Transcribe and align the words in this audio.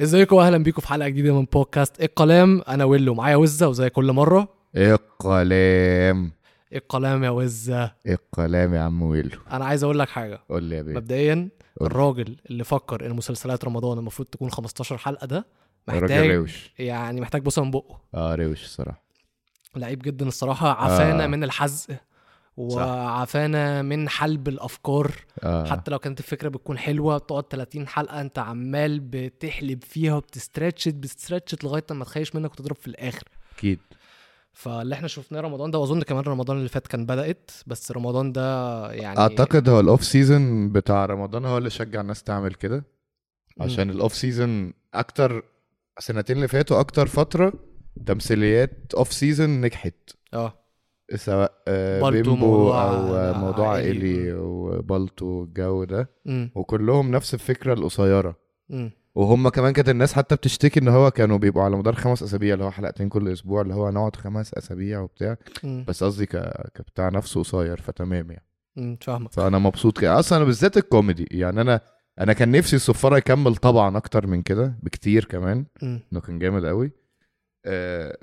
ازيكم 0.00 0.36
واهلا 0.36 0.58
بيكم 0.58 0.80
في 0.80 0.88
حلقة 0.88 1.08
جديدة 1.08 1.34
من 1.34 1.44
بودكاست 1.44 2.02
القلام؟ 2.02 2.62
أنا 2.68 2.84
ويلو 2.84 3.14
معايا 3.14 3.36
وزة 3.36 3.68
وزي 3.68 3.90
كل 3.90 4.12
مرة. 4.12 4.48
القلام؟ 4.76 6.32
القلام 6.72 7.24
يا 7.24 7.30
وزة؟ 7.30 7.92
القلام 8.06 8.74
يا 8.74 8.80
عم 8.80 9.02
ويلو؟ 9.02 9.38
أنا 9.50 9.64
عايز 9.64 9.84
أقول 9.84 9.98
لك 9.98 10.08
حاجة. 10.08 10.40
قول 10.48 10.62
لي 10.62 10.76
يا 10.76 10.82
بيه. 10.82 10.94
مبدئيا. 10.94 11.48
الراجل 11.82 12.36
اللي 12.50 12.64
فكر 12.64 13.06
ان 13.06 13.12
مسلسلات 13.12 13.64
رمضان 13.64 13.98
المفروض 13.98 14.28
تكون 14.28 14.50
15 14.50 14.98
حلقة 14.98 15.26
ده 15.26 15.46
محتاج 15.88 16.30
روش. 16.30 16.70
يعني 16.78 17.20
محتاج 17.20 17.42
بوسة 17.42 17.64
من 17.64 17.70
بقه. 17.70 18.00
آه 18.14 18.34
روش 18.34 18.64
الصراحة. 18.64 19.04
لعيب 19.76 20.02
جدا 20.02 20.28
الصراحة 20.28 20.68
عافانا 20.68 21.24
آه. 21.24 21.26
من 21.26 21.44
الحزق. 21.44 21.90
وعافانا 22.56 23.82
من 23.82 24.08
حلب 24.08 24.48
الأفكار. 24.48 25.12
آه. 25.42 25.64
حتى 25.64 25.90
لو 25.90 25.98
كانت 25.98 26.20
الفكرة 26.20 26.48
بتكون 26.48 26.78
حلوة 26.78 27.18
بتقعد 27.18 27.44
30 27.50 27.88
حلقة 27.88 28.20
أنت 28.20 28.38
عمال 28.38 29.00
بتحلب 29.00 29.84
فيها 29.84 30.14
وبت 30.16 30.39
stretch 30.39 30.94
بت 30.94 31.10
stretch 31.10 31.64
لغاية 31.64 31.84
ما 31.90 32.04
تخيش 32.04 32.34
منك 32.34 32.52
وتضرب 32.52 32.76
في 32.76 32.86
الآخر. 32.86 33.28
أكيد. 33.56 33.78
فاللي 34.52 34.94
إحنا 34.94 35.08
شفناه 35.08 35.40
رمضان 35.40 35.70
ده 35.70 35.78
وأظن 35.78 36.02
كمان 36.02 36.24
رمضان 36.24 36.56
اللي 36.56 36.68
فات 36.68 36.86
كان 36.86 37.06
بدأت 37.06 37.50
بس 37.66 37.92
رمضان 37.92 38.32
ده 38.32 38.92
يعني 38.92 39.18
أعتقد 39.18 39.68
هو 39.68 39.80
ال 39.80 39.86
off 39.86 40.04
season 40.04 40.72
بتاع 40.72 41.06
رمضان 41.06 41.44
هو 41.44 41.58
اللي 41.58 41.70
شجع 41.70 42.00
الناس 42.00 42.22
تعمل 42.22 42.54
كده. 42.54 42.84
عشان 43.60 43.90
ال 43.90 43.96
off 43.96 44.14
season 44.14 44.72
أكتر 44.94 45.44
سنتين 45.98 46.36
اللي 46.36 46.48
فاتوا 46.48 46.80
أكتر 46.80 47.06
فترة 47.06 47.52
تمثيليات 48.06 48.94
off 48.96 49.12
season 49.12 49.60
نجحت. 49.60 49.94
آه. 50.34 50.63
سواء 51.14 51.62
آه، 51.68 52.10
بيمبو 52.10 52.72
أو 52.72 53.34
موضوع 53.34 53.68
عائلي. 53.68 53.88
عائلي 53.88 54.32
وبالتو 54.32 55.42
الجو 55.44 55.84
ده. 55.84 56.10
وكلهم 56.54 57.10
نفس 57.10 57.34
الفكرة 57.34 57.72
القصيرة. 57.72 58.36
وهم 59.14 59.48
كمان 59.48 59.72
كانت 59.72 59.88
الناس 59.88 60.12
حتى 60.12 60.36
بتشتكي 60.36 60.80
إن 60.80 60.88
هو 60.88 61.10
كانوا 61.10 61.38
بيبقوا 61.38 61.62
على 61.62 61.76
مدار 61.76 61.94
خمس 61.94 62.22
أسابيع 62.22 62.54
اللي 62.54 62.64
هو 62.64 62.70
حلقتين 62.70 63.08
كل 63.08 63.28
أسبوع 63.32 63.62
اللي 63.62 63.74
هو 63.74 63.90
نقعد 63.90 64.16
خمس 64.16 64.54
أسابيع 64.54 65.00
وبتاع. 65.00 65.36
امم 65.64 65.84
بس 65.88 66.04
قصدي 66.04 66.26
ك... 66.26 66.36
كبتاع 66.74 67.08
نفسه 67.08 67.40
قصير 67.40 67.80
فتمام 67.80 68.30
يعني. 68.30 68.98
فاهمك. 69.00 69.32
فأنا 69.32 69.58
مبسوط 69.58 69.98
كده. 69.98 70.18
أصلا 70.18 70.44
بالذات 70.44 70.76
الكوميدي. 70.76 71.26
يعني 71.30 71.60
أنا 71.60 71.80
أنا 72.20 72.32
كان 72.32 72.50
نفسي 72.50 72.76
الصفارة 72.76 73.16
يكمل 73.16 73.56
طبعا 73.56 73.96
أكتر 73.96 74.26
من 74.26 74.42
كده 74.42 74.78
بكتير 74.82 75.24
كمان. 75.24 75.66
إنه 75.82 76.20
كان 76.26 76.38
جامد 76.38 76.64
قوي 76.64 76.92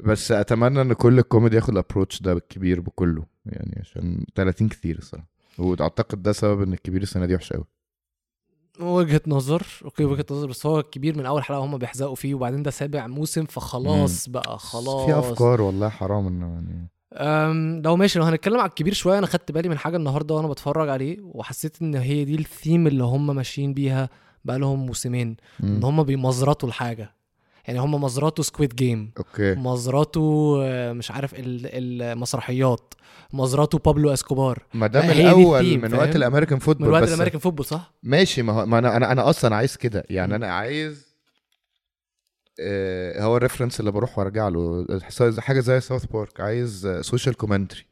بس 0.04 0.32
أتمنى 0.32 0.82
إن 0.82 0.94
كل 0.94 1.20
الكوميدي 1.20 1.56
ياخد 1.56 1.70
ال 1.70 1.76
approach 1.76 2.22
ده 2.22 2.34
بالكبير 2.34 2.82
بكله 2.82 3.26
يعني 3.46 3.78
عشان 3.80 4.26
30 4.36 4.70
كتير 4.70 4.98
الصراحة. 4.98 5.28
وأعتقد 5.58 6.24
ده 6.24 6.32
سبب 6.32 6.62
إن 6.62 6.74
الكبير 6.74 7.02
السنة 7.02 7.26
دي 7.26 7.36
وحشة 7.36 7.54
قوي 7.54 7.66
وجهة 8.80 9.22
نظر 9.28 9.66
okay 9.86 10.06
وجهة 10.06 10.26
نظر 10.32 10.48
بس 10.48 10.66
هو 10.66 10.80
الكبير 10.80 11.18
من 11.18 11.26
أول 11.26 11.44
حلقة 11.44 11.60
هم 11.66 11.78
بيحزقوا 11.78 12.16
فيه 12.16 12.36
وبعدين 12.36 12.64
ده 12.64 12.72
سابع 12.72 13.08
موسم 13.08 13.46
فخلاص 13.46 14.30
بقى 14.30 14.60
خلاص 14.60 15.06
في 15.06 15.20
أفكار 15.20 15.62
والله 15.62 15.90
حرام 15.90 16.28
إنه 16.28 16.48
يعني. 16.54 16.90
أم 17.14 17.82
لو 17.86 17.96
ماشي 17.96 18.20
لو 18.20 18.26
هنتكلم 18.26 18.60
على 18.60 18.70
الكبير 18.70 18.94
شوية 18.94 19.18
أنا 19.18 19.28
خدت 19.28 19.52
بالي 19.52 19.70
من 19.70 19.78
حاجة 19.78 19.98
النهارده 19.98 20.36
وأنا 20.36 20.48
بتفرج 20.48 20.90
عليه 20.90 21.18
وحسيت 21.22 21.82
إن 21.82 21.96
هي 21.96 22.26
دي 22.26 22.36
الثيم 22.36 22.88
اللي 22.88 23.04
هم 23.04 23.36
ماشيين 23.36 23.74
بيها 23.74 24.10
بقالهم 24.46 24.86
موسمين 24.86 25.38
إن 25.64 25.70
مم. 25.78 25.86
هم 25.86 26.04
بيمزرطوا 26.04 26.70
الحاجة. 26.70 27.14
يعني 27.68 27.80
هم 27.80 28.04
مزرطوا 28.04 28.44
سكويد 28.44 28.76
جيم 28.76 29.12
أوكي. 29.18 29.56
مزرطوا 29.56 30.64
آه، 30.66 30.94
مش 30.94 31.12
عارف 31.12 31.34
ال- 31.34 31.42
المسرحيات 32.02 32.94
مزرطوا 33.34 33.80
بابلو 33.86 34.14
اسكوبار 34.14 34.64
ما 34.74 34.88
ده 34.88 35.02
من 35.02 35.10
الأول 35.12 35.78
من؟ 35.78 35.94
وقت 35.94 36.16
الأمريكان 36.16 36.54
من 36.54 36.60
فوتبول 36.60 36.90
وقت 36.90 37.04
بس. 37.04 37.10
الأمريكان 37.10 37.40
فوتبول 37.40 37.66
صح؟ 37.66 37.94
ماشي 38.04 38.42
ما 38.42 38.54
هو 38.54 38.66
ما 38.66 38.78
أنا 38.78 38.98
أنا 38.98 39.12
أنا 39.12 39.30
أصلا 39.30 39.56
عايز 39.56 39.78
كده. 39.78 40.04
يعني 40.10 40.28
مم. 40.28 40.34
أنا 40.44 40.54
عايز 40.54 41.12
آه، 42.60 43.24
هو 43.24 43.38
الريفرنس 43.38 43.80
اللي 43.80 43.92
بروح 43.92 44.20
وأرجع 44.20 44.48
له 44.48 44.86
حاجة 45.40 45.60
زي 45.60 45.80
ساوث 45.80 46.06
بارك 46.06 46.40
عايز 46.42 46.88
سوشيال 47.02 47.36
كومنتري 47.38 47.86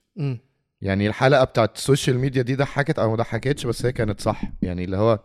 يعني 0.82 1.08
الحلقة 1.08 1.44
بتاعت 1.44 1.76
السوشيال 1.78 2.20
ميديا 2.20 2.42
دي 2.42 2.56
ضحكت 2.56 3.00
أو 3.00 3.10
ما 3.10 3.16
ضحكتش 3.16 3.66
بس 3.66 3.86
هي 3.86 3.92
كانت 3.92 4.22
صح. 4.22 4.42
يعني 4.62 4.84
اللي 4.84 4.98
هو 4.98 5.20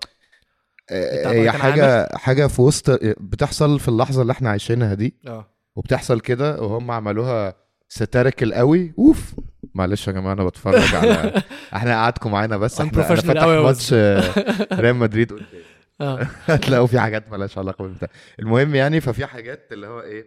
هي 0.91 1.45
بركان 1.45 1.51
حاجة 1.61 2.17
حاجة 2.17 2.47
في 2.47 2.63
وسط 2.63 2.91
بتحصل 3.21 3.81
في 3.81 3.89
اللحظة 3.89 4.23
اللي 4.23 4.33
إحنا 4.33 4.51
عايشينها 4.51 4.95
دي. 4.95 5.15
آه. 5.27 5.51
وبتحصل 5.77 6.21
كده 6.21 6.61
وهم 6.63 6.91
عملوها 6.91 7.55
satirical 7.89 8.55
قوي. 8.55 8.93
أوف! 8.99 9.35
معلش 9.75 10.09
يا 10.09 10.13
جماعة 10.13 10.33
أنا 10.33 10.45
بتفرج 10.45 10.95
على 10.95 11.43
إحنا 11.77 11.95
قعدكم 11.95 12.33
معانا 12.33 12.57
بس 12.57 12.81
إحنا 12.81 13.07
أنا 13.07 13.17
فاتح 13.17 13.43
يا 13.43 13.61
ماتش 13.61 13.91
آه، 13.93 14.23
ريال 14.81 14.97
مدريد 14.97 15.33
قدام 15.33 15.47
آه. 16.01 16.29
هتلاقوا 16.45 16.87
في 16.87 17.01
حاجات 17.01 17.31
مالهاش 17.31 17.59
علاقة 17.59 17.83
بالبتاع. 17.83 18.09
المهم 18.39 18.75
يعني 18.75 19.01
ففي 19.01 19.27
حاجات 19.27 19.69
اللي 19.73 19.87
هو 19.87 20.01
إيه 20.01 20.27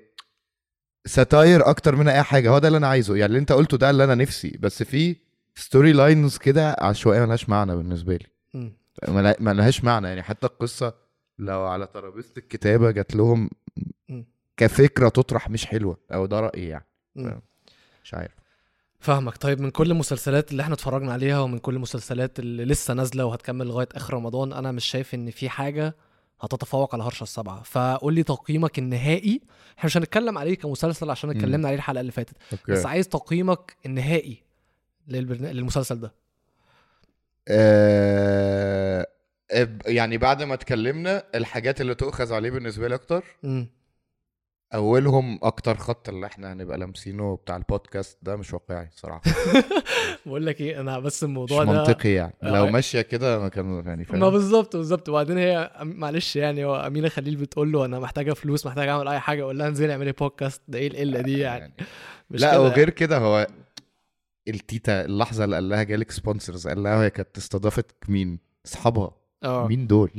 satire 1.06 1.70
أكتر 1.69 1.95
من 1.95 2.07
أي 2.07 2.24
حاجة. 2.24 2.50
هو 2.50 2.59
ده 2.59 2.68
اللي 2.68 2.78
أنا 2.78 2.88
عايزه. 2.88 3.16
يعني 3.16 3.25
اللي 3.25 3.39
أنت 3.39 3.51
قلته 3.51 3.78
ده 3.78 3.89
اللي 3.89 4.03
أنا 4.03 4.16
نفسي. 4.16 4.57
بس 4.59 4.84
في 4.84 5.16
story 5.56 5.94
lines 5.94 6.38
كده 6.38 6.75
عشوائية 6.79 7.22
ملهاش 7.25 7.50
معنى 7.50 7.75
بالنسبة 7.75 8.13
لي. 8.16 8.25
مم. 9.08 9.16
ملا- 9.16 9.35
ملهاش 9.40 9.84
معنى 9.84 10.08
يعني. 10.08 10.24
حتى 10.24 10.47
القصة 10.47 10.94
لو 11.40 11.62
على 11.62 11.88
ترابيزة 11.88 12.31
الكتابة 12.38 12.91
جات 12.91 13.16
لهم. 13.16 13.50
كفكرة 14.58 15.09
تطرح 15.09 15.50
مش 15.50 15.66
حلوة. 15.66 15.97
أو 16.13 16.25
ده 16.25 16.40
رأيي 16.40 16.68
يعني. 16.68 16.85
مش 18.03 18.13
عارف. 18.13 18.31
فاهمك. 19.00 19.38
طيب 19.38 19.62
من 19.62 19.69
كل 19.72 19.91
المسلسلات 19.91 20.52
اللي 20.52 20.63
إحنا 20.63 20.74
اتفرجنا 20.74 21.13
عليها 21.13 21.40
ومن 21.40 21.59
كل 21.59 21.75
المسلسلات 21.75 22.40
اللي 22.40 22.66
لسه 22.66 22.94
نازلة 22.94 23.25
وهتكمل 23.25 23.68
لغاية 23.68 23.88
آخر 23.96 24.13
رمضان 24.13 24.53
أنا 24.53 24.72
مش 24.72 24.86
شايف 24.86 25.16
إن 25.16 25.30
في 25.31 25.50
حاجة 25.50 25.96
هتتفوق 26.41 26.96
على 26.96 27.03
هرشة 27.03 27.24
السبعة. 27.24 27.63
فقول 27.63 28.13
لي 28.13 28.24
تقييمك 28.24 28.80
النهائي. 28.80 29.41
إحنا 29.78 29.86
مش 29.86 29.97
هنتكلم 29.97 30.38
عليه 30.38 30.56
كمسلسل 30.56 31.09
عشان. 31.09 31.30
اتكلمنا 31.30 31.68
عليه 31.68 31.78
الحلقة 31.78 32.02
اللي 32.02 32.12
فاتت. 32.12 32.36
بس 32.53 32.59
أوكي 32.78 32.88
عايز 32.88 33.07
تقييمك 33.07 33.75
النهائي 33.86 34.44
للبرن... 35.07 35.46
للمسلسل 35.46 36.00
ده. 36.00 36.13
آه 37.50 39.08
يعني 39.85 40.18
بعد 40.18 40.44
ما 40.44 40.53
اتكلمنا 40.53 41.24
الحاجات 41.35 41.81
اللي 41.81 41.96
تؤخذ 41.96 42.34
عليه 42.34 42.52
بالنسبة 42.52 42.88
لي 42.88 42.96
أكتر 42.96 43.24
أولهم 44.74 45.40
أكتر 45.44 45.78
خط 45.78 46.09
اللي 46.09 46.25
إحنا 46.25 46.53
هنبقى 46.53 46.78
لامسينه 46.78 47.36
بتاع 47.36 47.56
البودكاست 47.56 48.18
ده 48.22 48.36
مش 48.36 48.53
واقعي 48.53 48.90
صراحة. 48.91 49.22
بقول 50.25 50.46
لك 50.46 50.62
إيه 50.62 50.80
أنا 50.81 51.00
بس 51.00 51.24
مش 51.24 51.30
الموضوع 51.30 51.63
ده 51.63 51.72
منطقي 51.72 52.09
يعني. 52.09 52.34
آه. 52.44 52.52
لو 52.52 52.68
ماشية 52.68 53.02
كده 53.02 53.40
ما 53.40 53.50
كان 53.50 53.84
يعني 53.86 53.97
ما 53.97 54.03
فاهم 54.03 54.30
بالظبط 54.30 54.75
بالظبط. 54.75 55.09
وبعدين 55.09 55.38
هي 55.38 55.72
معلش 55.81 56.36
يعني 56.36 56.66
هو 56.66 56.75
أمينة 56.75 57.09
خليل 57.09 57.36
بتقول 57.36 57.72
له 57.72 57.86
أنا 57.86 58.00
محتاجة 58.00 58.34
فلوس 58.34 58.66
محتاجة 58.66 58.91
أعمل 58.91 59.07
أي 59.07 59.19
حاجة 59.19 59.41
أقول 59.41 59.57
لها 59.57 59.68
انزلي 59.68 59.91
اعملي 59.94 60.12
بودكاست 60.12 60.62
ده 60.68 60.80
إيه 60.80 60.88
القلة 60.88 61.22
دي 61.22 61.40
يعني؟ 61.40 61.74
مش 62.30 62.41
لا 62.41 62.57
وغير 62.57 62.90
كده 62.90 63.18
هو 63.18 63.47
التيتا 64.47 65.06
اللحظة 65.06 65.44
اللي 65.44 65.56
قال 65.56 65.69
لها 65.69 65.84
جالك 65.84 66.12
sponsors 66.12 66.68
قال 66.68 66.84
لها 66.84 67.03
هي 67.03 67.09
كانت 67.09 67.38
استضافت 67.38 67.85
مين 68.09 68.40
أصحابها 68.66 69.12
آه 69.44 69.68
مين 69.68 69.88
دول 69.88 70.09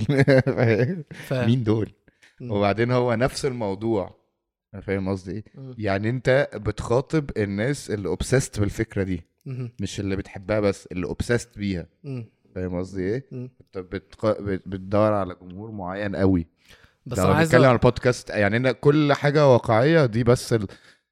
فاهم. 1.28 1.47
مين 1.47 1.65
دول 1.65 1.93
مم. 2.41 2.50
وبعدين 2.50 2.91
هو 2.91 3.15
نفس 3.15 3.44
الموضوع 3.47 4.19
فاهم 4.83 5.09
قصدي 5.09 5.33
إيه. 5.33 5.44
يعني 5.78 6.11
أنت 6.11 6.49
بتخاطب 6.55 7.31
الناس 7.37 7.91
اللي 7.91 8.09
obsessed 8.09 8.61
بالفكرة 8.61 9.03
دي 9.03 9.22
مم. 9.47 9.72
مش 9.81 10.00
اللي 10.00 10.17
بتحبها 10.17 10.61
بس 10.61 10.87
اللي 10.87 11.06
obsessed 11.06 11.59
بيها. 11.59 11.87
فاهم 12.55 12.78
قصدي 12.78 13.03
إيه. 13.03 13.25
أنت 13.33 13.78
بتق... 13.78 14.41
بت- 14.41 14.62
بتدور 14.69 15.12
على 15.12 15.37
جمهور 15.43 15.71
معين 15.71 16.17
قوي 16.17 16.47
بس 17.06 17.19
أنا 17.19 17.34
عايز 17.34 17.53
أ- 17.53 17.55
على 17.55 17.71
البودكاست 17.72 18.31
يعني 18.31 18.56
أنا 18.56 18.72
كل 18.72 19.12
حاجة 19.12 19.49
واقعية 19.53 20.06
دي 20.06 20.25
بس 20.25 20.53
ال... 20.53 20.67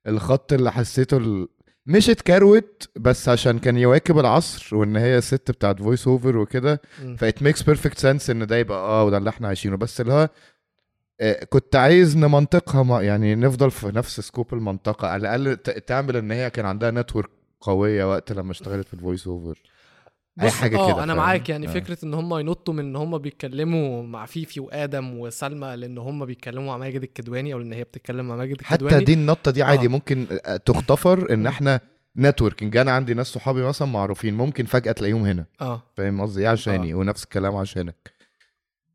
الخط 0.06 0.52
اللي 0.52 0.72
حسيته 0.72 1.16
ال... 1.16 1.48
مش 1.86 2.10
اتكروت 2.10 2.88
بس 2.96 3.28
عشان 3.28 3.58
كان 3.58 3.76
يواكب 3.78 4.18
العصر 4.18 4.76
وان 4.76 4.96
هي 4.96 5.20
ست 5.20 5.50
بتاعت 5.50 5.78
voice 5.82 6.06
over 6.08 6.36
وكده 6.38 6.80
مم. 7.02 7.16
ف 7.16 7.25
it 7.25 7.42
makes 7.42 7.62
perfect 7.62 7.98
sense 7.98 8.30
إن 8.30 8.46
ده 8.46 8.56
يبقى 8.56 8.78
آه 8.78 9.04
وده 9.04 9.18
اللي 9.18 9.30
إحنا 9.30 9.48
عايشينه. 9.48 9.76
بس 9.76 10.00
اللي 10.00 10.12
هو 10.12 10.28
آه، 11.20 11.44
كنت 11.44 11.76
عايز 11.76 12.16
نمنطقها 12.16 13.02
يعني 13.02 13.34
نفضل 13.34 13.70
في 13.70 13.86
نفس 13.86 14.20
scope 14.20 14.54
المنطقة. 14.54 15.08
على 15.08 15.20
الأقل 15.36 15.56
تعمل 15.86 16.16
إن 16.16 16.30
هي 16.30 16.50
كان 16.50 16.66
عندها 16.66 16.90
network 16.90 17.30
قوية 17.60 18.10
وقت 18.10 18.32
لما 18.32 18.50
اشتغلت 18.52 18.86
في 18.88 18.94
ال 18.94 19.00
voice 19.00 19.26
over 19.26 19.58
أي 20.42 20.50
حاجة 20.50 20.78
آه 20.78 20.92
كده 20.92 21.02
أنا؟ 21.02 21.14
معاك 21.14 21.48
يعني 21.48 21.68
آه. 21.68 21.70
فكرة 21.70 21.98
إن 22.04 22.14
هم 22.14 22.38
ينطوا 22.38 22.74
من 22.74 22.84
إن 22.84 22.96
هم 22.96 23.18
بيتكلموا 23.18 24.02
مع 24.02 24.26
فيفي 24.26 24.60
وآدم 24.60 25.18
وسلمى 25.18 25.76
لإن 25.76 25.98
هم 25.98 26.24
بيتكلموا 26.24 26.66
مع 26.66 26.76
ماجد 26.76 27.02
الكدواني 27.02 27.52
أو 27.52 27.58
لأن 27.58 27.72
هي 27.72 27.84
بتتكلم 27.84 28.28
مع 28.28 28.36
ماجد 28.36 28.56
الكدواني. 28.60 28.96
حتى 28.96 29.04
دي 29.04 29.12
النطة 29.12 29.50
دي 29.50 29.62
عادي 29.62 29.86
آه. 29.86 29.88
ممكن 29.88 30.26
آه، 30.46 30.56
تتغفر 30.56 31.32
إن. 31.32 31.46
إحنا 31.46 31.80
networking 32.16 32.76
أنا 32.76 32.92
عندي 32.92 33.14
ناس 33.14 33.26
صحابي 33.26 33.62
مثلا 33.62 33.88
معروفين 33.88 34.34
ممكن 34.34 34.64
فجأة 34.64 34.92
تلاقيهم 34.92 35.24
هنا. 35.24 35.46
آه. 35.60 35.82
فاهم 35.96 36.20
قصدي؟ 36.20 36.42
إيه؟ 36.42 36.48
عشاني 36.48 36.94
ونفس 36.94 37.24
الكلام 37.24 37.56
عشانك. 37.56 38.12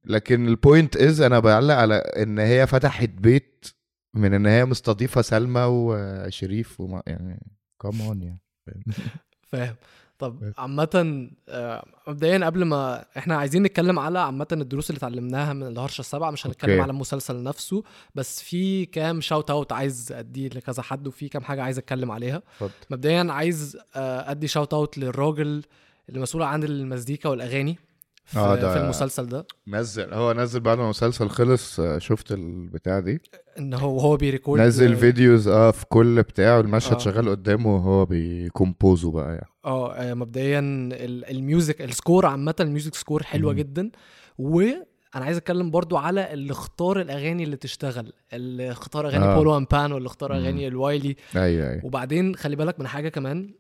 لكن 0.06 0.48
ال 0.48 0.56
point 0.56 0.98
is 0.98 1.22
أنا 1.22 1.40
بعلق 1.40 1.76
على 1.76 1.96
إن 1.96 2.40
هي 2.40 2.68
فتحت 2.68 3.10
بيت 3.10 3.66
من 4.14 4.34
إن 4.34 4.46
هي 4.46 4.66
مستضيفة 4.66 5.22
سلمى 5.22 5.62
وشريف 5.70 6.82
وما 6.82 7.04
يعني 7.08 7.52
كمان 7.82 8.22
يعني. 8.22 8.40
فاهم. 9.52 9.76
طب 10.22 10.54
عامة 10.58 11.30
آه، 11.50 11.86
مبدئيا 12.08 12.46
قبل 12.46 12.66
ما 12.66 13.06
إحنا 13.18 13.36
عايزين 13.38 13.64
نتكلم 13.64 14.00
على 14.00 14.20
عامة 14.20 14.48
الدروس 14.52 14.90
اللي 14.90 14.98
اتعلمناها 14.98 15.54
من 15.54 15.68
الهرشة 15.68 16.00
السبعة 16.00 16.32
مش 16.32 16.48
هنتكلم 16.48 16.72
okay. 16.72 16.82
على 16.82 16.92
المسلسل 16.92 17.44
نفسه 17.44 17.84
بس 18.16 18.42
في 18.42 18.86
كام 18.86 19.22
shout 19.22 19.52
out 19.52 19.72
عايز 19.72 20.12
أديه 20.12 20.48
لكذا 20.50 20.84
حد 20.84 21.08
وفي 21.08 21.30
كام 21.30 21.44
حاجة 21.44 21.64
عايز 21.64 21.78
أتكلم 21.78 22.12
عليها. 22.12 22.42
مبدئيا 22.90 23.28
عايز 23.32 23.78
آه، 23.96 24.32
أدي 24.32 24.48
shout 24.48 24.74
out 24.74 24.98
للراجل 24.98 25.64
اللي 26.10 26.20
مسؤول 26.20 26.44
عن 26.44 26.64
المزيكا 26.64 27.30
والأغاني. 27.30 27.78
في, 28.24 28.40
آه، 28.40 28.56
ده- 28.56 28.74
في 28.74 28.80
المسلسل 28.80 29.26
ده 29.26 29.46
نزل 29.68 30.14
هو 30.14 30.34
نزل 30.34 30.60
بعد 30.60 30.78
ما 30.78 30.84
المسلسل 30.84 31.30
خلص 31.30 31.80
آه، 31.80 31.98
شفت 31.98 32.32
البتاع 32.32 33.00
دي 33.00 33.22
إن 33.60 33.74
هو 33.74 33.96
وهو 33.96 34.18
بي 34.18 34.29
record 34.29 34.62
نزل 34.62 34.96
videos 34.96 35.48
آه 35.48 35.72
في 35.72 35.86
كل 35.86 36.22
بتاع 36.24 36.60
المشهد 36.60 36.94
آه. 36.94 36.98
شغال 36.98 37.30
قدامه 37.30 37.76
وهو 37.76 38.06
بي 38.06 38.27
compose 38.27 39.01
ه 39.01 39.12
بقى 39.12 39.34
يعني 39.34 39.48
آه 39.66 39.94
آه، 39.94 40.14
مبدئيا 40.14 40.60
ال- 40.60 41.26
ال 41.32 41.40
music 41.40 41.82
ال 41.82 41.89
score 41.89 42.26
عامة 42.26 42.56
ال 42.60 42.66
music 42.66 42.96
score 42.96 43.24
حلوة 43.24 43.52
مم. 43.54 43.58
جدا 43.60 43.92
وأنا 44.38 45.26
عايز 45.26 45.38
أتكلم 45.38 45.72
برضو 45.72 45.98
على 45.98 46.34
اللي 46.34 46.52
اختار 46.52 47.02
الأغاني 47.02 47.44
اللي 47.44 47.56
تشتغل 47.58 48.14
اللي 48.34 48.72
اختار 48.72 49.08
أغاني 49.08 49.26
آه. 49.26 49.36
بولو 49.36 49.58
إن 49.58 49.68
بان 49.72 49.92
واللي 49.92 50.08
اختار. 50.08 50.36
أغاني 50.36 50.68
الوايلي 50.68 51.16
أيوه 51.36 51.70
أيوه 51.70 51.86
وبعدين 51.86 52.36
خلي 52.36 52.56
بالك 52.56 52.80
من 52.80 52.88
حاجة 52.88 53.10
كمان 53.10 53.54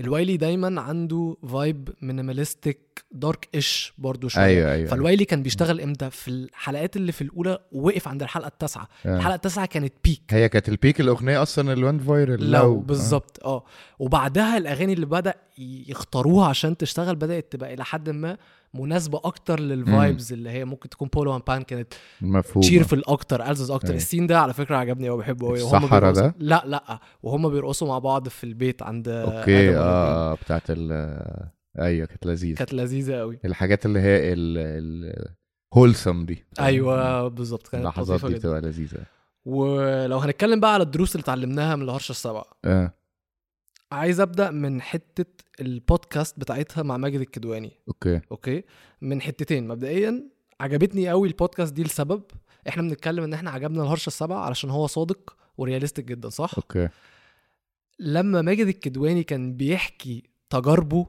الوايلي 0.00 0.36
دايما 0.36 0.80
عنده 0.80 1.36
vibe 1.52 1.88
minimalistic 2.02 3.04
dark-ish 3.12 3.92
برضو 3.98 4.28
شوية. 4.28 4.44
أيوه 4.44 4.72
أيوه 4.72 4.88
فالوايلي 4.88 5.24
كان 5.24 5.42
بيشتغل 5.42 5.80
إمتى؟ 5.80 6.10
في 6.10 6.28
الحلقات 6.28 6.96
اللي 6.96 7.12
في 7.12 7.22
الأولى 7.22 7.58
وقف 7.72 8.08
عند 8.08 8.22
الحلقة 8.22 8.48
التاسعة. 8.48 8.88
آه. 9.06 9.16
الحلقة 9.16 9.34
التاسعة 9.34 9.66
كانت 9.66 9.92
peak 10.04 10.22
هي 10.30 10.48
كانت 10.48 10.68
ال 10.68 10.74
peak 10.74 11.00
الأغنية 11.00 11.42
أصلا 11.42 11.72
اللي 11.72 11.84
went 11.86 11.98
viral 11.98 12.50
لو 12.50 12.76
بالظبط 12.80 13.44
آه. 13.44 13.64
وبعدها 13.98 14.56
الأغاني 14.56 14.92
اللي 14.92 15.06
بدأ 15.06 15.34
يختاروها 15.88 16.48
عشان 16.48 16.76
تشتغل 16.76 17.16
بدأت 17.16 17.52
تبقى 17.52 17.74
إلى 17.74 17.84
حد 17.84 18.10
ما 18.10 18.36
مناسبة 18.74 19.20
أكتر 19.24 19.60
لل 19.60 19.81
vibes 19.81 20.32
اللي 20.32 20.50
هي 20.50 20.64
ممكن 20.64 20.88
تكون 20.88 21.08
بولو 21.08 21.36
ان 21.36 21.40
بان 21.48 21.62
كانت 21.62 21.94
مفهوم 22.20 22.62
cheerful 22.62 23.02
أكتر 23.08 23.50
ال 23.50 23.54
zest 23.54 23.70
أكتر. 23.70 23.88
أيوة. 23.88 23.96
ال 23.96 24.01
scene 24.01 24.26
ده 24.26 24.40
على 24.40 24.52
فكرة 24.52 24.76
عجبني 24.76 25.08
قوي 25.08 25.18
بحبه 25.18 25.46
قوي 25.46 25.56
الصحرا 25.62 26.10
ده؟ 26.10 26.34
لا 26.38 26.62
لا. 26.66 26.98
وهم 27.22 27.48
بيرقصوا 27.48 27.88
مع 27.88 27.98
بعض 27.98 28.28
في 28.28 28.44
البيت 28.44 28.82
عند 28.82 29.08
okay. 29.08 29.76
آه 29.76 30.34
بتاعت 30.34 30.62
ال 30.70 30.92
أيوه 31.78 32.06
كانت 32.06 32.26
لذيذة. 32.26 32.56
كانت 32.56 32.74
لذيذة 32.74 33.14
قوي 33.18 33.38
الحاجات 33.44 33.86
اللي 33.86 34.00
هي 34.00 34.32
ال 34.32 35.26
wholesome 35.74 36.24
دي. 36.26 36.44
أيوه 36.60 37.28
بالظبط. 37.28 37.68
كانت 37.68 37.84
اللحظات 37.84 38.26
دي 38.26 38.34
بتبقى 38.34 38.60
لذيذة. 38.60 38.98
ولو 39.44 40.18
هنتكلم 40.18 40.60
بقى 40.60 40.74
على 40.74 40.82
الدروس 40.82 41.14
اللي 41.14 41.22
اتعلمناها 41.22 41.76
من 41.76 41.82
الهرشة 41.82 42.10
السبعه 42.10 42.44
آه. 42.64 42.92
عايز 43.94 44.20
أبدأ 44.20 44.50
من 44.50 44.82
حتة 44.82 45.44
البودكاست 45.60 46.40
بتاعتها 46.40 46.82
مع 46.82 46.96
ماجد 46.96 47.20
الكدواني. 47.20 47.72
okay. 47.88 48.20
okay؟ 48.32 48.64
من 49.02 49.22
حتتين. 49.22 49.68
مبدئيا 49.68 50.28
عجبتني 50.60 51.08
قوي 51.08 51.28
البودكاست 51.28 51.72
دي 51.72 51.82
لسبب 51.82 52.22
إحنا 52.68 52.82
بنتكلم 52.82 53.24
إن 53.24 53.32
إحنا 53.32 53.50
عجبنا 53.50 53.82
الهرشه 53.82 54.06
السبعه 54.06 54.38
علشان 54.38 54.70
هو 54.70 54.86
صادق 54.86 55.36
و 55.58 55.63
realistic 55.63 56.04
جدا 56.04 56.28
صح؟ 56.28 56.54
okay. 56.56 56.88
لما 57.98 58.42
ماجد 58.42 58.66
الكدواني 58.66 59.22
كان 59.22 59.56
بيحكي 59.56 60.22
تجاربه 60.50 61.06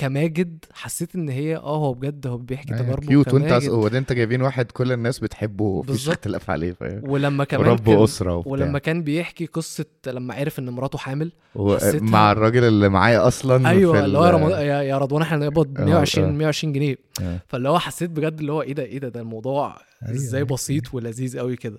كماجد 0.00 0.64
حسيت 0.72 1.14
إن 1.14 1.28
هي 1.28 1.56
آه 1.56 1.76
هو 1.76 1.94
بجد 1.94 2.26
هو 2.26 2.36
بيحكي 2.36 2.74
تجاربه 2.74 3.06
cute 3.06 3.34
وأنت 3.34 3.64
ده 3.92 3.98
أنت 3.98 4.12
جايبين 4.12 4.42
واحد 4.42 4.70
كل 4.70 4.92
الناس 4.92 5.18
بتحبه 5.18 5.64
ومفيش. 5.64 6.08
اختلاف 6.08 6.50
عليه 6.50 6.72
فاهم 6.72 7.10
ولما 7.10 7.44
كمان 7.44 7.68
ورب 7.68 7.86
كان 7.86 8.02
أسرة 8.02 8.36
وبتاع 8.36 8.52
ولما 8.52 8.78
كان 8.78 9.02
بيحكي 9.02 9.46
قصة 9.46 9.84
لما 10.06 10.34
عرف 10.34 10.58
إن 10.58 10.70
مراته 10.70 10.98
حامل 10.98 11.32
و- 11.54 11.76
مع 11.94 12.32
الراجل 12.32 12.64
اللي 12.64 12.88
معايا 12.88 13.26
أصلا 13.28 13.68
أيوه 13.68 14.04
اللي 14.04 14.18
هو 14.18 14.24
رمضان 14.24 14.60
يا 14.66 14.82
يا 14.82 14.98
رضوان 14.98 15.22
إحنا 15.22 15.36
نقبض 15.38 15.80
آه، 15.80 15.84
120 15.84 16.28
آه. 16.28 16.32
120 16.32 16.72
جنيه 16.72 16.96
آه. 17.22 17.38
فاللي 17.48 17.68
هو 17.68 17.78
حسيت 17.78 18.10
بجد 18.10 18.40
اللي 18.40 18.52
هو 18.52 18.62
إيه 18.62 18.72
ده 18.74 18.82
إيه 18.82 18.98
ده 18.98 19.08
ده 19.08 19.20
الموضوع 19.20 19.76
أيوة، 20.02 20.14
إزاي 20.16 20.38
أيوة. 20.38 20.48
بسيط 20.48 20.94
ولذيذ 20.94 21.38
قوي 21.38 21.56
كده 21.56 21.78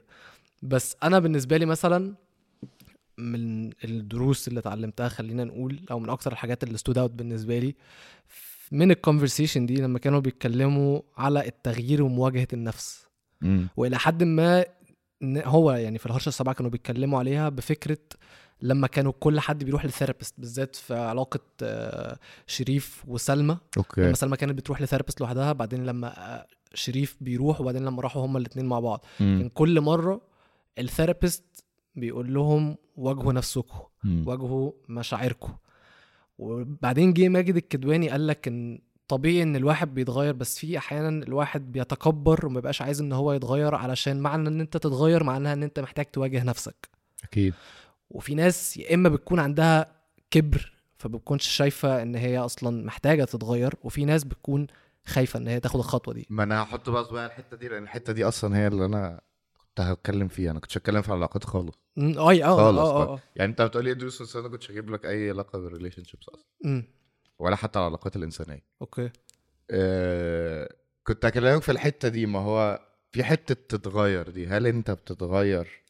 بس 0.62 0.96
أنا 1.04 1.20
بالنسبة 1.20 1.58
لي 1.58 1.66
مثلا 1.66 2.14
من 3.18 3.70
الدروس 3.84 4.48
اللي 4.48 4.60
اتعلمتها 4.60 5.10
خلينا 5.10 5.44
نقول 5.44 5.80
أو 5.92 6.00
من 6.00 6.10
أكتر 6.10 6.32
الحاجات 6.32 6.64
اللي 6.64 6.78
stood 6.78 6.98
out 6.98 7.12
بالنسبة 7.12 7.60
لي 7.60 7.76
من 8.72 8.92
ال 8.92 8.98
conversation 8.98 9.66
دي 9.66 9.82
لما 9.82 10.00
كانوا 10.00 10.20
بيتكلموا 10.20 11.02
على 11.18 11.48
التغيير 11.48 12.04
ومواجهة 12.04 12.48
النفس 12.54 13.06
مم. 13.42 13.68
وإلى 13.78 13.98
حد 14.00 14.24
ما 14.24 14.66
هو 15.24 15.72
يعني 15.72 15.98
في 15.98 16.06
الهرشة 16.06 16.30
السبعه 16.30 16.56
كانوا 16.56 16.72
بيتكلموا 16.72 17.20
عليها 17.20 17.50
بفكرة 17.50 17.98
لما 18.62 18.88
كانوا 18.88 19.14
كل 19.20 19.40
حد 19.40 19.64
بيروح 19.64 19.86
ل 19.86 19.91
therapist 19.91 20.36
بالذات 20.38 20.76
في 20.76 20.94
علاقة 20.94 21.40
آه، 21.64 22.18
شريف 22.48 23.04
وسلمى 23.08 23.58
okay 23.78 24.02
لما 24.02 24.14
سلمى 24.14 24.38
كانت 24.38 24.58
بتروح 24.58 24.82
ل 24.82 24.86
therapist 24.86 25.22
لوحدها 25.22 25.54
بعدين 25.54 25.86
لما 25.86 26.36
آه، 26.38 26.48
شريف 26.74 27.18
بيروح 27.22 27.62
وبعدين 27.62 27.86
لما 27.86 28.02
راحوا 28.02 28.26
هما 28.26 28.40
الاثنين 28.40 28.66
مع 28.66 28.80
بعض 28.80 29.06
مم. 29.20 29.38
كان 29.40 29.50
كل 29.50 29.82
مرة 29.82 30.22
ال 30.80 30.86
therapist 30.86 31.44
بيقول 31.96 32.34
لهم 32.34 32.78
واجهوا 32.96 33.34
نفسكم. 33.34 33.80
واجهوا 34.26 34.72
مشاعركم. 34.90 35.54
وبعدين 36.38 37.14
جه 37.14 37.30
ماجد 37.30 37.56
الكدواني 37.56 38.10
قال 38.10 38.28
لك 38.28 38.48
إن 38.48 38.80
طبيعي 39.08 39.44
إن 39.44 39.56
الواحد 39.56 39.94
بيتغير 39.94 40.34
بس 40.34 40.60
في 40.60 40.78
أحيانا 40.78 41.24
الواحد 41.26 41.72
بيتكبر 41.72 42.46
وما 42.46 42.56
بيبقاش 42.56 42.82
عايز 42.82 43.02
إن 43.02 43.14
هو 43.14 43.34
يتغير 43.34 43.76
علشان 43.76 44.20
معنى 44.20 44.50
إن 44.50 44.60
أنت 44.60 44.78
تتغير 44.78 45.24
معناها 45.24 45.54
إن 45.54 45.64
أنت 45.64 45.80
محتاج 45.80 46.06
تواجه 46.06 46.44
نفسك. 46.44 46.90
أكيد. 47.24 47.54
وفي 48.10 48.36
ناس 48.36 48.78
يا 48.78 48.94
إما 48.94 49.10
بتكون 49.10 49.40
عندها 49.40 50.02
كبر 50.32 50.74
فبتكونش 50.98 51.48
شايفة 51.48 52.02
إن 52.02 52.16
هي 52.16 52.38
أصلا 52.38 52.86
محتاجة 52.86 53.24
تتغير 53.24 53.74
وفي 53.84 54.06
ناس 54.06 54.24
بتكون 54.24 54.68
خايفة 55.06 55.40
إن 55.40 55.48
هي 55.48 55.60
تاخد 55.60 55.80
الخطوة 55.80 56.14
دي. 56.14 56.28
ما 56.30 56.44
أنا 56.44 56.64
هحط 56.64 56.90
بقى 56.90 57.06
صباعي 57.06 57.26
الحتة 57.26 57.58
دي 57.58 57.68
لأن 57.68 57.84
الحتة 57.84 58.14
دي 58.14 58.24
أصلا 58.24 58.58
هي 58.58 58.68
اللي 58.68 58.86
أنا 58.86 59.22
كنت 59.82 60.00
هتكلم 60.00 60.28
فيها. 60.28 60.52
أنا 60.52 60.60
كنتش 60.60 60.78
هتكلم 60.78 61.02
في 61.02 61.10
العلاقات 61.10 61.44
خالص. 61.44 61.76
أه 61.98 62.56
خالص 62.56 62.80
أه 62.80 63.14
أه. 63.14 63.20
يعني 63.36 63.52
أنت 63.52 63.62
بتقول 63.62 63.84
لي 63.84 63.92
ادرس 63.92 64.22
بس 64.22 64.36
أنا 64.36 64.48
كنتش 64.48 64.72
هجيب 64.72 64.90
لك 64.90 65.06
أي 65.06 65.30
علاقة 65.30 65.60
بال 65.60 66.04
relationships 66.04 66.30
أصلا 66.30 66.84
ولا 67.40 67.56
حتى 67.56 67.80
العلاقات 67.80 68.16
الإنسانية. 68.16 68.64
okay. 68.82 69.10
آه 69.72 70.76
كنت 71.04 71.26
هكلمك 71.26 71.62
في 71.62 71.72
الحتة 71.72 72.08
دي. 72.08 72.26
ما 72.26 72.40
هو 72.40 72.80
في 73.12 73.24
حتة 73.24 73.78
تتغير 73.78 74.30
دي. 74.30 74.48
هل 74.48 74.68
أنت 74.68 74.92
بتتغير 74.92 75.82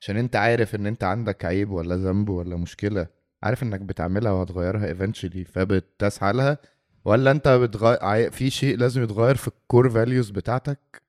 عشان 0.00 0.16
أنت 0.16 0.36
عارف 0.36 0.74
إن 0.74 0.86
أنت 0.86 1.04
عندك 1.04 1.44
عيب 1.44 1.70
ولا 1.70 1.96
ذنب 1.96 2.28
ولا 2.28 2.56
مشكلة؟ 2.56 3.06
عارف 3.42 3.62
إنك 3.62 3.80
بتعملها 3.80 4.32
وهتغيرها 4.32 4.94
eventually 4.94 5.48
فبتسعى 5.52 6.32
لها؟ 6.32 6.58
ولا 7.04 7.30
أنت 7.30 7.48
بتغير 7.48 8.30
في 8.30 8.50
شيء 8.50 8.76
لازم 8.76 9.02
يتغير 9.02 9.34
في 9.34 9.48
ال 9.48 9.56
core 9.56 9.90
values 9.90 10.30
بتاعتك؟ 10.30 11.02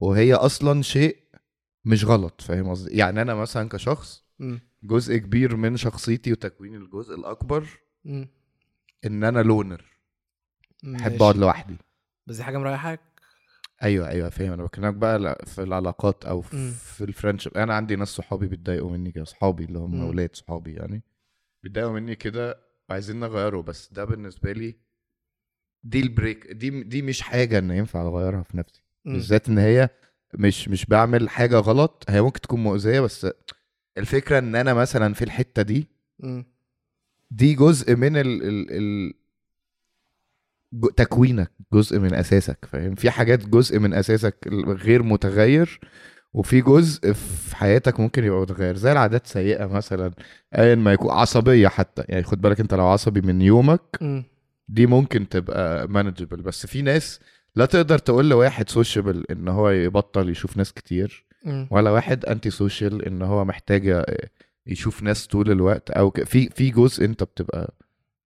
وهي 0.00 0.34
أصلا 0.34 0.82
شيء 0.82 1.16
مش 1.86 2.04
غلط 2.04 2.40
فاهم 2.40 2.68
قصدي؟ 2.70 2.96
يعني 2.96 3.22
أنا 3.22 3.34
مثلا 3.34 3.68
كشخص 3.68 4.24
جزء 4.82 5.16
كبير 5.16 5.56
من 5.56 5.76
شخصيتي 5.76 6.32
وتكوين 6.32 6.74
الجزء 6.74 7.14
الأكبر 7.14 7.66
إن 9.06 9.24
أنا 9.24 9.42
loner 9.42 9.84
بحب. 10.84 11.22
أقعد 11.22 11.36
لوحدي. 11.36 11.76
بس 12.26 12.36
دي 12.36 12.42
حاجة 12.42 12.58
مريحاك؟ 12.58 13.00
أيوه 13.82 14.08
أيوه 14.08 14.28
فاهم. 14.28 14.52
أنا 14.52 14.64
بكلمك 14.64 14.94
بقى 14.94 15.44
في 15.46 15.62
العلاقات 15.62 16.24
أو. 16.24 16.40
في, 16.40 16.70
في 16.70 17.04
ال 17.04 17.09
friendship 17.09 17.56
أنا 17.56 17.74
عندي 17.74 17.96
ناس 17.96 18.08
صحابي 18.08 18.46
بيتضايقوا 18.46 18.90
مني 18.90 19.12
كده 19.12 19.24
صحابي 19.24 19.64
اللي 19.64 19.78
هم. 19.78 20.00
أولاد 20.02 20.36
صحابي 20.36 20.74
يعني 20.74 21.02
بيتضايقوا 21.62 21.92
مني 21.92 22.14
كده 22.16 22.58
وعايزين 22.88 23.20
نغيره 23.20 23.62
بس 23.62 23.92
ده 23.92 24.04
بالنسبة 24.04 24.52
لي 24.52 24.76
دي 25.84 26.00
ال 26.00 26.08
break 26.08 26.46
دي 26.52 26.82
دي 26.82 27.02
مش 27.02 27.20
حاجة 27.22 27.58
إن 27.58 27.70
ينفع 27.70 28.02
أغيرها 28.02 28.42
في 28.42 28.56
نفسي. 28.56 28.82
بالذات 29.04 29.48
إن 29.48 29.58
هي 29.58 29.88
مش 30.34 30.68
مش 30.68 30.86
بعمل 30.86 31.28
حاجة 31.28 31.56
غلط. 31.56 32.04
هي 32.08 32.22
ممكن 32.22 32.40
تكون 32.40 32.62
مؤذية 32.62 33.00
بس 33.00 33.26
الفكرة 33.98 34.38
إن 34.38 34.54
أنا 34.54 34.74
مثلا 34.74 35.14
في 35.14 35.22
الحتة 35.24 35.62
دي 35.62 35.88
دي 37.30 37.54
جزء 37.54 37.96
من 37.96 38.16
ال 38.16 38.42
ال 38.42 38.66
ال 38.70 39.12
تكوينك 40.96 41.50
جزء 41.72 41.98
من 41.98 42.14
أساسك 42.14 42.58
فاهم؟ 42.72 42.94
في 42.94 43.10
حاجات 43.10 43.48
جزء 43.48 43.78
من 43.78 43.94
أساسك 43.94 44.48
غير 44.66 45.02
متغير 45.02 45.80
وفي 46.32 46.60
جزء 46.60 47.12
في 47.12 47.56
حياتك 47.56 48.00
ممكن 48.00 48.24
يبقى 48.24 48.40
متغير. 48.40 48.76
زي 48.76 48.92
العادات 48.92 49.26
سيئة 49.26 49.66
مثلا 49.66 50.10
ايا 50.58 50.74
ما 50.74 50.92
يكون 50.92 51.10
عصبية 51.10 51.68
حتى. 51.68 52.04
يعني 52.08 52.22
خد 52.22 52.40
بالك 52.40 52.60
أنت 52.60 52.74
لو 52.74 52.86
عصبي 52.86 53.20
من 53.20 53.42
يومك 53.42 53.98
دي 54.68 54.86
ممكن 54.86 55.28
تبقى 55.28 55.88
مانجبل 55.88 56.42
بس 56.42 56.66
في 56.66 56.82
ناس 56.82 57.20
لا 57.56 57.66
تقدر 57.66 57.98
تقول 57.98 58.30
لواحد 58.30 58.68
sociable 58.68 59.24
إن 59.30 59.48
هو 59.48 59.70
يبطل 59.70 60.28
يشوف 60.30 60.56
ناس 60.56 60.72
كتير 60.72 61.26
أمم، 61.46 61.68
ولا 61.70 61.90
واحد 61.90 62.24
anti-social 62.24 63.04
إن 63.04 63.22
هو 63.22 63.44
محتاج 63.44 64.04
يشوف 64.66 65.02
ناس 65.02 65.26
طول 65.26 65.50
الوقت 65.50 65.90
أو 65.90 66.10
ك- 66.10 66.24
في 66.24 66.48
في 66.48 66.70
جزء 66.70 67.04
أنت 67.04 67.22
بتبقى 67.22 67.74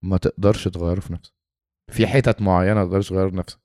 ما 0.02 0.16
تقدرش 0.16 0.68
تغيره 0.68 1.00
في 1.00 1.12
نفسك. 1.12 1.32
في 1.92 2.06
حتت 2.06 2.42
معينة 2.42 2.74
ما 2.80 2.84
تقدرش 2.84 3.08
تغيرها 3.08 3.30
في 3.30 3.36
نفسك. 3.36 3.58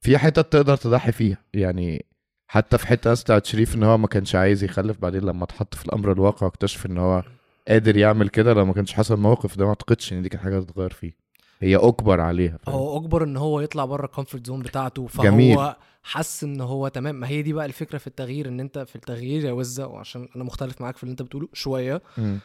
في 0.00 0.18
حتت 0.18 0.52
تقدر 0.52 0.76
تضحي 0.76 1.12
فيها. 1.12 1.36
يعني 1.54 2.06
حتى 2.50 2.78
في 2.78 2.86
حتة 2.86 3.12
بتاعت 3.14 3.46
شريف 3.46 3.74
إن 3.74 3.82
هو 3.82 3.98
ما 3.98 4.06
كانش 4.06 4.34
عايز 4.34 4.64
يخلف 4.64 4.98
بعدين 4.98 5.20
لما 5.22 5.44
اتحط 5.44 5.74
في 5.74 5.86
الأمر 5.86 6.12
الواقع 6.12 6.46
واكتشف 6.46 6.86
إن 6.86 6.98
هو 6.98 7.22
قادر 7.68 7.96
يعمل 7.96 8.28
كده 8.28 8.52
لو 8.54 8.64
ما 8.64 8.72
كانش 8.72 8.92
حصل 8.92 9.14
الموقف 9.14 9.56
ده 9.58 9.64
ما 9.64 9.68
أعتقدش 9.70 10.12
إن 10.12 10.22
دي 10.22 10.28
كانت 10.28 10.42
حاجة 10.42 10.60
تتغير 10.60 10.90
فيه. 10.92 11.12
هي 11.60 11.76
أجبر 11.76 12.20
عليها 12.20 12.56
فاهم؟ 12.58 12.76
هو 12.76 12.98
أجبر 12.98 13.24
إن 13.24 13.36
هو 13.36 13.60
يطلع 13.60 13.84
بره 13.84 14.04
ال 14.06 14.11
comfort 14.11 14.46
zone 14.46 14.60
بتاعته 14.62 15.06
فهو 15.06 15.24
جميل. 15.24 15.72
حس 16.02 16.44
إن 16.44 16.60
هو 16.60 16.88
تمام 16.88 17.14
ما 17.14 17.28
هي 17.28 17.42
دي 17.42 17.52
بقى 17.52 17.66
الفكرة 17.66 17.98
في 17.98 18.06
التغيير 18.06 18.48
إن 18.48 18.60
أنت 18.60 18.78
في 18.78 18.96
التغيير 18.96 19.44
يا 19.44 19.52
وزة 19.52 19.86
وعشان 19.86 20.28
أنا 20.36 20.44
مختلف 20.44 20.80
معاك 20.80 20.96
في 20.96 21.02
اللي 21.02 21.10
أنت 21.12 21.22
بتقوله 21.22 21.48
شوية 21.52 22.02
مم. 22.18 22.38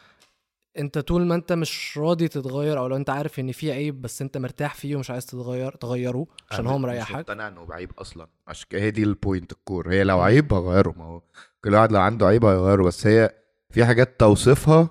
أنت 0.78 0.98
طول 0.98 1.26
ما 1.26 1.34
أنت 1.34 1.52
مش 1.52 1.98
راضي 1.98 2.28
تتغير 2.28 2.78
أو 2.78 2.86
لو 2.86 2.96
أنت 2.96 3.10
عارف 3.10 3.40
إن 3.40 3.52
في 3.52 3.72
عيب 3.72 4.02
بس 4.02 4.22
أنت 4.22 4.38
مرتاح 4.38 4.74
فيه 4.74 4.96
ومش 4.96 5.10
عايز 5.10 5.26
تتغير 5.26 5.72
تغيره 5.72 6.26
عشان 6.50 6.66
هو 6.66 6.78
مش 6.78 6.84
مريحك 6.84 7.14
مقتنع 7.14 7.48
إنه 7.48 7.64
بعيب 7.64 7.90
أصلا 7.98 8.26
عشان 8.46 8.66
هي 8.72 8.90
دي 8.90 9.02
ال 9.02 9.10
point 9.10 9.52
ال 9.52 9.60
core 9.60 9.90
هي 9.92 10.04
لو 10.04 10.20
عيب 10.20 10.52
هغيره 10.54 10.94
ما 10.96 11.04
هو 11.04 11.22
كل 11.64 11.74
واحد 11.74 11.92
لو 11.92 12.00
عنده 12.00 12.26
عيب 12.26 12.44
هيغيره 12.44 12.82
بس 12.82 13.06
هي 13.06 13.34
في 13.70 13.84
حاجات 13.84 14.20
توصيفها 14.20 14.88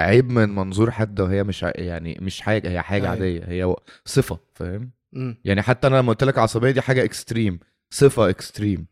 عيب 0.00 0.30
من 0.30 0.54
منظور 0.54 0.90
حد 0.90 1.20
وهي 1.20 1.44
مش 1.44 1.64
ع- 1.64 1.72
يعني 1.74 2.18
مش 2.22 2.40
حاجة 2.40 2.70
هي 2.70 2.82
حاجة 2.82 3.00
أيوة. 3.02 3.10
عادية 3.10 3.44
هي 3.44 3.76
صفة 4.04 4.38
فاهم؟ 4.54 4.90
يعني 5.44 5.62
حتى 5.62 5.86
أنا 5.86 5.96
لما 5.96 6.08
قلت 6.08 6.24
لك 6.24 6.38
عصبية 6.38 6.70
دي 6.70 6.80
حاجة 6.80 7.04
extreme 7.04 7.60
صفة 7.90 8.28
extreme 8.28 8.86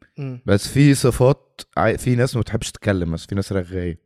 بس 0.46 0.68
في 0.68 0.94
صفات 0.94 1.60
في 1.96 2.14
ناس 2.14 2.34
ما 2.36 2.40
بتحبش 2.40 2.70
تتكلم 2.72 3.12
بس 3.12 3.26
في 3.26 3.34
ناس 3.34 3.52
رغاية. 3.52 4.00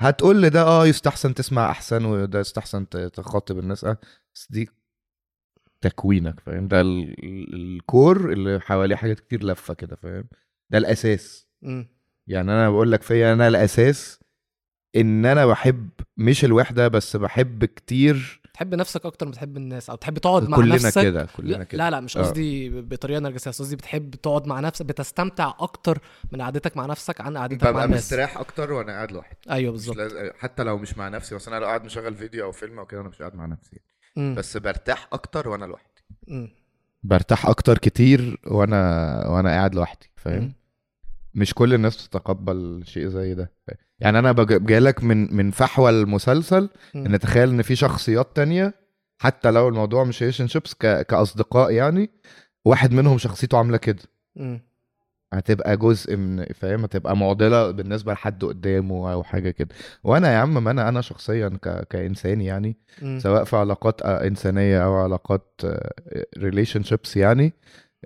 هتقول 0.00 0.36
لي 0.40 0.50
ده 0.50 0.62
آه 0.62 0.86
يستحسن 0.86 1.34
تسمع 1.34 1.70
أحسن 1.70 2.04
وده 2.04 2.40
يستحسن 2.40 2.88
تخاطب 2.88 3.58
الناس 3.58 3.84
آه 3.84 3.98
بس 4.34 4.46
دي 4.50 4.68
تكوينك 5.80 6.40
فاهم؟ 6.40 6.68
ده 6.68 6.80
ال- 6.80 7.24
ال- 7.24 7.54
ال 7.76 7.87
core 7.87 8.32
اللي 8.32 8.60
حواليه 8.60 8.96
حاجات 8.96 9.20
كتير 9.20 9.44
لفة 9.44 9.74
كده 9.74 9.96
فاهم؟ 9.96 10.24
ده 10.70 10.78
الأساس. 10.78 11.46
امم 11.64 11.88
يعني 12.26 12.52
أنا 12.52 12.70
بقول 12.70 12.92
لك 12.92 13.02
فيا 13.02 13.32
أنا 13.32 13.48
الأساس 13.48 14.20
إن 14.96 15.26
أنا 15.26 15.46
بحب 15.46 15.88
مش 16.16 16.44
الوحدة 16.44 16.88
بس 16.88 17.16
بحب 17.16 17.64
كتير 17.64 18.40
تحب 18.54 18.74
نفسك 18.74 19.06
أكتر 19.06 19.26
ما 19.26 19.32
تحب 19.32 19.56
الناس 19.56 19.90
أو 19.90 19.96
تحب 19.96 20.18
تقعد 20.18 20.48
مع 20.48 20.56
كلنا 20.56 20.74
نفسك؟ 20.74 21.02
كده 21.02 21.26
كلنا 21.36 21.52
لا, 21.56 21.64
كده. 21.64 21.78
لا 21.84 21.90
لا 21.90 22.00
مش 22.00 22.16
آه. 22.16 22.20
قصدي 22.22 22.80
بطريقة 22.80 23.20
نرجسية 23.20 23.50
بس 23.50 23.62
قصدي 23.62 23.76
بتحب 23.76 24.10
تقعد 24.14 24.46
مع 24.46 24.60
نفسك 24.60 24.86
بتستمتع 24.86 25.54
أكتر 25.60 25.98
من 26.32 26.42
قعدتك 26.42 26.76
مع 26.76 26.86
نفسك 26.86 27.20
عن 27.20 27.36
قعدتك 27.36 27.64
مع 27.64 27.70
ببقى 27.70 27.84
الناس. 27.84 28.00
مستريح 28.04 28.38
أكتر 28.38 28.72
وأنا 28.72 28.92
قاعد 28.92 29.12
لوحدي. 29.12 29.36
أيوه 29.50 29.72
مش 29.74 29.78
بالظبط. 29.78 29.96
لازم 29.96 30.30
حتى 30.38 30.62
لو 30.62 30.78
مش 30.78 30.98
مع 30.98 31.08
نفسي 31.08 31.34
بس 31.34 31.48
أنا 31.48 31.56
لو 31.56 31.66
قاعد 31.66 31.84
مشغل 31.84 32.14
فيديو 32.14 32.44
أو 32.44 32.52
فيلم 32.52 32.78
أو 32.78 32.86
كده 32.86 33.00
أنا 33.00 33.08
مش 33.08 33.18
قاعد 33.18 33.34
مع 33.34 33.46
نفسي. 33.46 33.80
مم. 34.16 34.34
بس 34.38 34.56
برتاح 34.56 35.08
أكتر 35.12 35.48
وأنا 35.48 35.64
لوحدي. 35.64 36.02
برتاح 37.02 37.46
أكتر 37.46 37.78
كتير 37.78 38.40
وأنا 38.46 38.78
وأنا 39.28 39.50
قاعد 39.50 39.74
لوحدي 39.74 40.10
فاهم. 40.16 40.52
مش 41.34 41.54
كل 41.54 41.74
الناس 41.74 42.08
تتقبل 42.08 42.82
شيء 42.86 43.08
زي 43.08 43.34
ده. 43.34 43.52
يعني 44.00 44.18
أنا 44.18 44.32
جايلك 44.48 45.04
من 45.04 45.36
من 45.36 45.50
فحوى 45.50 45.90
المسلسل. 45.90 46.68
إن 47.06 47.18
تخيل 47.18 47.48
إن 47.48 47.62
في 47.62 47.76
شخصيات 47.76 48.36
تانية 48.36 48.74
حتى 49.18 49.50
لو 49.50 49.68
الموضوع 49.68 50.04
مش 50.04 50.22
ريليشن 50.22 50.46
شيبس 50.46 50.74
كأصدقاء 50.74 51.70
يعني 51.70 52.10
واحد 52.64 52.92
منهم 52.92 53.18
شخصيته 53.18 53.58
عاملة 53.58 53.76
كده. 53.76 54.02
هتبقى 55.32 55.76
جزء 55.76 56.16
من 56.16 56.44
فاهم 56.44 56.82
هتبقى 56.82 57.16
معضلة 57.16 57.70
بالنسبة 57.70 58.12
لحد 58.12 58.44
قدامه 58.44 59.12
أو 59.12 59.22
حاجة 59.22 59.50
كده 59.50 59.68
وأنا 60.04 60.32
يا 60.32 60.38
عم 60.38 60.64
ما 60.64 60.70
أنا 60.70 60.88
أنا 60.88 61.00
شخصيا 61.00 61.48
ك... 61.62 61.88
كانسان 61.88 62.40
يعني 62.40 62.76
مم. 63.02 63.18
سواء 63.18 63.44
في 63.44 63.56
علاقات 63.56 64.02
آه، 64.02 64.26
إنسانية 64.26 64.84
أو 64.84 64.94
علاقات 64.94 65.60
relationships 66.38 67.16
يعني 67.16 67.52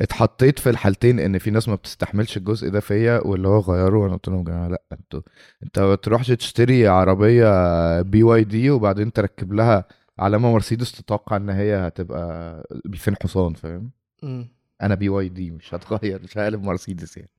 اتحطيت 0.00 0.58
في 0.58 0.70
الحالتين 0.70 1.20
إن 1.20 1.38
في 1.38 1.50
ناس 1.50 1.68
ما 1.68 1.74
بتستحملش 1.74 2.36
الجزء 2.36 2.68
ده 2.68 2.80
فيا 2.80 3.20
واللي 3.26 3.48
هو 3.48 3.58
غيره 3.60 3.98
وأنا 3.98 4.12
قلت 4.14 4.28
لهم 4.28 4.38
يا 4.38 4.44
جماعة 4.44 4.68
لأ 4.68 4.82
أنتوا 4.92 5.20
انت 5.62 5.78
ما 5.78 5.94
تروحش 5.94 6.28
تشتري 6.28 6.86
عربية 6.88 8.02
بي 8.02 8.22
واي 8.22 8.44
دي 8.44 8.70
وبعدين 8.70 9.12
تركب 9.12 9.52
لها 9.52 9.84
علامه 10.18 10.52
مرسيدس 10.52 10.92
تتوقع 10.92 11.36
إن 11.36 11.50
هي 11.50 11.74
هتبقى 11.86 12.62
2000 12.86 13.14
حصان 13.22 13.54
فاهم. 13.54 13.90
أنا 14.82 14.94
بي 14.94 15.08
واي 15.08 15.28
دي 15.28 15.50
مش 15.50 15.74
هتغير 15.74 16.22
مش 16.22 16.38
هقلب 16.38 16.62
مرسيدس 16.62 17.16
يعني 17.16 17.30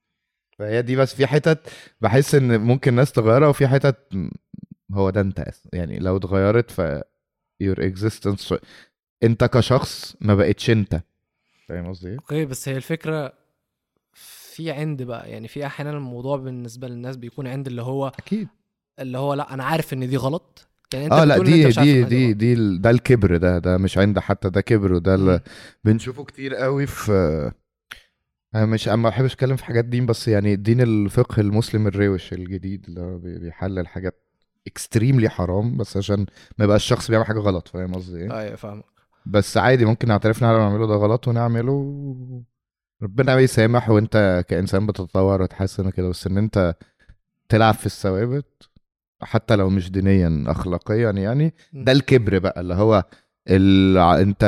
فهي 0.58 0.82
دي 0.82 0.96
بس 0.96 1.14
في 1.14 1.26
حتت 1.26 1.60
بحس 2.00 2.34
إن 2.34 2.60
ممكن 2.60 2.94
ناس 2.94 3.12
تغيرها 3.12 3.48
وفي 3.48 3.68
حتت 3.68 3.96
هو 4.94 5.10
ده 5.10 5.20
أنت. 5.20 5.44
يعني 5.72 5.98
لو 5.98 6.16
اتغيرت 6.16 6.70
ف 6.70 6.80
your 7.64 7.76
existence 7.76 8.58
أنت 9.22 9.44
كشخص 9.44 10.16
ما 10.20 10.34
بقتش 10.34 10.70
أنت 10.70 11.00
فاهم 11.72 11.86
قصدي 11.88 12.08
إيه؟ 12.08 12.16
أوكي 12.16 12.44
بس 12.44 12.68
هي 12.68 12.76
الفكرة 12.76 13.32
في 14.12 14.70
عند 14.70 15.02
بقى 15.02 15.30
يعني 15.30 15.48
في 15.48 15.66
أحيانا 15.66 15.90
الموضوع 15.90 16.36
بالنسبة 16.36 16.88
للناس 16.88 17.16
بيكون 17.16 17.46
عند 17.46 17.66
اللي 17.66 17.82
هو 17.82 18.06
أكيد 18.18 18.48
اللي 18.98 19.18
هو 19.18 19.34
لأ 19.34 19.54
أنا 19.54 19.64
عارف 19.64 19.92
إن 19.92 20.08
دي 20.08 20.16
غلط 20.16 20.68
يعني 20.94 21.04
أنت 21.06 21.12
آه 21.14 21.24
لأ 21.24 21.38
دي 21.38 21.66
أنت 21.66 21.78
دي 21.78 22.04
دي. 22.04 22.32
دي 22.32 22.78
ده 22.78 22.90
الكبر 22.90 23.36
ده 23.36 23.58
ده 23.58 23.78
مش 23.78 23.98
عند 23.98 24.18
حتى 24.18 24.50
ده 24.50 24.60
كبر 24.60 24.92
وده 24.92 25.16
مم. 25.16 25.28
ال- 25.30 25.40
بنشوفه 25.84 26.24
كتير 26.24 26.54
قوي 26.54 26.86
في 26.86 27.12
أنا 28.54 28.66
مش 28.66 28.88
ما 28.88 29.08
بحبش 29.08 29.32
أتكلم 29.32 29.56
في 29.56 29.64
حاجات 29.64 29.84
دين 29.84 30.06
بس 30.06 30.28
يعني 30.28 30.56
دين 30.56 30.80
الفقه 30.80 31.40
المسلم 31.40 31.86
الروش 31.86 32.32
الجديد 32.32 32.84
اللي 32.88 33.38
بيحلل 33.38 33.86
حاجات 33.86 34.22
اكستريملي 34.66 35.28
حرام 35.28 35.76
بس 35.76 35.96
عشان 35.96 36.26
ما 36.58 36.64
يبقاش 36.64 36.82
الشخص 36.82 37.10
بيعمل 37.10 37.26
حاجة 37.26 37.38
غلط 37.38 37.68
فاهم 37.68 37.94
قصدي 37.94 38.18
إيه 38.20 38.38
أيوه 38.40 38.56
فاهمك 38.56 38.84
بس 39.26 39.56
عادي 39.56 39.84
ممكن 39.84 40.08
نعترف 40.08 40.42
إن 40.42 40.48
إحنا 40.48 40.58
بنعمله 40.58 40.86
ده 40.86 40.94
غلط 40.94 41.28
ونعمله 41.28 42.44
ربنا 43.02 43.36
بيسامح 43.36 43.90
وانت 43.90 44.44
كإنسان 44.48 44.86
بتتطور 44.86 45.42
وتحسن 45.42 45.90
كده 45.90 46.08
بس 46.08 46.26
إن 46.26 46.38
انت 46.38 46.74
تلعب 47.48 47.74
في 47.74 47.86
الثوابت 47.86 48.68
حتى 49.22 49.56
لو 49.56 49.68
مش 49.70 49.90
دينيا 49.90 50.44
اخلاقيا 50.46 51.10
يعني. 51.10 51.54
ده 51.72 51.92
الكبر 51.92 52.38
بقى 52.38 52.60
اللي 52.60 52.74
هو. 52.74 53.04
انت 53.48 54.44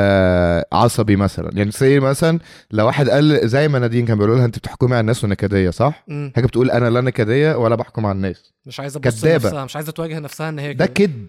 عصبي 0.72 1.16
مثلا 1.16 1.50
يعني 1.54 1.70
زي 1.70 2.00
مثلا 2.00 2.38
لو 2.70 2.86
واحد 2.86 3.08
قال 3.08 3.48
زي 3.48 3.68
ما 3.68 3.78
نادين 3.78 4.06
كان 4.06 4.18
بيقول 4.18 4.36
لها 4.36 4.44
انت 4.44 4.58
بتحكمي 4.58 4.92
على 4.92 5.00
الناس 5.00 5.24
ونكدية 5.24 5.70
صح؟ 5.70 6.04
مم. 6.08 6.32
حاجة 6.36 6.46
بتقول 6.46 6.70
أنا 6.70 6.90
لا 6.90 7.00
نكدية 7.00 7.54
ولا 7.56 7.74
بحكم 7.74 8.06
على 8.06 8.16
الناس 8.16 8.52
مش 8.66 8.80
عايزة 8.80 9.00
تبص 9.00 9.20
كدابة. 9.20 9.44
لنفسها 9.44 9.64
مش 9.64 9.76
عايزة 9.76 9.92
تواجه 9.92 10.18
نفسها 10.18 10.48
إن 10.48 10.58
هي 10.58 10.74
ده. 10.74 10.86
كذب. 10.86 11.26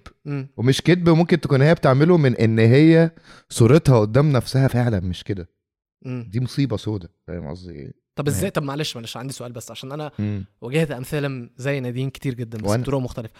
ومش 0.57 0.81
كذب 0.81 1.09
ممكن 1.09 1.39
تكون 1.41 1.61
هي 1.61 1.73
بتعمله 1.73 2.17
من 2.17 2.35
إن 2.35 2.59
هي 2.59 3.11
صورتها 3.49 3.99
قدام 3.99 4.31
نفسها 4.31 4.67
فعلا 4.67 4.99
مش 4.99 5.23
كده. 5.23 5.49
دي 6.05 6.39
مصيبة 6.39 6.77
سودة 6.77 7.09
فاهم 7.27 7.47
قصدي 7.47 7.71
إيه؟ 7.73 8.05
طب 8.15 8.27
إزاي 8.27 8.49
طب 8.49 8.63
معلش 8.63 8.95
معلش 8.95 9.17
عندي 9.17 9.33
سؤال 9.33 9.51
بس 9.51 9.71
عشان 9.71 9.91
أنا 9.91 10.11
مم. 10.19 10.45
واجهت 10.61 10.91
أمثلة 10.91 11.49
زي 11.57 11.79
نادين 11.79 12.09
كتير 12.09 12.33
جدا 12.33 12.57
بس. 12.57 12.71
بطرق 12.71 12.99
مختلفة 12.99 13.33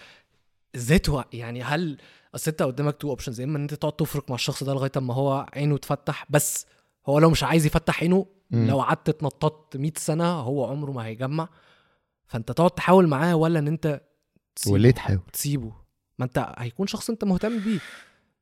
إزاي. 0.76 1.00
يعني 1.34 1.64
هل 1.64 1.98
اصل 2.36 2.52
انت 2.52 2.62
قدامك 2.62 2.98
two 2.98 3.10
options 3.10 3.40
يا 3.40 3.46
إما 3.46 3.58
إن 3.58 3.62
أنت 3.62 3.74
تقعد 3.74 3.94
تفرك 3.94 4.30
مع 4.30 4.36
الشخص 4.36 4.64
ده 4.64 4.74
لغاية 4.74 4.92
أما 4.98 5.14
هو 5.14 5.46
عينه 5.54 5.78
تفتح 5.78 6.26
بس 6.30 6.66
هو 7.08 7.20
لو 7.20 7.30
مش 7.30 7.44
عايز 7.44 7.66
يفتح 7.66 8.02
عينه 8.02 8.26
مم. 8.52 8.68
لو 8.68 8.82
قعدت 8.82 9.10
تنطط 9.10 9.76
100 9.76 9.92
سنة 9.98 10.26
هو 10.26 10.66
عمره 10.66 10.92
ما 10.92 11.06
هيجمع. 11.06 11.50
فأنت 12.28 12.52
تقعد 12.52 12.72
تحاول 12.72 13.08
معاه 13.08 13.36
ولا 13.36 13.60
إن 13.60 13.68
أنت 13.68 14.02
تسيبه؟ 14.56 14.74
وليه 14.74 14.92
تحاول؟ 14.92 15.20
تسيبه. 15.34 15.74
ما 16.20 16.26
أنت 16.26 16.54
هيكون 16.58 16.88
شخص 16.88 17.10
أنت 17.10 17.24
مهتم 17.24 17.60
بيه. 17.60 17.80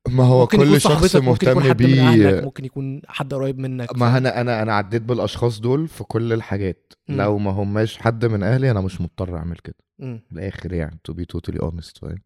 ما 0.09 0.23
هو 0.23 0.39
ممكن 0.41 0.57
يكون 0.61 0.73
كل 0.73 0.81
شخص 0.81 0.93
صاحبتك 0.93 1.21
ممكن 1.21 1.49
يكون 1.49 1.63
مهتم 1.63 1.75
بيه. 1.75 2.41
ممكن 2.41 2.65
يكون 2.65 3.01
حد 3.07 3.33
قريب 3.33 3.59
منك. 3.59 3.97
ما 3.97 4.17
أنا 4.17 4.41
أنا 4.41 4.61
أنا 4.61 4.73
عديت 4.73 5.01
بالأشخاص 5.01 5.59
دول 5.59 5.87
في 5.87 6.03
كل 6.03 6.33
الحاجات. 6.33 6.93
مم. 7.07 7.17
لو 7.21 7.37
ما 7.37 7.51
هماش 7.51 7.97
حد 7.97 8.25
من 8.25 8.43
أهلي 8.43 8.71
أنا 8.71 8.81
مش 8.81 9.01
مضطر 9.01 9.37
أعمل 9.37 9.57
كده. 9.57 9.75
في 9.97 10.31
الآخر 10.31 10.73
يعني 10.73 10.99
to 11.11 11.13
be 11.13 11.25
totally 11.35 11.59
honest 11.59 11.99
فاهم؟ 12.01 12.21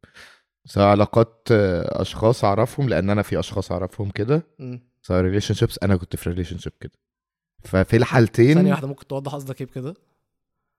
سواء 0.67 0.85
علاقات 0.85 1.47
آه، 1.51 2.01
أشخاص 2.01 2.45
أعرفهم 2.45 2.89
لأن 2.89 3.09
أنا 3.09 3.21
في 3.21 3.39
أشخاص 3.39 3.71
أعرفهم 3.71 4.09
كده. 4.09 4.43
سواء 5.01 5.21
relationships 5.21 5.79
أنا 5.83 5.95
كنت 5.95 6.15
في 6.15 6.29
relationship 6.29 6.73
كده. 6.81 6.91
ففي 7.63 7.83
ثانية 7.83 8.01
الحالتين 8.03 8.67
واحدة 8.67 8.87
ممكن 8.87 9.07
توضح 9.07 9.35
قصدك 9.35 9.61
إيه 9.61 9.67
بكده؟ 9.67 9.93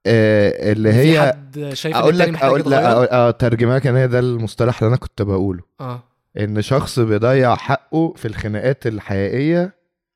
آه 0.06 0.72
اللي 0.72 0.92
هي 0.92 1.32
حد 1.32 1.70
شايف 1.72 1.96
أقول 1.96 2.18
لك 2.18 2.42
أقول 2.42 2.60
لا 2.70 3.12
آه 3.14 3.30
ترجمها 3.30 3.78
كان 3.78 3.96
هي 3.96 4.08
ده 4.08 4.18
المصطلح 4.18 4.78
اللي 4.78 4.88
أنا 4.88 4.96
كنت 4.96 5.22
بقوله. 5.22 5.62
آه. 5.80 6.02
إن 6.38 6.62
شخص 6.62 6.98
بيضيع 6.98 7.56
حقه 7.56 8.14
في 8.16 8.28
الخناقات 8.28 8.86
الحقيقية 8.86 9.74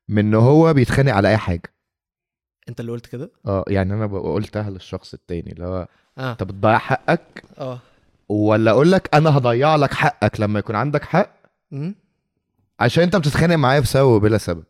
من 0.09 0.19
إن 0.25 0.33
هو 0.33 0.73
بيتخانق 0.73 1.13
على 1.13 1.29
أي 1.29 1.37
حاجة. 1.37 1.73
أنت 2.69 2.79
اللي 2.79 2.91
قلت 2.91 3.05
كده؟ 3.05 3.31
آه 3.45 3.65
يعني 3.67 3.93
أنا 3.93 4.07
قلتها 4.19 4.69
للشخص 4.69 5.13
التاني 5.13 5.51
اللي 5.51 5.65
هو 5.65 5.87
آه. 6.17 6.31
أنت 6.31 6.43
بتضيع 6.43 6.77
حقك 6.77 7.43
آه. 7.57 7.79
ولا 8.29 8.71
أقول 8.71 8.91
لك 8.91 9.15
أنا 9.15 9.37
هضيع 9.37 9.75
لك 9.75 9.93
حقك 9.93 10.39
لما 10.39 10.59
يكون 10.59 10.75
عندك 10.75 11.03
حق؟ 11.03 11.35
امم 11.73 11.95
عشان 12.79 13.03
أنت 13.03 13.15
بتتخانق 13.15 13.55
معايا 13.55 13.79
بسبب 13.79 14.07
وبلا 14.07 14.37
سبب. 14.37 14.63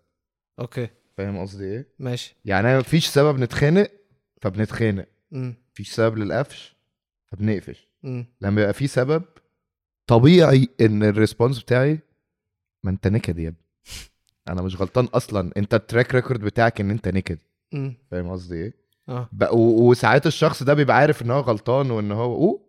okay. 0.60 0.88
فاهم 1.18 1.38
قصدي 1.42 1.64
إيه؟ 1.64 1.88
ماشي. 2.00 2.36
يعني 2.46 2.68
أنا 2.70 2.80
مفيش 2.80 3.08
سبب 3.08 3.40
نتخانق 3.40 3.88
فبنتخانق. 4.42 5.06
امم 5.34 5.56
مفيش 5.74 5.92
سبب 5.92 6.18
للقفش 6.18 6.76
فبنقفش. 7.26 7.88
امم 8.06 8.26
لما 8.42 8.62
يبقى 8.62 8.74
في 8.74 8.88
سبب 8.88 9.24
طبيعي 10.08 10.70
إن 10.82 11.04
ال 11.04 11.10
response 11.10 11.60
بتاعي 11.64 12.00
ما 12.84 12.92
أنت 12.92 13.08
نكد 13.08 13.40
يا 13.40 13.48
ابني. 13.48 13.66
أنا 14.50 14.62
مش 14.62 14.82
غلطان 14.82 15.06
أصلا. 15.06 15.52
أنت 15.58 15.74
ال 15.74 15.81
track 15.81 16.16
record 16.16 16.40
بتاعك 16.40 16.82
إن 16.82 16.90
أنت 16.92 17.08
نكد. 17.08 17.38
امم 17.74 17.94
فاهم 18.12 18.30
قصدي 18.32 18.56
إيه؟ 18.56 18.74
آه. 19.10 19.30
وساعات 19.54 20.28
الشخص 20.28 20.64
ده 20.64 20.74
بيبقى 20.74 20.98
عارف 20.98 21.22
إن 21.22 21.32
هو 21.32 21.40
غلطان 21.40 21.92
وإن 21.92 22.12
هو 22.12 22.34
أوه 22.36 22.60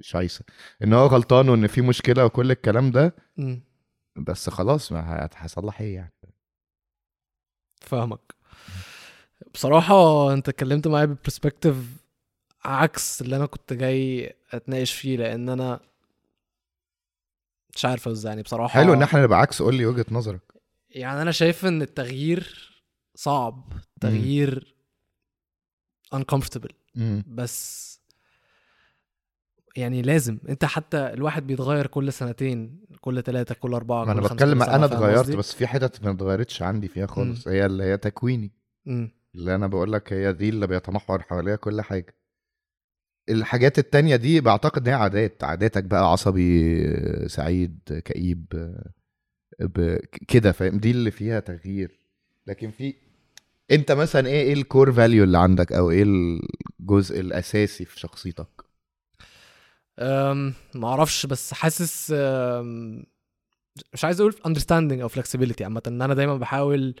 شايسه 0.00 0.44
إن 0.84 0.92
هو 0.92 1.06
غلطان 1.06 1.48
وإن 1.48 1.66
في 1.66 1.80
مشكلة 1.80 2.24
وكل 2.24 2.50
الكلام 2.50 2.90
ده 2.90 3.14
بس 4.16 4.50
خلاص 4.50 4.92
ما 4.92 5.28
هصلح 5.36 5.80
إيه 5.80 5.94
يعني؟ 5.94 6.12
فاهمك. 7.80 8.34
بصراحة 9.54 10.32
أنت 10.32 10.48
اتكلمت 10.48 10.88
معايا 10.88 11.04
ببرسبكتيف 11.06 11.76
عكس 12.64 13.22
اللي 13.22 13.36
أنا 13.36 13.46
كنت 13.46 13.72
جاي 13.72 14.34
أتناقش 14.50 14.92
فيه 14.92 15.16
لأن 15.16 15.48
أنا 15.48 15.80
مش 17.74 17.84
عارف 17.84 18.08
إزاي 18.08 18.30
يعني 18.30 18.42
بصراحة 18.42 18.68
حلو 18.68 18.92
إن 18.92 19.02
إحنا 19.02 19.22
نبقى 19.22 19.40
عكس 19.40 19.62
قول 19.62 19.74
لي 19.74 19.86
وجهة 19.86 20.06
نظرك. 20.10 20.40
يعني 20.90 21.22
أنا 21.22 21.30
شايف 21.32 21.66
إن 21.66 21.82
التغيير 21.82 22.70
صعب 23.14 23.72
تغيير 24.00 24.74
uncomfortable. 26.14 26.72
مم. 26.94 27.24
بس 27.26 27.99
يعني 29.80 30.02
لازم. 30.02 30.38
انت 30.48 30.64
حتى 30.64 30.96
الواحد 30.96 31.46
بيتغير 31.46 31.86
كل 31.86 32.12
سنتين 32.12 32.80
كل 33.00 33.22
ثلاثة 33.22 33.54
كل 33.54 33.74
أنا 33.74 34.14
كل 34.14 34.20
خمسة، 34.22 34.34
بتكلم 34.34 34.62
أنا 34.62 34.84
اتغيرت؟ 34.84 35.30
بس 35.30 35.54
في 35.54 35.66
حتت 35.66 36.04
ما 36.04 36.10
اتغيرتش 36.10 36.62
عندي 36.62 36.88
فيها 36.88 37.06
خالص. 37.06 37.48
هي 37.48 37.66
اللي 37.66 37.84
هي 37.84 37.96
تكويني. 37.96 38.52
مم. 38.86 39.10
اللي 39.34 39.54
أنا 39.54 39.66
بقول 39.66 39.92
لك 39.92 40.12
هي 40.12 40.32
دي 40.32 40.48
اللي 40.48 40.66
بيتمحور 40.66 41.22
حواليها 41.22 41.56
كل 41.56 41.80
حاجة. 41.80 42.14
الحاجات 43.28 43.78
التانية 43.78 44.16
دي 44.16 44.40
بعتقد 44.40 44.88
إن 44.88 44.94
هي 44.94 45.00
عادات. 45.00 45.44
عاداتك 45.44 45.84
بقى 45.84 46.12
عصبي 46.12 47.28
سعيد 47.28 48.02
كئيب 48.04 48.46
كده 50.28 50.52
فاهم؟ 50.52 50.78
دي 50.78 50.90
اللي 50.90 51.10
فيها 51.10 51.40
تغيير. 51.40 52.00
لكن 52.46 52.70
في 52.70 52.94
أنت 53.70 53.92
مثلا 53.92 54.28
إيه 54.28 54.42
إيه 54.42 54.52
ال 54.52 54.60
core 54.60 54.92
value 54.92 55.24
اللي 55.24 55.38
عندك 55.38 55.72
أو 55.72 55.90
إيه 55.90 56.04
الجزء 56.80 57.20
الأساسي 57.20 57.84
في 57.84 58.00
شخصيتك؟ 58.00 58.69
أعرفش 60.84 61.26
بس 61.26 61.54
حاسس 61.54 62.10
مش 63.92 64.04
عايز 64.04 64.20
أقول 64.20 64.34
understanding 64.48 65.00
أو 65.02 65.08
flexibility 65.08 65.62
عامة 65.62 65.82
إن 65.86 66.02
أنا 66.02 66.14
دايما 66.14 66.36
بحاول 66.36 66.94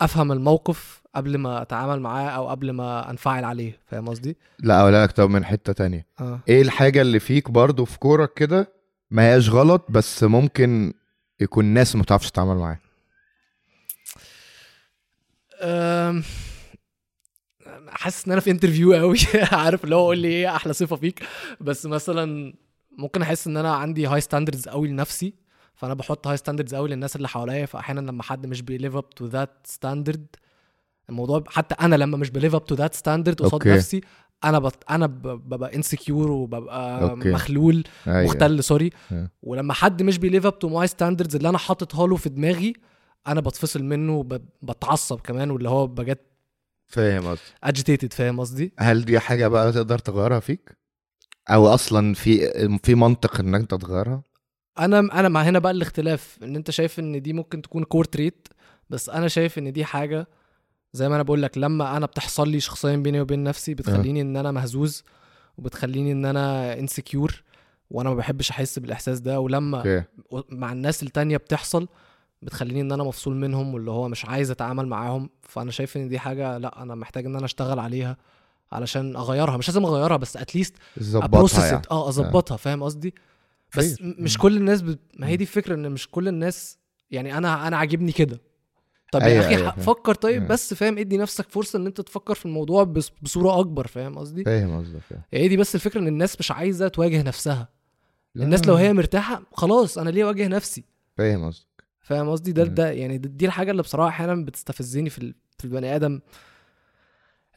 أفهم 0.00 0.32
الموقف 0.32 1.02
قبل 1.14 1.38
ما 1.38 1.62
أتعامل 1.62 2.00
معاه 2.00 2.28
أو 2.30 2.48
قبل 2.48 2.70
ما 2.70 3.10
أنفعل 3.10 3.44
عليه 3.44 3.80
فاهم 3.86 4.08
قصدي؟ 4.08 4.36
لا 4.58 4.80
أقول 4.80 4.94
لك 4.94 5.12
طب 5.12 5.30
من 5.30 5.44
حتة 5.44 5.72
تانية. 5.72 6.06
آه. 6.20 6.40
إيه 6.48 6.62
الحاجة 6.62 7.02
اللي 7.02 7.20
فيك 7.20 7.50
برضو 7.50 7.84
في 7.84 7.98
كورك 7.98 8.34
كده 8.34 8.72
ما 9.10 9.22
هياش 9.22 9.50
غلط 9.50 9.86
بس 9.90 10.24
ممكن 10.24 10.92
يكون 11.40 11.64
ناس 11.64 11.96
ما 11.96 12.02
بتعرفش 12.02 12.30
تتعامل 12.30 12.56
معاه؟ 12.56 12.78
حاسس 17.90 18.26
إن 18.26 18.32
أنا 18.32 18.40
في 18.40 18.50
interview 18.50 18.92
قوي 18.94 19.18
عارف 19.52 19.84
اللي 19.84 19.94
هو 19.96 20.04
قول 20.06 20.18
لي 20.18 20.28
إيه 20.28 20.56
أحلى 20.56 20.72
صفة 20.72 20.96
فيك 20.96 21.22
بس 21.60 21.86
مثلا 21.86 22.54
ممكن 22.98 23.22
أحس 23.22 23.46
إن 23.46 23.56
أنا 23.56 23.74
عندي 23.74 24.06
high 24.06 24.20
standards 24.20 24.68
قوي 24.68 24.88
لنفسي 24.88 25.34
فأنا 25.74 25.94
بحط 25.94 26.26
high 26.26 26.36
standards 26.36 26.74
قوي 26.74 26.88
للناس 26.88 27.16
اللي 27.16 27.28
حواليا 27.28 27.66
فاحيانا 27.66 28.00
لما 28.00 28.22
حد 28.22 28.46
مش 28.46 28.62
بي 28.62 28.73
live 28.73 28.96
up 28.96 29.10
to 29.10 29.26
that 29.26 29.50
standard 29.64 30.26
الموضوع 31.10 31.44
حتى 31.48 31.74
أنا 31.74 31.96
لما 31.96 32.16
مش 32.16 32.30
ب 32.30 32.35
live 32.35 32.54
up 32.54 32.64
to 32.64 32.74
that 32.74 32.94
standard 32.94 33.42
قصاد. 33.42 33.68
نفسي 33.68 34.00
أنا 34.44 34.58
بط... 34.58 34.90
أنا. 34.90 35.06
ببقى 35.06 35.76
insecure 35.76 36.30
وببقى 36.30 37.02
okay. 37.10 37.32
مخلول 37.32 37.84
أيوة. 38.06 38.24
مختل 38.24 38.64
سوري 38.64 38.90
آه. 39.12 39.30
ولما 39.42 39.74
حد 39.74 40.02
مش 40.02 40.18
بي 40.18 40.27
live 40.27 40.46
up 40.46 40.58
to 40.58 40.68
my 40.68 40.86
standards 40.86 41.36
اللي 41.36 41.48
أنا 41.48 41.58
حاططها 41.58 42.06
له 42.06 42.16
في 42.16 42.28
دماغي 42.28 42.72
أنا 43.26 43.40
بتفصل 43.40 43.84
منه 43.84 44.16
وب- 44.16 44.42
بتعصب 44.62 45.20
كمان 45.20 45.50
واللي 45.50 45.68
هو 45.68 45.86
بجد 45.86 46.18
فاهم 46.88 47.26
قصدي. 47.26 47.40
agitated 47.64 48.12
فاهم 48.12 48.40
قصدي؟ 48.40 48.72
هل 48.78 49.04
دي 49.04 49.18
حاجة 49.20 49.48
بقى 49.48 49.72
تقدر 49.72 49.98
تغيرها 49.98 50.40
فيك؟ 50.40 50.78
أو 51.50 51.68
أصلا 51.68 52.14
في 52.14 52.78
في 52.82 52.94
منطق 52.94 53.40
انك 53.40 53.60
أنت 53.60 53.74
تغيرها؟ 53.74 54.22
أنا 54.78 54.98
أنا 54.98 55.28
مع 55.28 55.42
هنا 55.42 55.58
بقى 55.58 55.72
الاختلاف 55.72 56.38
إن 56.42 56.56
أنت 56.56 56.70
شايف 56.70 56.98
إن 56.98 57.22
دي 57.22 57.32
ممكن 57.32 57.62
تكون 57.62 57.84
core 57.84 58.04
trait 58.04 58.48
بس 58.90 59.08
أنا 59.08 59.28
شايف 59.28 59.58
إن 59.58 59.72
دي 59.72 59.84
حاجة 59.84 60.26
زي 60.92 61.08
ما 61.08 61.14
أنا 61.14 61.22
بقول 61.22 61.42
لك 61.42 61.58
لما 61.58 61.96
أنا 61.96 62.06
بتحصل 62.06 62.48
لي 62.48 62.60
شخصيا 62.60 62.96
بيني 62.96 63.20
وبين 63.20 63.44
نفسي 63.44 63.74
بتخليني 63.74 64.20
إن 64.20 64.36
أنا 64.36 64.52
مهزوز 64.52 65.04
وبتخليني 65.58 66.12
إن 66.12 66.24
أنا 66.24 66.78
insecure 66.78 67.42
وأنا 67.90 68.10
ما 68.10 68.16
بحبش 68.16 68.50
أحس 68.50 68.78
بالإحساس 68.78 69.20
ده 69.20 69.40
ولما 69.40 69.78
okay. 69.78 70.04
مع 70.50 70.72
الناس 70.72 71.02
التانية 71.02 71.36
بتحصل 71.36 71.88
بتخليني 72.42 72.80
إن 72.80 72.92
أنا 72.92 73.04
مفصول 73.04 73.36
منهم 73.36 73.74
واللي 73.74 73.90
هو 73.90 74.08
مش 74.08 74.24
عايز 74.24 74.50
أتعامل 74.50 74.86
معاهم. 74.86 75.30
فأنا 75.42 75.70
شايف 75.70 75.96
إن 75.96 76.08
دي 76.08 76.18
حاجة 76.18 76.58
لأ 76.58 76.82
أنا 76.82 76.94
محتاج 76.94 77.26
إن 77.26 77.36
أنا 77.36 77.44
أشتغل 77.44 77.78
عليها 77.78 78.16
علشان 78.72 79.16
أغيرها. 79.16 79.56
مش 79.56 79.68
لازم 79.68 79.84
أغيرها 79.84 80.16
بس 80.16 80.36
اتليست 80.36 80.74
ابروسس 81.14 81.58
يعني. 81.58 81.82
آه 81.90 82.08
أظبطها 82.08 82.56
فاهم 82.56 82.82
قصدي؟ 82.82 83.14
بس 83.76 83.96
خير. 83.96 84.06
م- 84.06 84.24
مش 84.24 84.38
كل 84.38 84.56
الناس 84.56 84.82
بت... 84.82 84.98
ما 85.18 85.26
هي 85.26 85.36
دي 85.36 85.44
الفكرة 85.44 85.74
إن 85.74 85.90
مش 85.90 86.08
كل 86.10 86.28
الناس 86.28 86.78
يعني 87.10 87.38
أنا 87.38 87.68
أنا 87.68 87.76
عاجبني 87.76 88.12
كده. 88.12 88.40
طب 89.12 89.20
أيوة، 89.20 89.44
يا 89.44 89.46
أخي 89.46 89.56
أيوة،. 89.56 89.70
فكر 89.70 90.14
طيب 90.14 90.34
أيوة. 90.34 90.48
بس 90.48 90.74
فاهم؟ 90.74 90.98
إدي 90.98 91.16
نفسك 91.16 91.50
فرصة 91.50 91.76
إن 91.76 91.86
أنت 91.86 92.00
تفكر 92.00 92.34
في 92.34 92.46
الموضوع 92.46 92.84
بس 92.84 93.10
بصورة 93.22 93.60
أكبر 93.60 93.86
فاهم 93.86 94.18
قصدي؟ 94.18 94.44
فاهم 94.44 94.80
قصدك. 94.80 95.00
هي 95.32 95.48
دي 95.48 95.56
بس 95.56 95.74
الفكرة 95.74 96.00
إن 96.00 96.08
الناس 96.08 96.36
مش 96.40 96.50
عايزة 96.50 96.88
تواجه 96.88 97.22
نفسها. 97.22 97.68
لا، 98.34 98.44
الناس 98.44 98.66
لو 98.66 98.74
هي 98.74 98.92
مرتاحة 98.92 99.42
خلاص 99.52 99.98
أنا 99.98 100.10
ليه 100.10 100.24
أواجه 100.24 100.48
نفسي؟ 100.48 100.84
فاهم 101.16 101.46
قصدك. 101.46 101.67
فاهم 102.08 102.28
قصدي؟ 102.30 102.52
ده. 102.52 102.64
ده 102.64 102.90
يعني 102.90 103.18
دي 103.18 103.46
الحاجة 103.46 103.70
اللي 103.70 103.82
بصراحة 103.82 104.08
أحيانا 104.08 104.44
بتستفزني 104.44 105.10
في 105.10 105.34
في 105.58 105.64
البني 105.64 105.96
آدم. 105.96 106.20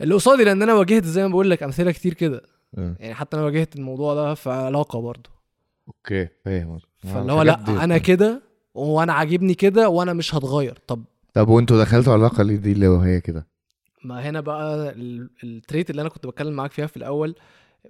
اللي 0.01 0.13
قصادي 0.15 0.43
لأن 0.43 0.61
أنا 0.61 0.73
واجهت 0.73 1.05
زي 1.05 1.23
ما 1.23 1.27
بقول 1.29 1.49
لك 1.49 1.63
أمثلة 1.63 1.91
كتير 1.91 2.13
كده. 2.13 2.41
يعني 2.77 3.13
حتى 3.13 3.37
أنا 3.37 3.45
واجهت 3.45 3.75
الموضوع 3.75 4.13
ده 4.15 4.33
في 4.33 4.49
علاقة 4.49 5.01
برضه. 5.01 5.29
okay 5.87 6.27
فاهم. 6.45 6.75
قصدك 6.75 6.87
آه، 7.05 7.13
فاللي 7.13 7.31
هو 7.33 7.41
لأ 7.41 7.83
أنا 7.83 7.97
كده 7.97 8.41
وأنا 8.73 9.13
عاجبني 9.13 9.53
كده 9.53 9.89
وأنا 9.89 10.13
مش 10.13 10.35
هتغير. 10.35 10.79
طب 10.87 11.03
طب 11.33 11.47
وأنتوا 11.49 11.83
دخلتوا 11.83 12.13
علاقة 12.13 12.43
ليه؟ 12.43 12.55
دي 12.55 12.71
اللي 12.71 12.87
وهي 12.87 13.21
كده. 13.21 13.47
ما 14.03 14.29
هنا 14.29 14.41
بقى 14.41 14.89
ال- 14.89 15.29
ال 15.43 15.51
trait 15.51 15.89
اللي 15.89 16.01
أنا 16.01 16.09
كنت 16.09 16.25
بتكلم 16.27 16.53
معاك 16.53 16.71
فيها 16.71 16.87
في 16.87 16.97
الأول 16.97 17.35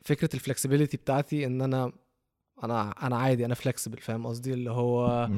فكرة 0.05 0.29
ال 0.33 0.38
flexibility 0.38 0.97
بتاعتي 0.97 1.45
إن 1.45 1.61
أنا 1.61 1.91
أنا 2.63 2.91
أنا 3.03 3.17
عادي 3.17 3.45
أنا 3.45 3.55
flexible 3.55 3.97
فاهم 3.97 4.27
قصدي؟ 4.27 4.53
اللي 4.53 4.71
هو. 4.71 5.29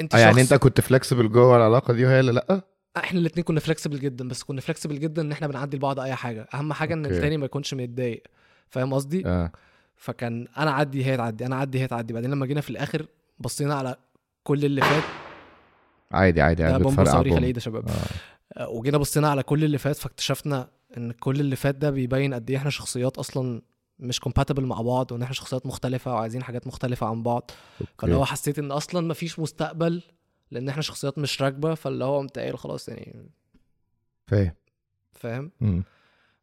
انت 0.00 0.14
آه، 0.14 0.18
يعني 0.18 0.40
انت 0.40 0.54
كنت 0.54 0.80
flexible 0.80 1.32
جوه 1.32 1.56
العلاقة 1.56 1.94
دي 1.94 2.04
وهي 2.04 2.20
اللي 2.20 2.32
لأ؟ 2.32 2.60
إحنا 2.96 3.20
الاثنين 3.20 3.44
كنا 3.44 3.60
flexible 3.60 3.98
جدا 3.98 4.28
بس 4.28 4.42
كنا 4.42 4.60
flexible 4.60 4.98
جدا 5.00 5.22
إن 5.22 5.32
إحنا 5.32 5.46
بنعدي 5.46 5.76
لبعض 5.76 6.00
أي 6.00 6.14
حاجة. 6.14 6.48
أهم 6.54 6.72
حاجة 6.72 6.94
إن. 6.94 7.06
التاني 7.06 7.36
ما 7.36 7.44
يكونش 7.44 7.74
متضايق. 7.74 8.22
فاهم 8.70 8.94
قصدي؟ 8.94 9.26
آه. 9.26 9.52
فكان 9.96 10.46
أنا 10.58 10.70
أعدي 10.70 11.06
هي 11.06 11.16
تعدي 11.16 11.46
أنا 11.46 11.56
أعدي 11.56 11.80
هي 11.80 11.86
تعدي. 11.86 12.12
بعدين 12.14 12.30
لما 12.30 12.46
جينا 12.46 12.60
في 12.60 12.70
الآخر 12.70 13.06
بصينا 13.38 13.74
على 13.74 13.96
كل 14.42 14.64
اللي 14.64 14.80
فات. 14.80 15.02
عادي 16.12 16.40
عادي 16.42 16.64
عادي 16.64 16.82
بومب 16.82 16.92
بتفرقع 16.92 17.12
صواريخ. 17.12 17.36
العيد 17.36 17.56
يا 17.56 17.60
شباب. 17.60 17.88
آه. 17.88 17.92
آه، 18.62 18.68
وجينا 18.68 18.98
بصينا 18.98 19.28
على 19.30 19.42
كل 19.42 19.64
اللي 19.64 19.78
فات 19.78 19.96
فاكتشفنا 19.96 20.68
إن 20.96 21.12
كل 21.12 21.40
اللي 21.40 21.56
فات 21.56 21.74
ده 21.74 21.90
بيبين 21.90 22.34
قد 22.34 22.50
إيه 22.50 22.56
إحنا 22.56 22.70
شخصيات 22.70 23.18
أصلا 23.18 23.62
مش 24.02 24.20
كومباتبل 24.20 24.64
مع 24.66 24.80
بعض 24.80 25.12
وإن 25.12 25.22
إحنا 25.22 25.34
شخصيات 25.34 25.66
مختلفة 25.66 26.14
وعايزين 26.14 26.42
حاجات 26.42 26.66
مختلفة 26.66 27.06
عن 27.06 27.22
بعض. 27.22 27.50
فاللي 27.98 28.14
هو 28.16 28.24
حسيت 28.24 28.58
إن 28.58 28.72
أصلا 28.72 29.06
مفيش 29.08 29.38
مستقبل 29.38 30.02
لإن 30.50 30.68
إحنا 30.68 30.82
شخصيات 30.82 31.18
مش 31.18 31.42
راكبة 31.42 31.74
فاللي 31.74 32.04
هو 32.04 32.18
قمت 32.18 32.38
قايل 32.38 32.58
خلاص 32.58 32.88
يعني 32.88 33.26
فاهم. 34.26 34.52
فاهم. 35.12 35.50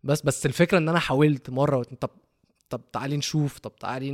بس 0.04 0.22
بس 0.22 0.46
الفكرة 0.46 0.78
إن 0.78 0.90
أنا 0.90 1.00
حاولت 1.00 1.50
مرة 1.50 1.84
طب 1.84 2.10
طب 2.70 2.82
تعالي 2.92 3.18
نشوف 3.18 3.60
طب 3.60 3.76
تعالي 3.76 4.12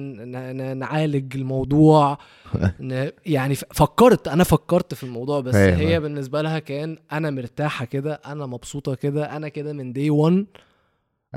نعالج 0.73 1.35
الموضوع. 1.35 2.17
ن- 2.79 3.11
يعني 3.25 3.55
فكرت 3.55 4.27
أنا 4.27 4.43
فكرت 4.43 4.93
في 4.93 5.03
الموضوع 5.03 5.39
بس. 5.39 5.55
هي 5.55 5.99
بالنسبة 5.99 6.41
لها 6.41 6.59
كان 6.59 6.97
أنا 7.11 7.29
مرتاحة 7.31 7.85
كده 7.85 8.13
أنا 8.25 8.45
مبسوطة 8.45 8.95
كده 8.95 9.35
أنا 9.35 9.47
كده 9.49 9.73
من 9.73 9.93
دي 9.93 10.09
1 10.09 10.33
أنا 10.33 10.45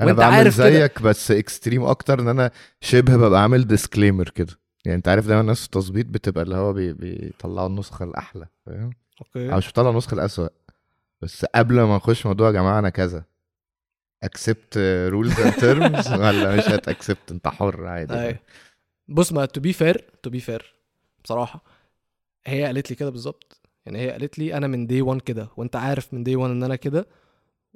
وأنت 0.07 0.17
بعمل 0.19 0.33
عارف 0.35 0.57
كده. 0.57 0.69
زيك 0.69 1.01
بس 1.01 1.31
extreme 1.31 1.83
أكتر 1.83 2.19
إن 2.19 2.27
أنا 2.27 2.51
شبه 2.81 3.15
ببقى 3.17 3.41
عامل 3.41 3.67
disclaimer 3.67 4.29
كده. 4.29 4.59
يعني 4.85 4.97
أنت 4.97 5.07
عارف 5.07 5.27
دايما 5.27 5.41
الناس 5.41 5.59
في 5.59 5.65
التظبيط 5.65 6.05
بتبقى 6.05 6.43
اللي 6.43 6.55
هو 6.55 6.73
بي... 6.73 6.93
بيطلعوا 6.93 7.67
النسخة 7.67 8.03
الأحلى 8.03 8.47
فاهم؟ 8.65 8.89
okay. 9.21 9.51
أو 9.53 9.57
مش 9.57 9.65
بيطلعوا 9.67 9.91
النسخة 9.91 10.13
الأسوأ. 10.15 10.47
بس 11.21 11.45
قبل 11.45 11.81
ما 11.81 11.95
نخش 11.95 12.25
موضوع 12.25 12.47
يا 12.47 12.51
جماعة 12.53 12.79
أنا 12.79 12.89
كذا. 12.89 13.23
accept 14.23 14.77
rules 15.07 15.39
and 15.39 15.53
terms 15.53 16.07
ولا 16.13 16.55
مش 16.55 16.63
هت 16.69 16.85
accept 16.85 17.31
أنت 17.31 17.47
حر 17.47 17.85
عادي 17.85 18.13
أيوة. 18.13 18.39
بص 19.07 19.33
ما 19.33 19.45
to 19.45 19.61
be 19.61 19.73
fair 19.73 20.05
to 20.23 20.29
be 20.29 20.39
fair 20.39 20.73
بصراحة 21.23 21.63
هي 22.45 22.65
قالت 22.65 22.89
لي 22.89 22.95
كده 22.95 23.09
بالظبط. 23.09 23.61
يعني 23.85 23.99
هي 23.99 24.11
قالت 24.11 24.39
لي 24.39 24.57
أنا 24.57 24.67
من 24.67 24.87
day 24.87 25.01
1 25.01 25.21
كده 25.21 25.49
وأنت 25.57 25.75
عارف 25.75 26.13
من 26.13 26.23
day 26.23 26.35
1 26.35 26.51
إن 26.51 26.63
أنا 26.63 26.75
كده. 26.75 27.07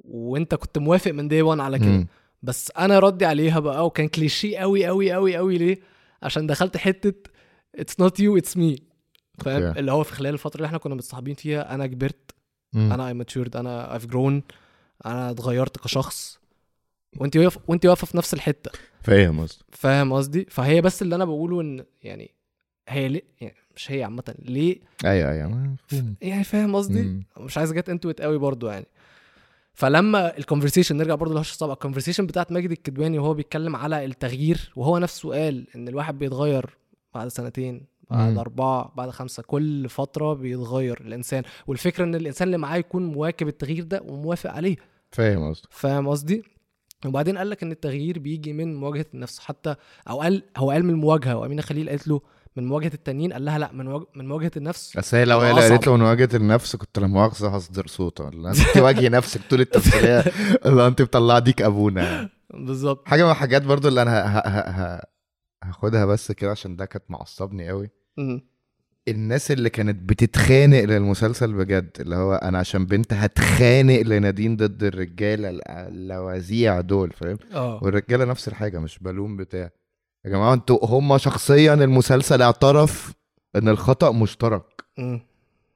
وانت 0.04 0.54
كنت 0.54 0.78
موافق 0.78 1.10
من 1.10 1.28
day 1.28 1.42
1 1.42 1.60
على 1.60 1.78
كده. 1.78 2.06
بس 2.42 2.72
أنا 2.78 2.98
ردي 2.98 3.24
عليها 3.24 3.60
بقى 3.60 3.86
وكان 3.86 4.08
كليشيه 4.08 4.58
قوي 4.58 4.86
قوي 4.86 5.12
قوي 5.12 5.36
قوي 5.36 5.58
ليه؟ 5.58 5.78
عشان 6.22 6.46
دخلت 6.46 6.76
حتة 6.76 7.30
it's 7.74 8.00
not 8.00 8.20
you 8.20 8.36
it's 8.36 8.56
me 8.56 8.76
فاهم؟ 9.38 9.62
okay. 9.62 9.80
اللي 9.80 9.92
هو 9.92 10.02
في 10.02 10.12
خلال 10.12 10.34
الفترة 10.34 10.56
اللي 10.56 10.66
إحنا 10.66 10.78
كنا 10.78 10.94
متصاحبين 10.94 11.34
فيها 11.34 11.74
أنا 11.74 11.86
كبرت. 11.86 12.34
أنا 12.74 13.08
I 13.08 13.14
matured 13.14 13.56
أنا 13.56 13.94
I've 13.94 14.06
grown 14.06 14.42
أنا 15.06 15.30
اتغيرت 15.30 15.78
كشخص. 15.78 16.38
وانت 17.16 17.36
واقف 17.36 17.58
وانت 17.68 17.86
واقفة 17.86 18.06
في 18.06 18.16
نفس 18.16 18.34
الحتة. 18.34 18.70
فاهم 19.02 19.40
قصدي. 19.40 19.64
فاهم 19.72 20.12
قصدي؟ 20.12 20.46
فهي 20.50 20.80
بس 20.80 21.02
اللي 21.02 21.14
أنا 21.14 21.24
بقوله 21.24 21.60
إن 21.60 21.84
يعني 22.02 22.30
هي 22.88 23.08
ليه؟ 23.08 23.22
يعني 23.40 23.54
مش 23.76 23.90
هي 23.90 24.04
عامة. 24.04 24.34
ليه؟ 24.38 24.80
أيوه 25.04 25.30
أيوه. 25.30 25.76
يعني 26.20 26.44
فاهم 26.44 26.76
قصدي. 26.76 27.22
مش 27.40 27.58
عايز 27.58 27.72
get 27.72 27.88
into 27.88 28.12
قوي 28.12 28.38
برضو 28.38 28.68
يعني. 28.68 28.86
فلما 29.74 30.38
ال 30.38 30.42
conversation 30.42 30.96
نرجع 30.96 31.14
برضو 31.14 31.34
لهش 31.34 31.56
طبعا 31.56 31.72
ال 31.74 31.78
conversation 31.78 32.26
بتاعت 32.26 32.52
ماجد 32.52 32.70
الكدواني 32.70 33.18
وهو 33.18 33.34
بيتكلم 33.34 33.76
على 33.76 34.04
التغيير 34.04 34.72
وهو 34.76 34.98
نفسه 34.98 35.30
قال 35.30 35.66
إن 35.76 35.88
الواحد 35.88 36.18
بيتغير 36.18 36.66
بعد 37.14 37.28
سنتين 37.28 37.86
بعد 38.10 38.32
مم. 38.32 38.38
أربعة 38.38 38.92
بعد 38.96 39.10
خمسة 39.10 39.42
كل 39.42 39.88
فترة 39.88 40.32
بيتغير 40.34 41.00
الإنسان 41.00 41.42
والفكرة 41.66 42.04
إن 42.04 42.14
الإنسان 42.14 42.46
اللي 42.48 42.58
معاه 42.58 42.76
يكون 42.76 43.04
مواكب 43.04 43.48
التغيير 43.48 43.84
ده 43.84 44.02
وموافق 44.08 44.50
عليه 44.50 44.76
فاهم 45.10 45.50
قصدي 45.50 45.68
فاهم 45.70 46.08
قصدي؟ 46.08 46.42
وبعدين 47.06 47.38
قال 47.38 47.50
لك 47.50 47.62
إن 47.62 47.72
التغيير 47.72 48.18
بيجي 48.18 48.52
من 48.52 48.74
مواجهة 48.76 49.06
النفس 49.14 49.38
حتى 49.38 49.74
أو 50.10 50.20
قال 50.20 50.42
هو 50.56 50.70
قال 50.70 50.84
من 50.84 50.90
المواجهه 50.90 51.36
وأمينة 51.36 51.62
خليل 51.62 51.88
قالت 51.88 52.08
له 52.08 52.20
من 52.56 52.64
مواجهة 52.66 52.90
التانيين 52.94 53.32
قال 53.32 53.44
لها 53.44 53.58
لا 53.58 53.72
من 53.72 53.84
مواجهه, 53.84 54.06
من 54.14 54.28
مواجهة 54.28 54.50
النفس. 54.56 54.96
بس 54.96 55.14
هي 55.14 55.24
لو 55.24 55.40
هي. 55.40 55.52
قالت 55.52 55.86
له 55.86 55.96
من 55.96 56.02
مواجهة 56.02 56.28
النفس 56.34 56.76
كنت 56.76 56.98
لا 56.98 57.06
مؤاخذة 57.06 57.48
هصدر 57.48 57.86
صوته 57.86 58.24
ولا 58.24 58.48
أنت 58.50 58.58
تواجهي 58.74 59.08
نفسك 59.08 59.40
طول 59.50 59.60
التمثيليه 59.60 60.18
اللي 60.66 60.86
أنت 60.86 61.02
بتطلع 61.02 61.38
ديك 61.38 61.62
أبونا. 61.62 62.28
بالظبط. 62.54 63.08
حاجة 63.08 63.24
من 63.24 63.30
الحاجات 63.30 63.62
برضو 63.62 63.88
اللي 63.88 64.02
أنا 64.02 64.24
ه... 64.26 64.38
ه... 64.38 64.60
ه... 64.96 65.02
هاخدها 65.64 66.04
بس 66.06 66.32
كده 66.32 66.50
عشان 66.50 66.76
ده 66.76 66.84
كانت 66.84 67.04
معصبني 67.08 67.68
قوي. 67.68 67.90
الناس 69.08 69.50
اللي 69.50 69.70
كانت 69.70 70.08
بتتخانق 70.08 70.84
للمسلسل 70.84 71.52
بجد 71.52 71.90
اللي 72.00 72.16
هو 72.16 72.34
أنا 72.34 72.58
عشان 72.58 72.86
بنت 72.86 73.12
هتخانق 73.12 74.00
لنادين 74.00 74.56
ضد 74.56 74.82
الرجالة 74.84 75.50
ال- 75.50 75.68
اللوازيع 75.68 76.80
دول 76.80 77.10
فاهم؟ 77.12 77.38
آه. 77.54 77.80
والرجالة 77.84 78.24
نفس 78.24 78.48
الحاجة 78.48 78.78
مش 78.78 78.98
بالون 78.98 79.36
بتاع. 79.36 79.70
يا 80.24 80.30
جماعة 80.30 80.54
أنتوا 80.54 80.86
هم 80.86 81.18
شخصيا 81.18 81.74
المسلسل 81.74 82.42
اعترف 82.42 83.12
إن 83.56 83.68
الخطأ 83.68 84.12
مشترك. 84.12 84.84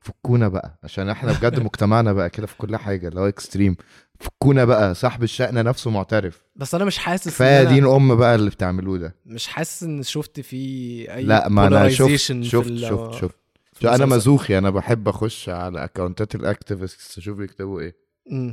فكونا 0.01 0.49
بقى 0.49 0.79
عشان 0.85 1.09
إحنا 1.09 1.33
بجد 1.33 1.61
مجتمعنا 1.65 2.13
بقى 2.13 2.31
كده 2.31 2.47
في 2.47 2.57
كل 2.57 2.77
حاجة 2.77 3.09
اللي 3.09 3.21
هو 3.21 3.29
extreme 3.29 3.77
فكونا 4.21 4.65
بقى 4.65 4.95
صاحب 4.95 5.23
الشأن 5.23 5.65
نفسه 5.65 5.91
معترف. 5.91 6.43
بس 6.57 6.75
أنا 6.75 6.85
مش 6.85 6.99
حاسس 6.99 7.29
كفاية 7.29 7.65
دا 7.65 7.72
إيه 7.72 7.87
أم 7.87 8.15
بقى 8.17 8.35
اللي 8.35 8.51
بتعملوه 8.51 8.99
ده. 8.99 9.15
مش 9.27 9.47
حاسس 9.47 9.83
إن 9.83 10.03
شفت 10.03 10.41
فيه 10.41 11.15
أي 11.15 11.23
لا 11.25 11.49
ما 11.49 11.67
أنا 11.67 11.89
شفت 11.89 12.15
شفت 12.17 12.43
شفت 12.43 12.77
شفت. 13.13 13.35
في 13.73 13.81
شو 13.83 13.89
أنا. 13.89 14.07
مزوخي 14.07 14.59
أنا 14.59 14.71
بحب 14.71 15.09
أخش 15.09 15.49
على 15.49 15.85
account 15.85 16.29
ات 16.29 16.35
ال 16.35 16.44
activist 16.44 17.19
أشوف 17.19 17.37
بيكتبوا 17.39 17.81
إيه. 17.81 17.95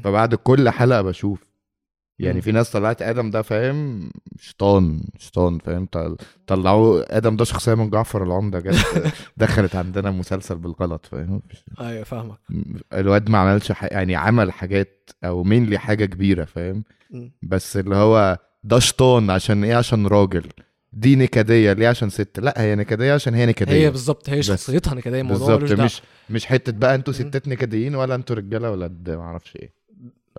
فبعد 0.03 0.35
كل 0.35 0.69
حلقة 0.69 1.01
بشوف. 1.01 1.44
يعني. 2.19 2.41
في 2.41 2.51
ناس 2.51 2.71
طلعت 2.71 3.01
آدم 3.01 3.29
ده 3.29 3.41
فاهم 3.41 4.09
شيطان 4.39 5.01
شيطان 5.17 5.57
فاهم 5.57 5.85
طل- 5.85 6.17
طلعوا 6.47 7.17
آدم 7.17 7.35
ده 7.35 7.43
شخصية 7.45 7.73
من 7.73 7.89
جعفر 7.89 8.23
العمدة 8.23 8.59
جت 8.59 8.75
دخلت 9.37 9.75
عندنا 9.75 10.11
مسلسل 10.11 10.55
بالغلط 10.55 11.05
فاهم 11.05 11.41
أيوه 11.81 12.03
فاهمك 12.03 12.37
الواد 12.93 13.29
ما 13.29 13.37
عملش 13.37 13.71
ح... 13.71 13.83
يعني 13.83 14.15
عمل 14.15 14.51
حاجات 14.51 15.09
أو 15.23 15.43
مين 15.43 15.65
لي 15.65 15.77
حاجة 15.77 16.05
كبيرة 16.05 16.45
فاهم. 16.45 16.83
بس 17.41 17.77
اللي 17.77 17.95
هو 17.95 18.37
ده 18.63 18.79
شيطان 18.79 19.29
عشان 19.29 19.63
إيه 19.63 19.75
عشان 19.75 20.07
راجل 20.07 20.43
دي 20.93 21.15
نكدية 21.15 21.73
ليه 21.73 21.87
عشان 21.87 22.09
ست 22.09 22.39
لا 22.39 22.61
هي 22.61 22.75
نكدية 22.75 23.13
عشان 23.13 23.33
هي 23.33 23.45
نكدية 23.45 23.73
هي 23.73 23.89
بالظبط 23.91 24.29
هي. 24.29 24.43
شخصيتها 24.43 24.95
نكدية 24.95 25.21
الموضوع 25.21 25.55
بالظبط. 25.55 25.79
مش 25.79 26.01
مش 26.29 26.45
حتة 26.45 26.71
بقى 26.71 26.95
أنتوا. 26.95 27.13
ستات 27.13 27.47
نكديين 27.47 27.95
ولا 27.95 28.15
أنتوا 28.15 28.35
رجالة 28.35 28.71
ولاد 28.71 29.09
ما 29.09 29.21
أعرفش 29.21 29.55
إيه 29.55 29.73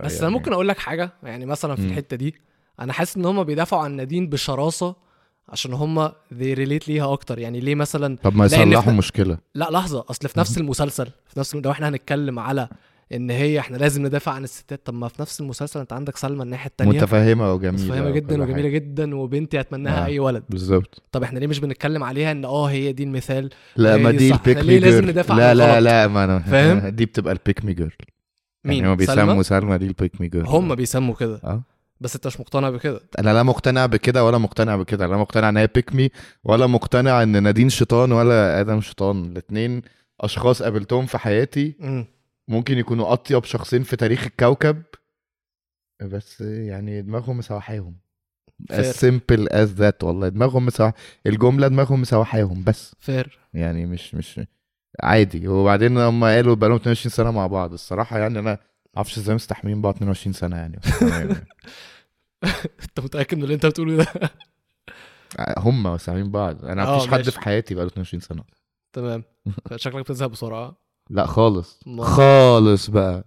بس 0.04 0.12
يعني- 0.14 0.26
أنا 0.26 0.30
ممكن 0.36 0.52
أقول 0.52 0.68
لك 0.68 0.78
حاجة 0.78 1.12
يعني 1.22 1.46
مثلا 1.46 1.74
في 1.76 1.82
مم. 1.82 1.88
الحتة 1.88 2.16
دي 2.16 2.34
أنا 2.80 2.92
حاسس 2.92 3.16
إن 3.16 3.24
هم 3.24 3.44
بيدافعوا 3.44 3.82
عن 3.82 3.92
نادين 3.96 4.28
بشراسة 4.28 4.94
عشان 5.48 5.72
هم 5.72 6.10
they 6.34 6.54
relate 6.54 6.88
ليها 6.88 7.12
أكتر 7.12 7.38
يعني 7.38 7.60
ليه 7.60 7.74
مثلا 7.74 8.16
طب 8.22 8.36
ما 8.36 8.44
يصلحوا 8.44 8.82
في- 8.92 8.98
مشكلة 8.98 9.38
لا 9.54 9.68
لحظة 9.70 10.04
أصل 10.10 10.28
في 10.28 10.38
نفس 10.40 10.58
المسلسل 10.58 11.06
في 11.06 11.40
نفس 11.40 11.54
لو 11.54 11.70
إحنا 11.70 11.88
هنتكلم 11.88 12.38
على 12.38 12.68
إن 13.14 13.30
هي 13.30 13.58
إحنا 13.60 13.76
لازم 13.76 14.06
ندافع 14.06 14.32
عن 14.32 14.44
الستات 14.44 14.86
طب 14.86 14.94
ما 14.94 15.08
في 15.08 15.22
نفس 15.22 15.40
المسلسل 15.40 15.80
أنت 15.80 15.92
عندك 15.92 16.16
سلمى 16.16 16.42
الناحية 16.42 16.66
التانية 16.70 16.98
متفهمة 16.98 17.52
وجميلة 17.52 17.84
متفهمة 17.84 18.10
جدا 18.10 18.42
وجميلة 18.42 18.62
حاجة. 18.62 18.68
جدا 18.68 19.16
وبنتي 19.16 19.60
أتمناها 19.60 20.02
آه. 20.02 20.06
أي 20.06 20.18
ولد 20.18 20.42
بالظبط 20.50 21.02
طب 21.12 21.22
إحنا 21.22 21.38
ليه 21.38 21.46
مش 21.46 21.58
بنتكلم 21.58 22.04
عليها 22.04 22.32
إن 22.32 22.44
آه 22.44 22.66
هي 22.66 22.92
دي 22.92 23.02
المثال 23.02 23.50
لا 23.76 23.94
هي 23.94 23.98
ما 24.02 24.10
دي. 24.10 24.32
ال 24.32 24.37
pick 24.37 24.56
me 24.58 24.62
ليه 24.64 24.78
لازم 24.78 25.04
ندافع 25.10 25.34
لا 25.36 25.54
لا؟ 25.54 25.80
لا 25.80 26.06
ما 26.08 26.24
أنا 26.24 26.38
فاهم؟ 26.38 26.88
دي 26.96 27.04
بتبقى 27.06 27.32
ال 27.32 27.38
pick 27.38 27.64
me 27.64 27.72
girl 27.74 27.92
مين؟ 28.66 28.84
يعني 28.84 29.06
سلمى؟ 29.06 29.22
بيسموا 29.22 29.42
سلمى 29.42 29.78
دي 29.78 29.86
ال 29.86 29.93
pick 29.93 30.20
me 30.20 30.28
girl 30.28 30.46
هم 30.46 30.74
بيسموا 30.74 31.14
كده. 31.14 31.40
آه. 31.44 31.62
بس 32.00 32.14
انت 32.14 32.26
مش 32.26 32.40
مقتنع 32.40 32.70
بكده. 32.70 33.00
أنا 33.18 33.30
لا 33.34 33.42
مقتنع 33.42 33.86
بكده 33.86 34.24
ولا 34.24 34.38
مقتنع 34.38 34.76
بكده. 34.76 35.06
لا 35.06 35.16
مقتنع 35.16 35.48
ان 35.48 35.56
هي 35.56 35.66
pick 35.74 35.94
me 35.94 36.10
ولا 36.44 36.66
مقتنع 36.66 37.22
ان 37.22 37.42
نادين 37.42 37.68
شيطان 37.68 38.12
ولا 38.12 38.60
آدم 38.60 38.80
شيطان. 38.80 39.24
الاثنين 39.24 39.82
أشخاص 40.20 40.62
قابلتهم 40.62 41.06
في 41.06 41.18
حياتي. 41.18 41.74
مم. 41.80 42.06
ممكن 42.48 42.78
يكونوا 42.78 43.12
أطيب 43.12 43.44
شخصين 43.44 43.82
في 43.82 43.96
تاريخ 43.96 44.24
الكوكب 44.24 44.82
بس 46.02 46.40
يعني 46.40 47.02
دماغهم 47.02 47.38
مسوحاهم. 47.38 47.96
As 48.72 48.96
simple 48.96 49.46
as 49.52 49.80
that. 49.80 50.02
والله 50.04 50.28
دماغهم 50.28 50.66
مسوح 50.66 50.92
الجملة 51.26 51.68
دماغهم 51.68 52.00
مسوحاهم 52.00 52.64
بس. 52.64 52.94
fair 52.98 53.38
يعني 53.54 53.86
مش 53.86 54.14
مش 54.14 54.40
عادي. 55.02 55.48
وبعدين 55.48 55.98
هم 55.98 56.24
قالوا 56.24 56.54
بقالهم 56.54 56.76
22 56.76 57.10
سنة 57.10 57.30
مع 57.30 57.46
بعض. 57.46 57.72
الصراحة 57.72 58.18
يعني 58.18 58.38
أنا 58.38 58.58
معرفش 58.96 59.18
إزاي 59.18 59.34
مستحملين 59.34 59.82
بعض 59.82 59.94
22 59.94 60.32
سنة 60.32 60.56
يعني. 60.56 60.76
تمام. 61.00 61.30
أنت 62.82 63.00
متأكد 63.00 63.36
من 63.36 63.42
اللي 63.44 63.54
أنت 63.54 63.66
بتقوله 63.66 63.96
ده؟ 63.96 64.06
هم 65.58 65.82
مستحملين 65.82 66.30
بعض. 66.30 66.64
أنا 66.64 66.86
آه، 66.88 66.96
مفيش 66.96 67.08
حد 67.10 67.16
ماشي. 67.18 67.30
في 67.30 67.40
حياتي 67.40 67.74
بقاله 67.74 67.88
22 67.90 68.20
سنة. 68.20 68.44
تمام. 68.92 69.24
شكلك 69.76 70.04
بتزهق 70.04 70.28
بسرعة. 70.28 70.76
لا 71.10 71.26
خالص. 71.26 71.80
ما- 71.86 72.04
خالص 72.04 72.90
بقى. 72.90 73.24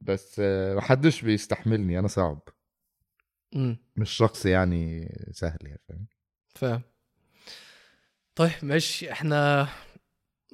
بس 0.00 0.40
محدش 0.76 1.22
بيستحملني. 1.22 1.98
أنا 1.98 2.08
صعب. 2.08 2.42
امم 3.56 3.76
مش 3.96 4.10
شخص 4.10 4.46
يعني 4.46 5.08
سهل 5.32 5.58
يعني 5.62 5.80
فاهم؟ 5.88 6.06
فاهم. 6.54 6.82
طيب 8.34 8.50
ماشي. 8.62 9.12
إحنا 9.12 9.68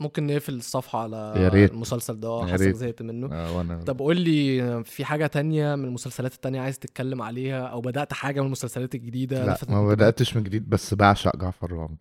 ممكن 0.01 0.27
نقفل 0.27 0.55
الصفحة 0.55 1.03
على 1.03 1.35
يا 1.37 1.49
ريت. 1.49 1.71
المسلسل 1.73 2.21
ده 2.21 2.47
حاسس. 2.51 2.63
زهقت 2.65 3.03
منه 3.03 3.29
آه 3.33 3.57
وأنا 3.57 3.83
طب 3.83 3.99
قول 3.99 4.21
لي 4.21 4.85
في 4.85 5.05
حاجة 5.05 5.27
تانية 5.27 5.75
من 5.75 5.85
المسلسلات 5.85 6.35
التانية 6.35 6.61
عايز 6.61 6.79
تتكلم 6.79 7.23
عليها 7.23 7.61
أو 7.67 7.81
بدأت 7.81 8.13
حاجة 8.13 8.41
من 8.41 8.47
المسلسلات 8.47 8.95
الجديدة 8.95 9.45
لا 9.47 9.57
ما؟ 9.69 9.89
بدأتش 9.89 10.37
من 10.37 10.43
جديد 10.43 10.69
بس 10.69 10.95
بعشق 10.95 11.37
جعفر 11.37 11.71
العمدة 11.73 11.99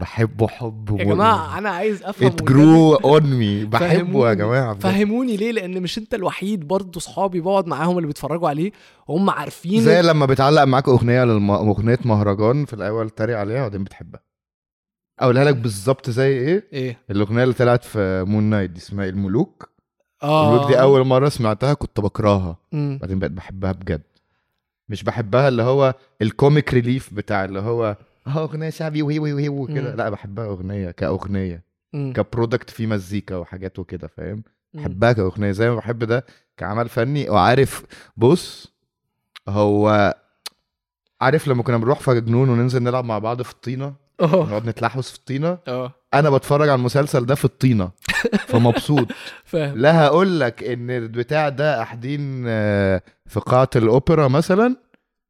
بحبه 0.00 0.48
حب 0.48 0.96
يا 1.00 1.04
جماعة 1.04 1.58
أنا 1.58 1.70
عايز 1.70 2.02
أفهم 2.02 2.26
it 2.28 2.42
grew 2.42 2.94
on 2.94 3.22
me 3.22 3.64
بحبه 3.64 4.28
يا 4.28 4.34
جماعة. 4.34 4.74
فهموني 4.74 5.36
ليه 5.36 5.52
لأن 5.52 5.82
مش 5.82 5.98
أنت 5.98 6.14
الوحيد 6.14 6.68
برضه 6.68 7.00
صحابي 7.00 7.40
بقعد 7.40 7.66
معاهم 7.66 7.96
اللي 7.96 8.06
بيتفرجوا 8.06 8.48
عليه 8.48 8.72
وهم 9.08 9.30
عارفين 9.30 9.82
زي 9.82 10.02
لما 10.02 10.26
بتعلق 10.26 10.62
معاك 10.64 10.88
أغنية 10.88 11.24
للم... 11.24 11.50
أغنية 11.50 11.98
مهرجان 12.04 12.64
في 12.64 12.72
الأول 12.72 13.10
تريق 13.10 13.38
عليها 13.38 13.58
وبعدين 13.60 13.84
بتحبها 13.84 14.20
أقولها 15.20 15.44
لك 15.44 15.56
بالظبط 15.56 16.10
زي 16.10 16.28
إيه؟ 16.38 16.68
إيه. 16.72 16.98
الأغنية 17.10 17.42
اللي 17.42 17.54
طلعت 17.54 17.84
في 17.84 18.24
Moon 18.28 18.42
Knight 18.44 18.70
دي 18.70 18.78
اسمها 18.78 19.06
الملوك 19.08 19.68
آه. 20.22 20.48
الملوك 20.50 20.70
دي 20.70 20.80
أول 20.80 21.06
مرة 21.06 21.28
سمعتها 21.28 21.74
كنت 21.74 22.00
بكرهها. 22.00 22.56
بعدين 22.72 23.18
بقيت 23.18 23.32
بحبها 23.32 23.72
بجد. 23.72 24.02
مش 24.88 25.02
بحبها 25.04 25.48
اللي 25.48 25.62
هو 25.62 25.94
ال 26.22 26.31
comic 26.31 26.74
relief 26.74 27.14
بتاع 27.14 27.44
اللي 27.44 27.60
هو 27.60 27.96
آه 28.26 28.38
أغنية 28.42 28.70
شعبي 28.70 29.02
وهي 29.02 29.18
وهي 29.18 29.32
وهي 29.32 29.48
وكده. 29.48 29.94
لا 29.94 30.08
بحبها 30.10 30.46
أغنية 30.46 30.90
كأغنية. 30.90 31.62
مم. 31.92 32.12
ك 32.12 32.19
product 32.19 32.70
فيه 32.70 32.86
مزيكا 32.86 33.36
وحاجات 33.36 33.78
وكده 33.78 34.08
فاهم. 34.08 34.42
بحبها 34.74 35.12
كأغنية. 35.12 35.50
زي 35.50 35.70
ما 35.70 35.76
بحب 35.76 36.04
ده 36.04 36.24
كعمل 36.56 36.88
فني. 36.88 37.30
وعارف 37.30 37.84
بص 38.16 38.72
هو 39.48 40.14
عارف 41.20 41.48
لما 41.48 41.62
كنا 41.62 41.76
بنروح 41.76 42.00
في 42.00 42.20
جنون 42.20 42.48
وننزل 42.48 42.82
نلعب 42.82 43.04
مع 43.04 43.18
بعض 43.18 43.42
في 43.42 43.52
الطينه 43.52 44.03
آه 44.20 44.46
نقعد 44.46 44.68
نتلحوس 44.68 45.10
في 45.10 45.18
الطينة. 45.18 45.58
آه 45.68 45.92
أنا 46.14 46.30
بتفرج 46.30 46.68
على 46.68 46.78
المسلسل 46.78 47.26
ده 47.26 47.34
في 47.34 47.44
الطينة. 47.44 47.90
فمبسوط. 48.46 49.08
فاهم. 49.44 49.78
لا 49.78 50.04
هقول 50.06 50.40
لك 50.40 50.62
إن 50.62 50.90
البتاع 50.90 51.48
ده 51.48 51.76
قاعدين 51.76 52.44
آه، 52.46 53.02
في 53.26 53.40
قاعة 53.40 53.70
الأوبرا 53.76 54.28
مثلا 54.28 54.76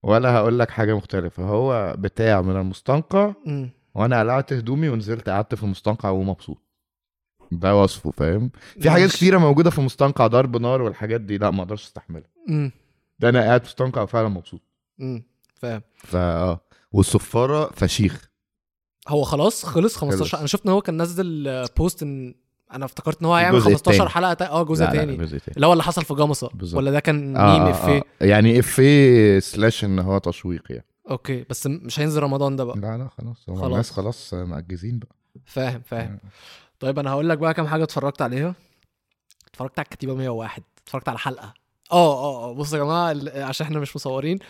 ولا 0.02 0.34
هقول 0.36 0.58
لك 0.58 0.70
حاجة 0.70 0.96
مختلفة. 0.96 1.42
هو 1.44 1.94
بتاع 1.98 2.40
من 2.42 2.56
المستنقع 2.56 3.32
مم. 3.46 3.70
وأنا 3.94 4.20
قلعت 4.20 4.52
هدومي 4.52 4.88
ونزلت 4.88 5.28
قعدت 5.28 5.54
في 5.54 5.62
المستنقع 5.62 6.08
ومبسوط. 6.10 6.58
ده 7.52 7.76
وصفه 7.76 8.10
فاهم؟ 8.10 8.50
في 8.80 8.90
حاجات 8.90 9.04
ماشي. 9.06 9.16
كتيرة 9.16 9.38
موجودة 9.38 9.70
في 9.70 9.80
مستنقع 9.80 10.26
ضرب 10.26 10.56
نار 10.56 10.82
والحاجات 10.82 11.20
دي. 11.20 11.38
لا 11.38 11.50
ما 11.50 11.62
أقدرش 11.62 11.84
أستحملها. 11.84 12.28
مم. 12.48 12.72
ده 13.18 13.28
أنا 13.28 13.40
قاعد 13.40 13.60
في 13.64 13.66
مستنقع 13.68 14.02
وفعلا 14.02 14.28
مبسوط. 14.28 14.60
مم. 14.98 15.22
فاهم. 15.54 15.82
فا 15.96 16.18
آه 16.36 16.60
والصفارة 16.92 17.70
فشيخ. 17.76 18.30
هو 19.08 19.22
خلاص 19.22 19.64
خلص 19.64 19.96
15 19.96 20.24
خلص. 20.24 20.34
أنا 20.34 20.46
شفت 20.46 20.66
إن 20.66 20.72
هو 20.72 20.80
كان 20.80 21.02
نزل 21.02 21.48
آه، 21.48 21.68
post 21.76 22.02
إن 22.02 22.34
أنا 22.72 22.84
افتكرت 22.84 23.20
إن 23.20 23.26
هو 23.26 23.34
هيعمل 23.34 23.56
الجزء 23.56 23.70
15 23.70 23.92
التاني. 23.94 24.10
حلقة. 24.10 24.46
آه 24.46 24.62
جزء 24.62 24.84
تاني. 24.86 25.16
تاني. 25.16 25.40
اللي 25.56 25.66
هو 25.66 25.72
اللي 25.72 25.82
حصل 25.82 26.04
في 26.04 26.14
جمصة 26.14 26.50
بالظبط. 26.54 26.78
ولا 26.78 26.90
ده 26.90 27.00
كان 27.00 27.36
آه 27.36 27.52
ميم 27.52 27.62
آه 27.62 27.70
افيه 27.70 28.02
آه. 28.22 28.24
يعني 28.24 28.58
افيه 28.60 29.38
slash 29.38 29.84
إن 29.84 29.98
هو 29.98 30.18
تشويق 30.18 30.62
يعني. 30.70 30.84
أوكي 31.10 31.44
بس 31.50 31.66
مش 31.66 32.00
هينزل 32.00 32.22
رمضان 32.22 32.56
ده 32.56 32.64
بقى. 32.64 32.76
لا 32.78 32.98
لا 32.98 33.08
خلاص. 33.08 33.48
هو 33.48 33.54
خلاص. 33.54 33.70
الناس 33.70 33.90
خلاص 33.90 34.34
مأجزين 34.34 34.98
بقى. 34.98 35.14
فاهم 35.46 35.82
فاهم. 35.86 36.18
طيب 36.80 36.98
أنا 36.98 37.10
هقول 37.10 37.28
لك 37.28 37.38
بقى 37.38 37.54
كام 37.54 37.66
حاجة 37.66 37.82
اتفرجت 37.84 38.22
عليها. 38.22 38.54
اتفرجت 39.50 39.78
على 39.78 39.84
الكتيبه 39.84 40.14
101 40.14 40.62
اتفرجت 40.84 41.08
على 41.08 41.18
حلقة. 41.18 41.54
آه 41.92 42.24
آه 42.50 42.54
بصوا 42.54 42.78
يا 42.78 42.84
جماعة 42.84 43.16
عشان 43.48 43.66
إحنا 43.66 43.78
مش 43.80 43.96
مصورين. 43.96 44.38
آه 44.38 44.44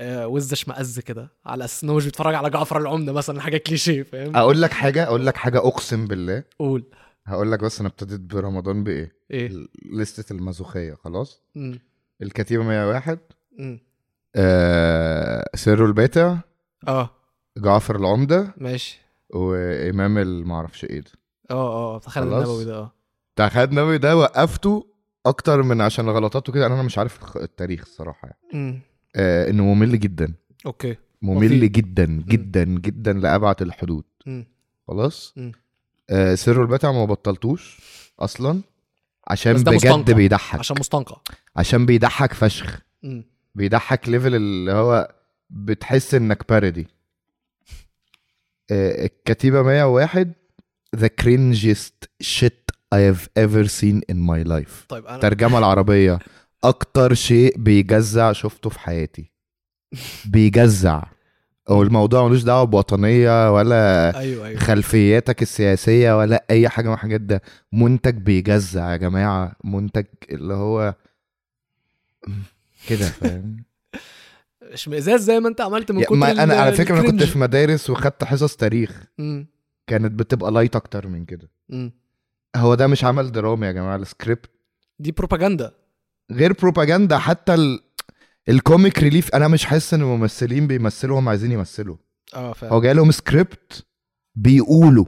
وز 0.00 0.52
اشمئز 0.52 0.98
كده 1.00 1.28
على 1.46 1.64
أساس 1.64 1.84
إن 1.84 1.90
هو 1.90 1.96
مش 1.96 2.04
بيتفرج 2.04 2.34
على 2.34 2.50
جعفر 2.50 2.78
العمدة 2.78 3.12
مثلا 3.12 3.40
حاجة 3.40 3.56
كليشيه 3.56 4.02
فاهم؟ 4.02 4.36
أقول 4.36 4.62
لك 4.62 4.70
حاجة 4.72 5.04
أقول 5.04 5.26
لك 5.26 5.36
حاجة 5.36 5.58
أقسم 5.58 6.06
بالله. 6.06 6.44
قول. 6.58 6.84
هقول 7.26 7.52
لك 7.52 7.60
بس 7.64 7.80
أنا 7.80 7.88
ابتديت 7.88 8.20
برمضان 8.20 8.84
بإيه؟ 8.84 9.12
إيه؟ 9.30 9.50
لستة 9.92 10.32
المازوخية 10.32 10.94
خلاص؟ 10.94 11.42
امم 11.56 11.78
الكتيبة 12.22 12.62
101 12.64 13.18
امم 13.60 13.80
آه 14.36 15.50
سر 15.54 15.84
الباتع 15.86 16.36
آه. 16.88 17.10
جعفر 17.58 17.96
العمدة. 17.96 18.54
ماشي. 18.56 19.00
وإمام 19.30 20.18
المعرفش 20.18 20.84
إيه 20.84 21.00
ده 21.00 21.10
آه 21.50 21.94
آه. 21.94 21.98
بتاع 21.98 22.10
خالد. 22.12 22.32
النبوي 22.32 22.64
ده 22.64 22.74
آه. 22.76 22.92
بتاع 23.34 23.48
خالد 23.48 23.72
نبوي 23.72 23.98
ده 23.98 24.16
وقفته 24.16 24.86
أكتر 25.26 25.62
من 25.62 25.80
عشان 25.80 26.08
غلطاته 26.08 26.52
كده 26.52 26.66
أنا 26.66 26.82
مش 26.82 26.98
عارف 26.98 27.36
التاريخ 27.36 27.80
الصراحة 27.80 28.28
يعني. 28.28 28.38
امم 28.54 28.80
آه 29.16 29.50
إنه 29.50 29.64
ممل 29.74 30.00
جدا. 30.00 30.34
أوكي. 30.66 30.96
ممل. 31.22 31.72
جدا 31.72 32.04
جدا 32.28 32.64
جدا 32.64 33.12
لأبعد 33.12 33.62
الحدود. 33.62 34.04
امم 34.26 34.46
خلاص. 34.88 35.34
آه 36.10 36.34
سر 36.34 36.62
الباتع 36.62 36.92
ما 36.92 37.04
بطلتوش 37.04 37.78
أصلا 38.20 38.60
عشان 39.28 39.52
بجد 39.52 39.74
مستنقع. 39.74 40.12
بيضحك. 40.12 40.58
عشان 40.58 40.76
مستنقع. 40.80 41.16
عشان 41.56 41.86
بيضحك 41.86 42.32
فشخ. 42.32 42.80
امم 43.04 43.24
بيضحك 43.54 44.08
ليفل 44.08 44.34
اللي 44.34 44.72
هو 44.72 45.14
بتحس 45.50 46.14
إنك 46.14 46.48
بارودي 46.48 46.86
آه، 48.70 49.04
الكتيبة 49.04 49.62
101 49.62 50.32
the 50.96 51.08
cringiest 51.22 52.08
shit 52.22 52.66
I 52.94 52.98
have 52.98 53.28
ever 53.38 53.64
seen 53.68 54.00
in 54.12 54.16
my 54.30 54.48
life. 54.48 54.86
طيب 54.88 55.06
أنا 55.06 55.14
الترجمة 55.16 55.58
العربية. 55.58 56.18
أكتر 56.68 57.14
شيء 57.14 57.58
بيجزع 57.58 58.32
شفته 58.32 58.70
في 58.70 58.80
حياتي. 58.80 59.30
بيجزع. 60.24 61.02
هو 61.68 61.82
الموضوع 61.82 62.26
ملوش 62.28 62.42
دعوة 62.42 62.64
بوطنية 62.64 63.54
ولا 63.54 64.18
أيوه 64.18 64.46
أيوه. 64.46 64.58
خلفياتك 64.60 65.42
السياسية 65.42 66.18
ولا 66.18 66.44
أي 66.50 66.68
حاجة 66.68 66.88
من 66.88 66.94
الحاجات 66.94 67.20
ده 67.20 67.42
منتج 67.72 68.14
بيجزع 68.14 68.92
يا 68.92 68.96
جماعة. 68.96 69.52
منتج 69.64 70.04
اللي 70.30 70.54
هو 70.54 70.94
كده 72.88 73.06
فاهم؟ 73.06 73.56
اشمئزاز 74.72 75.20
زي 75.20 75.40
ما 75.40 75.48
أنت 75.48 75.60
عملت 75.60 75.92
من 75.92 76.02
كتر 76.02 76.14
ما 76.14 76.30
أنا 76.42 76.54
على 76.54 76.72
فكرة 76.72 77.00
أنا 77.00 77.10
كنت. 77.10 77.22
في 77.22 77.38
مدارس 77.38 77.90
وخدت 77.90 78.24
حصص 78.24 78.56
تاريخ. 78.56 79.04
مم. 79.18 79.46
كانت 79.86 80.12
بتبقى 80.12 80.52
light 80.52 80.76
أكتر 80.76 81.06
من 81.08 81.24
كده. 81.24 81.50
مم. 81.68 81.92
هو 82.56 82.74
ده 82.74 82.86
مش 82.86 83.04
عمل 83.04 83.32
درامي 83.32 83.66
يا 83.66 83.72
جماعة. 83.72 83.96
السكريبت 83.96 84.50
دي 84.98 85.12
بروباجندا. 85.12 85.74
غير 86.32 86.52
بروباجندا 86.52 87.18
حتى 87.18 87.54
ال... 87.54 87.80
ال 88.48 88.56
comic 88.56 88.98
relief 88.98 89.34
أنا 89.34 89.48
مش 89.48 89.64
حاسس 89.64 89.94
إن 89.94 90.00
الممثلين 90.00 90.66
بيمثلوا 90.66 91.18
هم 91.18 91.28
عايزين 91.28 91.52
يمثلوا. 91.52 91.96
آه 92.34 92.48
هو 92.48 92.52
فاهم 92.54 92.80
جاي 92.80 92.94
لهم 92.94 93.10
سكريبت 93.10 93.84
بيقولوا. 94.34 95.04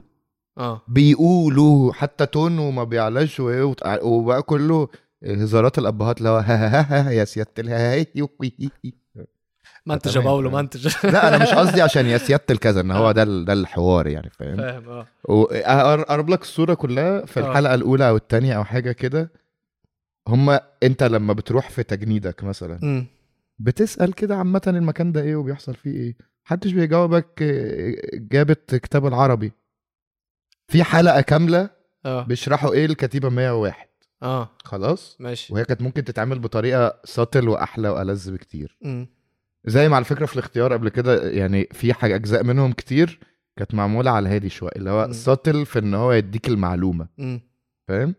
آه. 0.57 0.81
بيقولوا 0.87 1.93
حتى 1.93 2.25
تونه 2.25 2.71
ما 2.71 2.83
بيعلاش 2.83 3.39
وبقى 3.39 4.41
كله 4.43 4.87
هزارات 5.25 5.77
الأبهات 5.77 6.17
اللي 6.17 6.29
هو 6.29 6.37
ها 6.37 6.67
ها 6.67 6.81
ها 6.81 7.07
ها 7.07 7.11
يا 7.11 7.25
سياده 7.25 7.51
الهاي 7.59 8.07
منتج 9.85 10.15
يا 10.15 10.21
باولو. 10.21 10.49
منتج 10.49 10.87
لا 11.03 11.27
أنا 11.27 11.37
مش 11.43 11.49
قصدي 11.49 11.81
عشان 11.81 12.05
يا 12.05 12.17
سيادة 12.17 12.43
الكذا 12.49 12.81
إن 12.81 12.91
هو 12.91 13.11
ده 13.11 13.23
ال- 13.23 13.45
ده 13.45 13.53
الحوار 13.53 14.07
يعني 14.07 14.29
فاهم؟ 14.29 14.57
فاهم 14.57 14.89
آه. 14.89 15.05
أقرب 16.01 16.29
لك 16.29 16.41
الصورة 16.41 16.73
كلها 16.73 17.25
في 17.25 17.39
آه. 17.39 17.49
الحلقة 17.51 17.73
الأولى 17.73 18.09
أو 18.09 18.15
الثانية 18.15 18.53
أو 18.53 18.63
حاجة 18.63 18.91
كده 18.91 19.31
هما 20.29 20.61
انت 20.83 21.03
لما 21.03 21.33
بتروح 21.33 21.69
في 21.69 21.83
تجنيدك 21.83 22.43
مثلا 22.43 22.79
مم. 22.83 23.05
بتسأل 23.59 24.13
كده 24.13 24.35
عامة 24.37 24.61
المكان 24.67 25.11
ده 25.11 25.21
إيه 25.21 25.35
وبيحصل 25.35 25.75
فيه 25.75 25.91
إيه؟ 25.91 26.17
محدش 26.45 26.71
بيجاوبك 26.71 27.41
آه، 27.41 27.95
جابت 28.13 28.75
كتاب 28.75 29.05
العربي. 29.05 29.51
في 30.67 30.83
حلقة 30.83 31.21
كاملة 31.21 31.69
آه. 32.05 32.23
بيشرحوا 32.23 32.73
إيه 32.73 32.85
الكتيبة 32.85 33.29
101 33.29 33.87
آه. 34.23 34.49
خلاص؟ 34.63 35.17
ماشي. 35.19 35.53
وهي 35.53 35.65
كانت 35.65 35.81
ممكن 35.81 36.03
تتعمل 36.03 36.39
بطريقة 36.39 36.99
ساتل 37.03 37.49
وأحلى 37.49 37.89
وألذ 37.89 38.31
بكتير. 38.33 38.77
مم. 38.81 39.07
زي 39.65 39.89
ما 39.89 39.95
على 39.95 40.05
فكره 40.05 40.25
في 40.25 40.33
الاختيار 40.33 40.73
قبل 40.73 40.89
كده 40.89 41.29
يعني 41.29 41.67
في 41.71 41.93
حاجة 41.93 42.15
أجزاء 42.15 42.43
منهم 42.43 42.71
كتير 42.71 43.19
كانت 43.57 43.73
معمولة 43.73 44.11
على 44.11 44.27
الهادي 44.27 44.49
شوية 44.49 44.71
اللي 44.75 44.89
هو. 44.89 45.11
ساتل 45.11 45.65
في 45.65 45.79
إن 45.79 45.93
هو 45.93 46.11
يديك 46.11 46.47
المعلومة. 46.47 47.07
فاهم؟ 47.87 48.15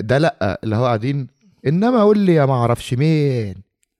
ده 0.00 0.18
لأ 0.18 0.60
اللي 0.64 0.76
هو 0.76 0.84
قاعدين 0.84 1.26
إنما 1.66 2.02
قول 2.02 2.18
لي 2.18 2.34
يا 2.34 2.46
ما 2.46 2.52
أعرفش 2.52 2.94
مين؟ 2.94 3.54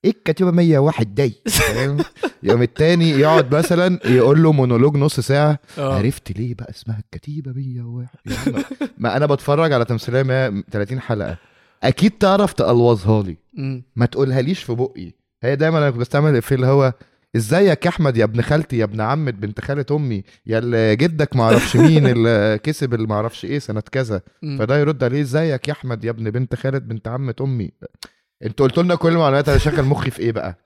إيه 0.04 0.10
الكتيبة 0.10 0.50
101 0.50 1.14
دي؟ 1.14 1.34
فاهم؟ 1.46 1.98
يوم 2.42 2.62
التاني 2.62 3.10
يقعد 3.10 3.54
مثلا 3.54 3.98
يقول 4.04 4.42
له 4.42 4.52
مونولوج 4.52 4.96
نص 4.96 5.20
ساعة 5.20 5.58
آه. 5.78 5.94
عرفت 5.98 6.38
ليه 6.38 6.54
بقى 6.54 6.70
اسمها 6.70 6.98
الكتيبة 6.98 7.52
101 7.52 8.08
يا 8.26 8.36
عم، 8.46 8.62
ما 8.98 9.16
أنا 9.16 9.26
بتفرج 9.26 9.72
على 9.72 9.84
تمثيلية 9.84 10.22
130 10.22 11.00
حلقة. 11.00 11.36
أكيد 11.82 12.10
تعرف 12.10 12.52
تقلوظها 12.52 13.22
لي. 13.22 13.36
ما 13.96 14.06
تقولهاليش 14.06 14.62
في 14.62 14.74
بقي. 14.74 15.12
هي 15.42 15.56
دايما 15.56 15.78
أنا 15.78 15.90
كنت 15.90 16.00
بستعمل 16.00 16.42
في 16.42 16.54
اللي 16.54 16.66
هو 16.66 16.92
إزيك 17.36 17.84
يا 17.84 17.90
أحمد 17.90 18.16
يا 18.16 18.24
ابن 18.24 18.42
خالتي 18.42 18.78
يا 18.78 18.84
ابن 18.84 19.00
عمة 19.00 19.30
بنت 19.30 19.60
خالة 19.60 19.86
أمي 19.90 20.22
يا 20.46 20.58
اللي 20.58 20.96
جدك 20.96 21.36
ما 21.36 21.42
أعرفش 21.44 21.76
مين 21.76 22.06
اللي 22.06 22.58
كسب 22.62 22.94
اللي 22.94 23.06
ما 23.06 23.14
أعرفش 23.14 23.44
إيه 23.44 23.58
سنة 23.58 23.80
كذا. 23.80 24.22
فده 24.58 24.78
يرد 24.78 25.04
عليه 25.04 25.20
إزيك 25.20 25.68
يا 25.68 25.72
أحمد 25.72 26.04
يا 26.04 26.10
ابن 26.10 26.30
بنت 26.30 26.54
خالة 26.54 26.78
بنت 26.78 27.08
عمة 27.08 27.34
أمي. 27.40 27.70
أنتوا 28.42 28.66
قلتوا 28.66 28.82
لنا 28.82 28.94
كل 28.94 29.08
المعلومات 29.08 29.48
أنا 29.48 29.58
شغل 29.58 29.82
مخي 29.82 30.10
في 30.10 30.20
إيه 30.20 30.32
بقى؟ 30.32 30.58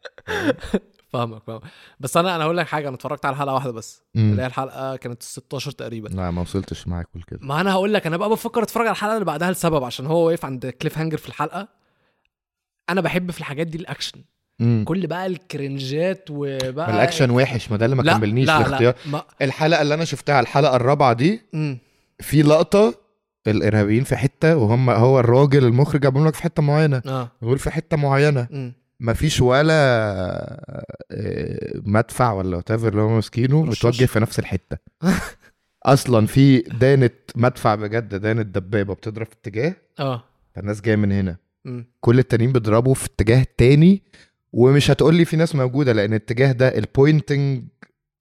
فاهمك 1.13 1.43
فاهمك. 1.47 1.63
بس 2.01 2.17
أنا 2.17 2.37
أنا 2.37 2.45
هقول 2.45 2.57
لك 2.57 2.67
حاجة 2.67 2.89
أنا 2.89 2.97
اتفرجت 2.97 3.25
على 3.25 3.37
حلقة 3.37 3.55
واحدة 3.55 3.73
بس. 3.73 4.03
اللي 4.17 4.43
هي 4.43 4.47
الحلقة 4.47 4.97
كانت 4.97 5.23
16 5.23 5.71
تقريبا. 5.71 6.09
لا 6.09 6.31
ما 6.31 6.41
وصلتش 6.41 6.89
معاك 6.89 7.07
كل 7.15 7.23
كده. 7.23 7.41
ما 7.43 7.61
أنا 7.61 7.73
هقول 7.73 7.95
لك 7.95 8.07
أنا 8.07 8.17
بقى 8.17 8.31
بفكر 8.31 8.63
أتفرج 8.63 8.87
على 8.87 8.93
الحلقة 8.95 9.15
اللي 9.15 9.25
بعدها 9.25 9.51
لسبب 9.51 9.85
عشان 9.85 10.07
هو 10.07 10.27
واقف 10.27 10.45
عند 10.45 10.67
cliffhanger 10.67 11.19
في 11.19 11.29
الحلقة. 11.29 11.69
أنا 12.91 13.01
بحب 13.01 13.31
في 13.31 13.39
الحاجات 13.39 13.67
دي 13.67 13.79
الأكشن. 13.79 14.25
مم. 14.59 14.85
كل 14.87 15.07
بقى 15.07 15.27
الكرنجات 15.27 16.29
وبقى 16.31 16.89
ما 16.89 16.95
الأكشن 16.95 17.31
وحش 17.31 17.71
ما 17.71 17.77
ده 17.77 17.85
اللي 17.85 17.97
ما 17.97 18.03
كملنيش 18.13 18.47
لا 18.47 18.57
الاختيار 18.67 18.95
لا 19.07 19.11
ما... 19.13 19.23
الحلقة 19.43 19.83
اللي 19.83 19.95
أنا 19.95 20.05
شفتها 20.05 20.41
الحلقة 20.41 20.77
الرابعة 20.77 21.13
دي 21.13 21.41
مم. 21.53 21.79
في 22.21 22.43
لقطة 22.43 22.95
الإرهابيين 23.47 24.05
في 24.05 24.17
حتة 24.17 24.57
وهم 24.57 24.91
هو 24.91 25.21
الراجل 25.21 25.65
المخرج 25.65 26.01
جابهم 26.01 26.27
لك 26.29 26.35
في 26.35 26.43
حتة 26.43 26.63
معينة 26.63 27.03
آه 27.07 27.29
يقول 27.43 27.59
في 27.59 27.71
حتة 27.71 27.97
معينة 27.97 28.49
مم. 28.51 28.73
مفيش 29.01 29.41
ولا 29.41 29.75
آه، 31.11 31.73
مدفع 31.85 32.33
ولا 32.33 32.57
وات 32.57 32.71
اللي 32.71 33.01
هم 33.01 33.15
ماسكينه. 33.15 33.63
متوجه 33.63 34.05
في 34.05 34.21
نفس 34.21 34.39
الحتة 34.39 34.77
أصلا 35.85 36.27
في 36.27 36.59
دانة 36.59 37.11
مدفع 37.37 37.75
بجد 37.75 38.15
دانة 38.15 38.43
دبابة 38.43 38.95
بتضرب 38.95 39.27
في 39.27 39.33
اتجاه 39.43 39.75
آه 40.01 40.25
فالناس 40.55 40.81
جاية 40.81 40.97
من 40.97 41.13
هنا. 41.13 41.37
كل 42.01 42.19
التانيين 42.19 42.53
بيضربوا 42.53 42.95
في 42.95 43.07
اتجاه 43.07 43.47
تاني 43.59 44.03
ومش 44.57 44.91
هتقول 44.91 45.15
لي 45.15 45.25
في 45.25 45.37
ناس 45.37 45.55
موجودة 45.55 45.93
لأن 45.93 46.11
الاتجاه 46.11 46.53
ده 46.53 46.69
البوينتنج 46.79 47.65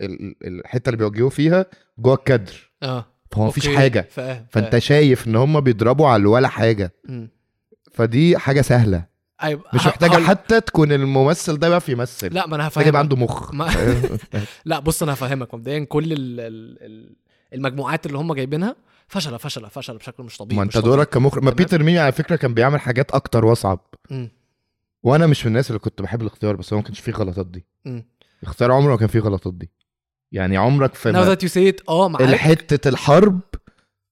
ال- 0.01 0.21
ال- 0.47 0.59
الحتة 0.59 0.89
اللي 0.89 0.97
بيوجهوا 0.97 1.29
فيها 1.29 1.65
جوه 1.99 2.13
الكادر 2.15 2.71
آه 2.83 3.05
فهو 3.31 3.47
مفيش. 3.47 3.67
حاجة 3.67 4.07
فاهم 4.11 4.45
فأنت 4.51 4.69
فاهم. 4.69 4.79
شايف 4.79 5.27
إن 5.27 5.35
هم 5.35 5.59
بيضربوا 5.59 6.07
على 6.07 6.25
ولا 6.25 6.47
حاجة 6.47 6.93
مم. 7.09 7.29
فدي 7.93 8.37
حاجة 8.37 8.61
سهلة 8.61 9.05
أيوه 9.43 9.63
مش 9.73 9.85
محتاجة 9.87 10.11
هقول- 10.11 10.25
حتى 10.25 10.61
تكون 10.61 10.91
الممثل 10.91 11.57
ده 11.59 11.67
بيعرف 11.67 11.89
يمثل 11.89 12.33
لا 12.33 12.47
ما 12.47 12.55
أنا 12.55 12.65
محتاج 12.65 12.87
يبقى 12.87 13.01
هفهمك 13.01 13.11
عنده 13.11 13.15
مخ 13.15 13.53
ما-؟ 13.53 13.71
لا 14.65 14.79
بص 14.79 15.03
أنا 15.03 15.13
هفهمك 15.13 15.53
مبدئيا 15.53 15.83
كل 15.83 16.13
ال... 16.13 16.39
ال... 16.39 16.77
ال- 16.85 17.15
المجموعات 17.53 18.05
اللي 18.05 18.17
هم 18.17 18.33
جايبينها 18.33 18.75
فشلة 19.07 19.37
فشلة 19.37 19.67
فشلة 19.67 19.97
بشكل 19.97 20.23
مش 20.23 20.37
طبيعي 20.37 20.57
ما 20.57 20.63
أنت. 20.63 20.77
دورك 20.77 21.09
كمخرج 21.09 21.43
ما. 21.43 21.51
بيتر 21.51 21.83
ميمي 21.83 21.99
على 21.99 22.11
فكرة 22.11 22.35
كان 22.35 22.53
بيعمل 22.53 22.79
حاجات 22.79 23.11
أكتر 23.11 23.45
وأصعب. 23.45 23.79
وأنا 25.05 25.27
مش 25.27 25.45
من 25.45 25.47
الناس 25.47 25.69
اللي 25.69 25.79
كنت 25.79 26.01
بحب 26.01 26.21
الاختيار 26.21 26.55
بس 26.55 26.73
هو 26.73 26.79
ما 26.79 26.85
كانش 26.85 26.99
فيه 26.99 27.11
غلطات 27.11 27.47
دي. 27.47 27.65
مم. 27.85 28.05
الاختيار 28.43 28.71
عمره 28.71 28.91
ما 28.91 28.97
كان 28.97 29.07
فيه 29.07 29.19
غلطات 29.19 29.53
دي. 29.53 29.71
يعني 30.31 30.57
عمرك 30.57 30.93
في 30.93 31.11
say 31.47 31.73
it 31.75 31.83
آه 31.89 32.09
معاك. 32.09 32.35
حتة 32.35 32.89
الحرب 32.89 33.39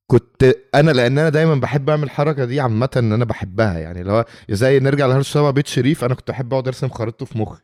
كنت 0.07 0.55
أنا 0.75 0.91
لأن 0.91 1.17
أنا 1.17 1.29
دايما 1.29 1.55
بحب 1.55 1.89
أعمل 1.89 2.03
الحركة 2.03 2.45
دي 2.45 2.59
عامة 2.59 2.89
إن 2.97 3.13
أنا 3.13 3.25
بحبها. 3.25 3.79
يعني 3.79 4.01
اللي 4.01 4.11
هو 4.11 4.25
زي 4.49 4.79
نرجع 4.79 5.05
لهرشة 5.05 5.33
سابعة 5.33 5.49
بيت 5.49 5.67
شريف 5.67 6.03
أنا 6.03 6.15
كنت 6.15 6.29
احب 6.29 6.53
أقعد 6.53 6.67
أرسم 6.67 6.89
خريطته 6.89 7.25
في 7.25 7.37
مخي. 7.37 7.61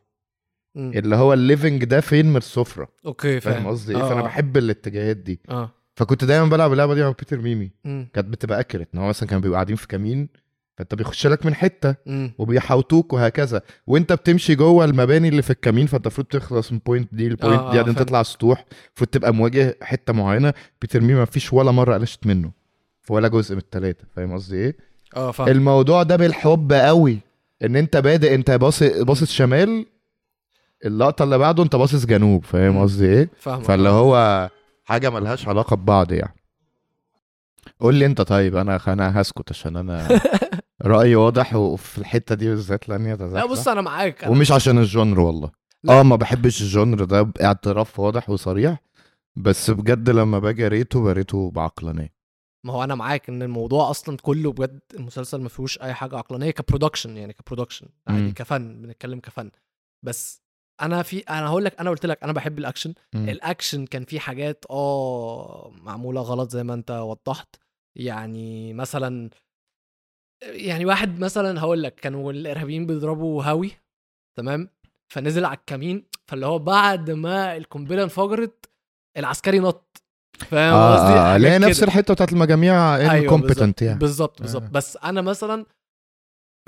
مم. 0.74 0.92
اللي 0.94 1.16
هو 1.16 1.32
ال 1.32 1.39
living 1.39 1.84
ده 1.84 2.00
فين؟ 2.00 2.26
من 2.26 2.36
السفرة. 2.36 2.88
أوكي 3.06 3.40
فاهم. 3.40 3.66
قصدي 3.66 3.96
إيه؟ 3.96 4.02
آه، 4.02 4.08
فأنا 4.08 4.20
آه. 4.20 4.24
بحب 4.24 4.56
الاتجاهات 4.56 5.16
دي. 5.16 5.40
آه. 5.50 5.70
فكنت 5.94 6.24
دايما 6.24 6.46
بلعب 6.48 6.72
اللعبة 6.72 6.94
دي 6.94 7.02
مع 7.02 7.08
بيتر 7.10 7.40
ميمي. 7.40 7.70
كانت 7.84 8.28
بتبقى 8.28 8.60
accurate 8.60 8.88
إن 8.94 9.00
هو 9.00 9.08
مثلا 9.08 9.28
كانوا 9.28 9.42
بيبقوا 9.42 9.56
قاعدين 9.56 9.76
في 9.76 9.86
كمين 9.86 10.28
فانت 10.80 10.94
بيخش 10.94 11.26
لك 11.26 11.46
من 11.46 11.54
حتة 11.54 11.94
مم. 12.06 12.32
وبيحوطوك 12.38 13.12
وهكذا. 13.12 13.62
وانت 13.86 14.12
بتمشي 14.12 14.54
جوه 14.54 14.84
المباني 14.84 15.28
اللي 15.28 15.42
في 15.42 15.50
الكمين 15.50 15.86
فانت 15.86 16.06
المفروض 16.06 16.26
تخلص 16.26 16.72
من 16.72 16.80
point 16.86 17.14
دي 17.14 17.28
ل 17.28 17.33
point 17.33 17.60
آه، 17.60 17.70
دي 17.72 17.78
آه، 17.78 17.82
بعدين 17.82 17.94
فاهم. 17.94 18.04
تطلع 18.04 18.22
سطوح 18.22 18.64
المفروض 18.88 19.08
تبقى 19.10 19.34
مواجه 19.34 19.78
حتة 19.82 20.12
معينة. 20.12 20.54
بيتر 20.80 21.00
ميمي 21.00 21.14
ما 21.14 21.24
فيش 21.24 21.52
ولا 21.52 21.70
مرة 21.70 21.94
قلشت 21.94 22.26
منه 22.26 22.50
في 23.02 23.12
ولا 23.12 23.28
جزء 23.28 23.54
من 23.54 23.60
الثلاثه 23.60 24.04
فاهم 24.16 24.32
قصدي 24.32 24.56
إيه؟ 24.56 24.76
آه 25.16 25.30
فاهم. 25.30 25.48
الموضوع 25.48 26.02
ده 26.02 26.16
بالحب 26.16 26.72
قوي 26.72 27.18
ان 27.64 27.76
انت 27.76 27.96
بادئ 27.96 28.34
انت 28.34 28.50
باصص 28.50 28.82
باصص 28.82 29.32
شمال 29.32 29.86
اللقطة 30.84 31.22
اللي 31.22 31.38
بعده 31.38 31.62
انت 31.62 31.76
باصص 31.76 32.06
جنوب. 32.06 32.44
فاهم. 32.44 32.78
قصدي 32.82 33.06
إيه؟ 33.06 33.30
فاهم 33.38 33.60
فاللي 33.62 33.88
هو 33.88 34.48
حاجة 34.84 35.10
ملهاش 35.10 35.48
علاقة 35.48 35.76
ببعض 35.76 36.12
يعني. 36.12 36.34
قول 37.80 37.94
لي 37.94 38.06
انت 38.06 38.20
طيب 38.20 38.56
أنا 38.56 38.80
أنا 38.88 39.20
هسكت 39.20 39.50
عشان 39.50 39.76
أنا 39.76 40.08
رأيي 40.82 41.14
واضح 41.14 41.54
وفي 41.54 41.98
الحتة 41.98 42.34
دي 42.34 42.48
بالذات 42.48 42.88
لن 42.88 43.04
لا 43.04 43.12
يتزحزح 43.12 43.44
بص 43.44 43.68
أنا 43.68 43.80
معاك. 43.80 44.24
أنا 44.24 44.32
ومش 44.32 44.52
عشان 44.52 44.78
ال 44.78 44.85
genre 44.85 45.20
والله. 45.20 45.50
لا. 45.84 46.00
آه 46.00 46.02
ما 46.02 46.16
بحبش 46.16 46.62
ال 46.62 46.69
genre 46.69 47.04
ده 47.04 47.22
باعتراف 47.22 48.00
واضح 48.00 48.30
وصريح. 48.30 48.78
بس 49.36 49.70
بجد 49.70 50.10
لما 50.10 50.38
باجي 50.38 50.68
rateته 50.68 51.02
ب 51.02 51.09
rateته 51.09 51.50
بعقلانية. 51.50 52.14
ما 52.66 52.72
هو 52.72 52.84
أنا 52.84 52.94
معاك 52.94 53.28
إن 53.28 53.42
الموضوع 53.42 53.90
أصلا 53.90 54.16
كله 54.22 54.52
بجد 54.52 54.80
المسلسل 54.94 55.40
ما 55.40 55.48
فيهوش 55.48 55.78
أي 55.78 55.94
حاجة 55.94 56.16
عقلانية 56.16 56.50
ك 56.50 56.56
production 56.56 57.16
يعني 57.16 57.32
ك 57.32 57.37
production 57.37 57.86
عادي 58.08 58.22
مم. 58.22 58.32
ك 58.32 58.45
fun 58.45 58.82
بنتكلم 58.82 59.20
ك 59.20 59.26
fun. 59.26 59.50
بس 60.04 60.42
أنا 60.82 61.02
في 61.02 61.18
أنا 61.18 61.46
هقول 61.48 61.64
لك 61.64 61.80
أنا 61.80 61.90
قلت 61.90 62.06
لك 62.06 62.22
أنا 62.22 62.32
بحب 62.32 62.58
الأكشن. 62.58 62.94
مم. 63.14 63.28
الأكشن 63.28 63.86
كان 63.86 64.04
فيه 64.04 64.18
حاجات 64.18 64.64
آه 64.70 65.72
معمولة 65.82 66.20
غلط 66.20 66.50
زي 66.50 66.62
ما 66.64 66.74
أنت 66.74 66.90
وضحت. 66.90 67.56
يعني 67.96 68.72
مثلا 68.74 69.30
يعني 70.42 70.86
واحد 70.86 71.18
مثلا 71.18 71.60
هقول 71.60 71.82
لك 71.82 71.94
كانوا 71.94 72.32
الإرهابيين 72.32 72.86
بيضربوا 72.86 73.44
هاون 73.44 73.70
تمام؟ 74.38 74.68
فنزل 75.12 75.44
على 75.44 75.56
الكمين 75.56 76.06
فاللي 76.28 76.46
هو 76.46 76.58
بعد 76.58 77.10
ما 77.10 77.56
القنبلة 77.56 78.02
انفجرت 78.02 78.70
العسكري 79.16 79.58
نط. 79.58 80.02
فاهم 80.38 80.74
آه, 80.74 80.94
قصدي؟ 80.94 81.18
آه 81.18 81.36
اللي 81.36 81.48
هي 81.50 81.58
نفس. 81.58 81.82
الحتة 81.82 82.14
بتاعت 82.14 82.32
المجاميع 82.32 82.96
أيوة 82.96 83.14
incompetent 83.14 83.82
يعني. 83.82 83.98
بالظبط 83.98 84.42
بالظبط. 84.42 84.62
آه. 84.62 84.68
بس 84.68 84.96
أنا 84.96 85.20
مثلا 85.20 85.66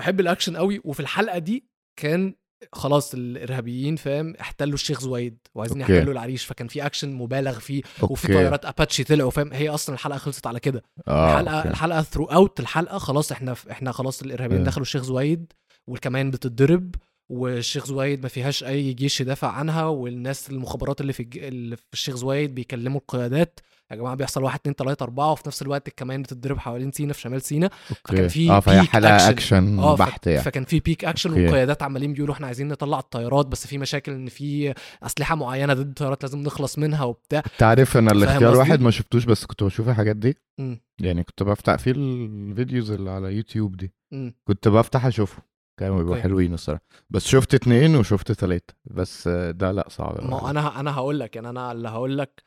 بحب 0.01 0.21
الأكشن 0.21 0.57
قوي 0.57 0.81
وفي 0.85 1.01
الحلقة 1.01 1.39
دي 1.39 1.65
كان 2.01 2.35
خلاص 2.73 3.15
الإرهابيين 3.15 3.97
فاهم 3.97 4.35
احتلوا 4.41 4.75
الشيخ 4.75 5.01
زويد 5.01 5.39
وعايزين 5.55 5.81
okay. 5.83 5.97
يحتلوا 5.97 6.13
العريش 6.13 6.45
فكان 6.45 6.69
في 6.69 6.87
اكشن 6.87 7.13
مبالغ 7.13 7.59
فيه 7.59 7.83
وفي 8.03 8.25
okay 8.25 8.35
طيارات 8.35 8.65
اباتشي 8.65 9.05
طلعوا 9.05 9.31
فاهم 9.31 9.53
هي 9.53 9.69
أصلا 9.69 9.95
الحلقة 9.95 10.19
خلصت 10.19 10.47
على 10.47 10.61
كده 10.61 10.83
آه 11.09 11.31
الحلقة 11.41 11.57
okay. 11.57 11.69
الحلقة 11.69 12.03
throughout 12.03 12.61
الحلقة 12.61 12.99
خلاص 12.99 13.33
إحنا 13.33 13.55
إحنا 13.71 13.93
خلاص 13.93 14.23
الإرهابيين 14.23 14.61
آه. 14.61 14.65
دخلوا 14.65 14.83
الشيخ 14.83 15.03
زويد 15.03 15.53
والكماين 15.87 16.31
بتتضرب 16.31 16.95
والشيخ 17.29 17.87
زويد 17.87 18.23
ما 18.23 18.29
فيهاش 18.29 18.65
أي 18.65 18.93
جيش 18.93 19.21
يدافع 19.21 19.49
عنها 19.49 19.85
والناس 19.85 20.51
المخابرات 20.51 21.01
اللي 21.01 21.13
في 21.13 21.21
الج... 21.21 21.39
اللي 21.39 21.77
في 21.77 21.83
الشيخ 21.93 22.17
زويد 22.17 22.55
بيكلموا 22.55 23.01
القيادات 23.01 23.61
يا 23.93 23.97
جماعة 23.97 24.15
بيحصل 24.15 24.43
واحد 24.43 24.59
اتنين 24.59 24.77
تلاتة 24.77 25.03
أربعة 25.03 25.33
وفي 25.33 25.43
نفس 25.47 25.63
الوقت 25.63 25.89
الكماين 25.89 26.23
بتتضرب 26.23 26.59
حوالين 26.59 26.93
سينا 26.93 27.13
في 27.13 27.21
شمال 27.21 27.43
سينا 27.43 27.71
فكان 28.05 28.29
في 28.29 28.51
آه 28.51 28.61
فهي 28.61 28.83
حلقه 28.83 29.15
action. 29.17 29.31
action 29.31 29.95
ف- 29.97 29.99
بحت 29.99 30.27
يعني 30.27 30.43
فكان 30.43 30.65
في 30.65 30.81
peak 30.81 31.05
action 31.05 31.31
okay. 31.31 31.45
والقيادات 31.45 31.83
عمالين 31.83 32.13
بيقولوا 32.13 32.35
إحنا 32.35 32.47
عايزين 32.47 32.69
نطلع 32.69 32.99
الطيارات 32.99 33.47
بس 33.47 33.67
في 33.67 33.79
مشاكل 33.79 34.13
إن 34.13 34.29
في 34.29 34.75
أسلحة 35.03 35.35
معينة 35.35 35.75
ضد 35.75 35.89
الطيارات 35.89 36.23
لازم 36.23 36.39
نخلص 36.39 36.79
منها 36.79 37.05
وبتاع 37.05 37.43
أنت 37.53 37.63
عارف 37.63 37.97
أنا 37.97 38.11
الاختيار؟ 38.13 38.57
واحد 38.57 38.81
ما 38.81 38.91
شفتوش 38.91 39.25
بس 39.25 39.45
كنت 39.45 39.63
بشوف 39.65 39.89
الحاجات 39.89 40.17
دي 40.17 40.37
مم. 40.61 40.81
يعني 41.01 41.25
كنت 41.25 41.43
بفتح 41.43 41.77
في 41.77 41.91
ال 41.91 42.05
videos 42.05 42.91
اللي 42.91 43.11
على 43.11 43.37
يوتيوب 43.37 43.77
دي 43.77 43.93
مم. 44.13 44.35
كنت 44.49 44.69
بفتح 44.69 45.07
اشوفهم 45.07 45.43
كانوا 45.81 45.97
بيبقوا. 45.99 46.17
حلوين 46.17 46.55
الصراحة 46.55 46.83
بس 47.11 47.27
شفت 47.27 47.55
اتنين 47.55 47.97
وشفت 47.97 48.33
تلاتة 48.33 48.75
بس 48.85 49.29
ده 49.29 49.73
لأ 49.73 49.89
صعب 49.89 50.25
ما 50.31 50.51
أنا 50.51 50.81
أنا 50.81 50.95
هقول 50.95 51.21
لك 51.21 51.37
يعني 51.37 51.49
أنا 51.49 51.73
اللي 51.73 51.89
هقول 51.89 52.19
لك 52.19 52.43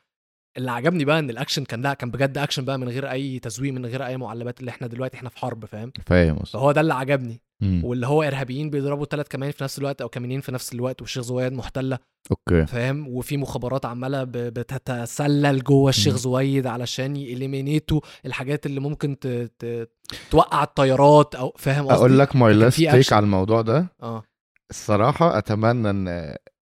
اللي 0.58 0.70
عجبني 0.70 1.04
بقى 1.04 1.18
إن 1.18 1.30
الأكشن 1.30 1.64
كان 1.64 1.82
لأ 1.82 1.94
كان 1.94 2.10
بجد 2.10 2.38
أكشن 2.38 2.64
بقى 2.64 2.78
من 2.78 2.88
غير 2.88 3.10
أي 3.10 3.38
تزويق 3.38 3.72
من 3.72 3.86
غير 3.86 4.06
أي 4.06 4.16
معلبات 4.16 4.60
اللي 4.60 4.70
إحنا 4.70 4.86
دلوقتي 4.86 5.16
إحنا 5.16 5.28
في 5.28 5.38
حرب 5.38 5.64
فاهم؟ 5.64 5.92
فاهم 6.06 6.36
فهو 6.38 6.72
ده 6.72 6.80
اللي 6.80 6.94
عجبني. 6.94 7.40
مم. 7.62 7.80
واللي 7.84 8.06
هو 8.06 8.22
إرهابيين 8.22 8.70
بيضربوا 8.70 9.06
ثلاث 9.06 9.28
كماين 9.28 9.50
في 9.50 9.64
نفس 9.64 9.78
الوقت 9.78 10.02
أو 10.02 10.08
كمينين 10.08 10.40
في 10.40 10.52
نفس 10.52 10.72
الوقت 10.74 11.00
والشيخ 11.00 11.22
زويد 11.22 11.52
محتلة 11.52 11.98
okay. 12.30 12.66
فاهم؟ 12.66 13.08
وفي 13.08 13.36
مخابرات 13.36 13.86
عمالة 13.86 14.24
بتتسلل 14.28 15.62
جوه 15.64 15.88
الشيخ. 15.88 16.16
زويد 16.16 16.66
علشان 16.66 17.16
ي 17.16 17.24
eliminate 17.24 17.92
وا 17.92 18.00
الحاجات 18.26 18.66
اللي 18.66 18.80
ممكن 18.80 19.18
ت... 19.18 19.26
ت... 19.26 19.90
توقع 20.30 20.62
الطيارات 20.62 21.34
أو 21.34 21.52
فاهم 21.58 21.84
قصدي؟ 21.86 21.98
أقول 21.98 22.18
لك 22.18 22.36
my 22.36 22.54
last 22.54 22.76
take. 22.76 23.12
على 23.12 23.24
الموضوع 23.24 23.60
ده. 23.62 23.86
آه. 24.02 24.22
الصراحة 24.70 25.38
أتمنى 25.38 25.90
إن 25.90 26.08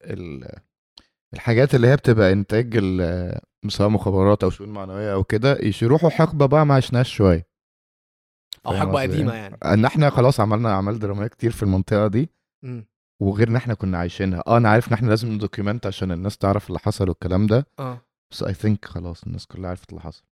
ال... 0.05 0.49
الحاجات 1.35 1.75
اللي 1.75 1.87
هي 1.89 1.97
بتبقى 1.97 2.33
إنتاج 2.33 2.77
ال- 2.77 3.41
سواء 3.69 3.89
مخابرات 3.89 4.45
أو 4.45 4.51
شؤون 4.51 4.69
معنوية 4.69 5.13
أو 5.15 5.25
كده 5.25 5.59
يروحوا 5.83 6.06
ل 6.06 6.11
حقبة 6.11 6.47
بقى 6.47 6.67
ما 6.67 6.75
عشناش 6.75 7.15
شوية. 7.15 7.47
أو 8.67 8.73
حقبة 8.77 9.03
قديمة 9.03 9.33
إيه؟ 9.33 9.39
يعني. 9.39 9.57
إن 9.65 9.85
إحنا 9.85 10.11
خلاص 10.11 10.41
عملنا 10.41 10.73
أعمال 10.73 10.99
درامية 10.99 11.27
كتير 11.27 11.51
في 11.51 11.63
المنطقة 11.63 12.07
دي 12.07 12.31
مم. 12.63 12.87
وغير 13.23 13.49
إن 13.49 13.57
إحنا 13.57 13.75
كنا 13.75 13.99
عايشينها. 13.99 14.43
آه 14.47 14.57
أنا 14.57 14.69
عارف 14.69 14.89
إن 14.89 14.93
إحنا 14.93 15.09
لازم 15.09 15.33
ن 15.33 15.39
document 15.39 15.87
عشان 15.87 16.13
الناس 16.13 16.39
تعرف 16.39 16.69
اللي 16.69 16.79
حصل 16.79 17.09
والكلام 17.09 17.47
ده. 17.47 17.67
آه. 17.79 18.01
بس 18.31 18.43
I 18.43 18.55
think 18.55 18.85
خلاص 18.85 19.23
الناس 19.25 19.47
كلها 19.47 19.71
عرفت 19.71 19.91
اللي 19.91 20.01
حصل. 20.01 20.25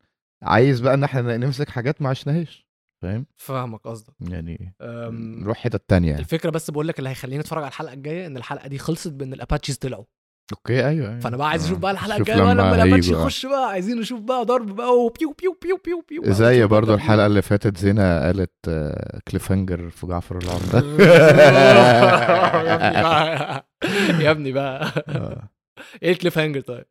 عايز 0.44 0.80
بقى 0.80 0.94
إن 0.94 1.04
إحنا 1.04 1.38
نمسك 1.38 1.70
حاجات 1.70 2.02
ما 2.02 2.10
عشناهاش 2.10 2.68
فاهم؟ 3.02 3.26
فاهمك 3.38 3.80
قصدك. 3.80 4.14
يعني 4.22 4.74
نروح 5.42 5.58
حتة 5.58 5.80
تانية 5.88 6.10
يعني. 6.10 6.20
الفكرة 6.20 6.50
بس 6.50 6.72
بقول 6.72 6.88
لك 6.88 7.00
اللي 7.00 7.10
هيخليني 7.10 7.42
أتفرج 7.42 7.64
على 7.64 7.68
الحلقة 7.70 7.94
الجاية 7.94 8.28
إن 8.28 8.38
الحلقة 8.38 8.68
دي 8.68 8.78
خلصت 8.78 9.12
بإن 9.12 9.34
ال 9.34 9.39
Apaches 9.39 9.78
طلعوا. 9.78 10.06
okay 10.52 10.88
أيوه 10.88 11.10
أيوه. 11.10 11.20
فأنا 11.20 11.38
بقى 11.38 11.50
عايز 11.50 11.66
أشوف 11.66 11.78
آه. 11.78 11.82
بقى 11.82 11.92
الحلقة 11.92 12.18
الجاية 12.18 12.44
بقى 12.44 12.56
لما 12.56 12.84
هيجوا، 12.84 13.18
آه. 13.18 13.22
يخش 13.22 13.46
بقى 13.46 13.70
عايزين 13.70 14.00
نشوف 14.00 14.22
بقى 14.22 14.46
ضرب 14.46 14.76
بقى 14.76 14.98
وبيو 14.98 15.36
بيو 15.42 15.58
بيو 15.64 15.78
بيو 15.86 16.04
بيو 16.10 16.34
زي 16.34 16.64
ضرب. 16.64 16.90
الحلقة 16.90 17.26
اللي 17.26 17.42
فاتت 17.42 17.78
زينة 17.78 18.20
قالت 18.22 18.52
cliffhanger 19.28 19.90
في 19.90 20.08
جعفر 20.08 20.38
العمدة. 20.38 20.82
يا 24.24 24.32
ابني 24.32 24.52
بقى. 24.52 24.92
آه. 25.08 25.50
إيه 26.04 26.12
ال 26.12 26.38
cliffhanger 26.38 26.62
طيب؟ 26.62 26.86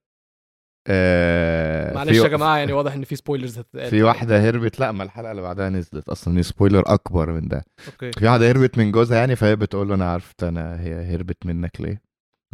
آه، 0.88 1.94
معلش 1.94 2.16
يا 2.18 2.29
جماعة 2.29 2.57
يعني 2.57 2.73
واضح 2.73 2.92
إن 2.92 3.05
في 3.05 3.16
spoilers 3.16 3.59
هتتقال 3.59 3.90
في 3.90 4.03
واحدة 4.03 4.49
هربت. 4.49 4.81
لا 4.81 4.92
ما 4.92 5.03
الحلقة 5.05 5.31
اللي 5.31 5.42
بعدها 5.42 5.68
نزلت 5.68 6.09
أصلا 6.09 6.35
دي 6.35 6.42
spoiler 6.42 6.83
أكبر 6.87 7.33
من 7.33 7.49
ده. 7.49 7.64
okay. 7.87 8.12
في 8.12 8.27
واحدة 8.27 8.51
هربت 8.51 8.79
من 8.79 8.92
جوزها 8.92 9.18
يعني 9.18 9.37
فهي 9.37 9.57
بتقول 9.57 9.88
له 9.88 9.94
أنا 9.94 10.12
عرفت 10.12 10.42
أنا 10.42 10.81
هي 10.81 11.14
هربت 11.14 11.46
منك 11.46 11.81
ليه. 11.81 12.03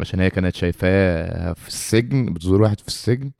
عشان 0.01 0.21
هي 0.21 0.31
كانت 0.31 0.55
شايفاه 0.55 1.53
في 1.53 1.69
السجن 1.69 2.33
بتزور 2.33 2.63
واحد 2.63 2.81
في 2.81 2.87
السجن. 2.89 3.31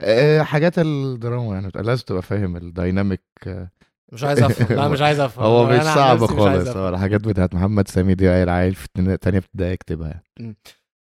آه، 0.00 0.42
حاجات 0.42 0.78
الدراما 0.78 1.54
يعني 1.54 1.70
لازم 1.74 2.04
تبقى 2.04 2.22
فاهم 2.22 2.56
ال 2.56 2.64
dynamic 2.64 3.22
آه، 3.46 3.70
مش 4.12 4.24
عايز 4.24 4.42
أفهم. 4.42 4.76
لا 4.76 4.88
مش 4.88 5.00
عايز 5.00 5.20
أفهم. 5.20 5.44
هو 5.44 5.66
مش 5.66 5.82
صعب 5.82 6.26
خالص. 6.26 6.68
هو 6.68 6.88
الحاجات 6.88 7.20
بتاعت 7.20 7.54
محمد 7.54 7.88
سامي 7.88 8.14
دي 8.14 8.28
عيل 8.28 8.48
عيل 8.48 8.74
في 8.74 8.88
تانية 9.20 9.38
ابتدائي 9.38 9.72
يكتبها 9.72 10.22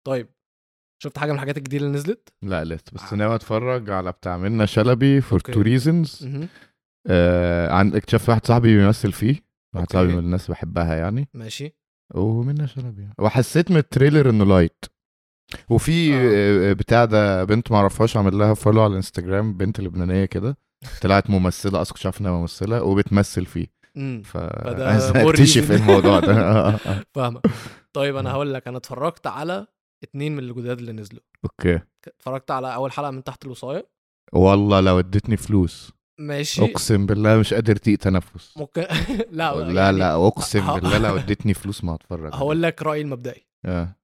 طيب 0.07 0.29
شفت 1.03 1.19
حاجة 1.19 1.31
من 1.31 1.35
الحاجات 1.35 1.57
الجديدة 1.57 1.87
اللي 1.87 1.97
نزلت؟ 1.97 2.29
لا 2.43 2.65
لسه. 2.65 2.85
بس 2.93 3.13
ناوي 3.13 3.35
اتفرج 3.35 3.91
على 3.91 4.13
بتاع 4.13 4.37
منة 4.37 4.65
شلبي 4.65 5.21
for. 5.21 5.41
two 5.41 5.61
reasons. 5.61 6.29
عن 7.71 7.95
اكتشاف 7.95 8.29
واحد 8.29 8.47
صاحبي 8.47 8.77
بيمثل 8.77 9.13
فيه. 9.13 9.35
واحد 9.75 9.87
okay. 9.87 9.93
صاحبي 9.93 10.13
من 10.13 10.19
الناس 10.19 10.51
بحبها 10.51 10.95
يعني. 10.97 11.29
ماشي. 11.35 11.77
ومنة 12.15 12.67
شلبي 12.67 13.09
وحسيت 13.19 13.71
من 13.71 13.77
ال 13.77 13.83
trailer 13.83 14.31
إنه 14.31 14.45
light 14.45 14.85
وفي 15.71 16.15
آه. 16.15 16.71
آه، 16.71 16.73
بتاع 16.73 17.05
ده 17.05 17.45
بنت 17.45 17.73
معرفهاش 17.73 18.17
عامل 18.17 18.39
لها 18.39 18.55
follow 18.55 18.83
على 18.83 18.91
الانستجرام 18.91 19.55
بنت 19.55 19.81
لبنانية 19.81 20.25
كده. 20.25 20.57
طلعت 21.03 21.31
ممثلة 21.31 21.81
أصلا 21.83 21.95
كنت 21.95 22.07
عارف 22.07 22.21
إنها 22.21 22.33
ممثلة 22.33 22.83
وبتمثل 22.83 23.47
فيه. 23.47 23.67
ف 24.25 24.37
عايز 24.37 25.05
اكتشف 25.17 25.71
الموضوع 25.71 26.21
ده. 26.21 26.33
آه، 26.41 26.69
آه، 26.69 26.79
آه. 26.87 27.05
فاهمك. 27.15 27.43
طيب 27.93 28.17
أنا 28.17 28.31
هقول 28.31 28.55
لك 28.55 28.69
أنا 28.69 28.77
اتفرجت 28.77 29.27
على 29.27 29.67
اتنين 30.03 30.33
من 30.37 30.39
الجداد 30.39 30.79
اللي 30.79 30.93
نزلوا. 30.93 31.23
okay. 31.45 31.81
اتفرجت 32.07 32.51
على 32.51 32.75
أول 32.75 32.93
حلقة 32.93 33.11
من 33.11 33.25
تحت 33.25 33.45
الوصاية. 33.45 33.89
والله 34.33 34.81
لو 34.81 34.99
ادتني 34.99 35.37
فلوس. 35.37 35.93
ماشي. 36.19 36.65
أقسم 36.65 37.07
بالله 37.07 37.37
مش 37.37 37.55
قادر 37.55 37.77
تيق 37.77 37.99
تنفس. 37.99 38.57
ممكن. 38.57 38.83
لا 39.31 39.55
لا 39.55 39.83
يعني 39.83 39.99
لا 39.99 40.27
أقسم 40.27 40.75
بالله 40.75 40.99
لو 40.99 41.17
ادتني 41.19 41.55
فلوس 41.55 41.85
ما 41.85 41.95
هتفرج. 41.95 42.35
هقول 42.35 42.63
لك 42.63 42.83
رأيي 42.83 43.03
المبدئي. 43.03 43.47
آه. 43.65 43.97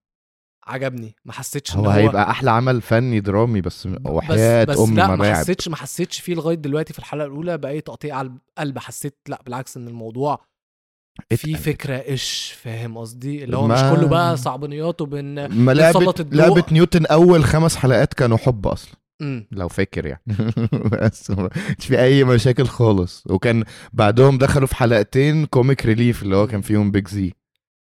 عجبني. 0.66 1.16
ما 1.24 1.32
حسيتش 1.32 1.74
إن 1.74 1.80
هو 1.80 1.90
هيبقى 1.90 2.30
أحلى 2.30 2.50
عمل 2.50 2.80
فني 2.82 3.20
درامي 3.20 3.60
بس 3.60 3.88
وحياة 4.04 4.64
بس, 4.64 4.78
بس 4.78 4.88
أم 4.88 4.96
لا 4.96 5.16
ما 5.16 5.34
حسيتش 5.34 5.68
ما 5.68 5.76
حسيتش 5.76 6.20
فيه 6.20 6.34
لغاية 6.34 6.56
دلوقتي 6.56 6.92
في 6.92 6.98
الحلقة 6.98 7.26
الأولى 7.26 7.58
بأي 7.58 7.80
تقطيع 7.80 8.16
على 8.16 8.30
القلب 8.58 8.78
حسيت 8.78 9.18
لا 9.28 9.42
بالعكس 9.44 9.76
إن 9.76 9.88
الموضوع 9.88 10.44
في. 11.36 11.54
فكرة 11.56 11.94
إيش 11.94 12.52
فاهم 12.62 12.98
قصدي؟ 12.98 13.44
اللي 13.44 13.56
هو 13.56 13.66
مش 13.66 13.80
كله 13.80 14.08
بقى 14.08 14.36
صعبانيات 14.36 15.00
وبن 15.00 15.46
ما. 15.46 15.72
لعبة 16.32 16.64
نيوتن 16.72 17.06
أول 17.06 17.44
خمس 17.44 17.76
حلقات 17.76 18.14
كانوا 18.14 18.36
حب 18.36 18.66
أصلا. 18.66 18.94
امم 19.20 19.46
لو 19.50 19.68
فاكر 19.68 20.06
يعني 20.06 20.22
بس 20.92 21.30
مش 21.78 21.86
في 21.86 22.02
أي 22.02 22.24
مشاكل 22.24 22.66
خالص 22.66 23.24
وكان 23.26 23.64
بعدهم 23.92 24.38
دخلوا 24.38 24.66
في 24.66 24.76
حلقتين 24.76 25.46
comic 25.46 25.86
relief 25.86 26.22
اللي 26.22 26.36
هو 26.36 26.46
كان 26.46 26.60
فيهم 26.60 26.90
بيج 26.90 27.08
زي 27.08 27.32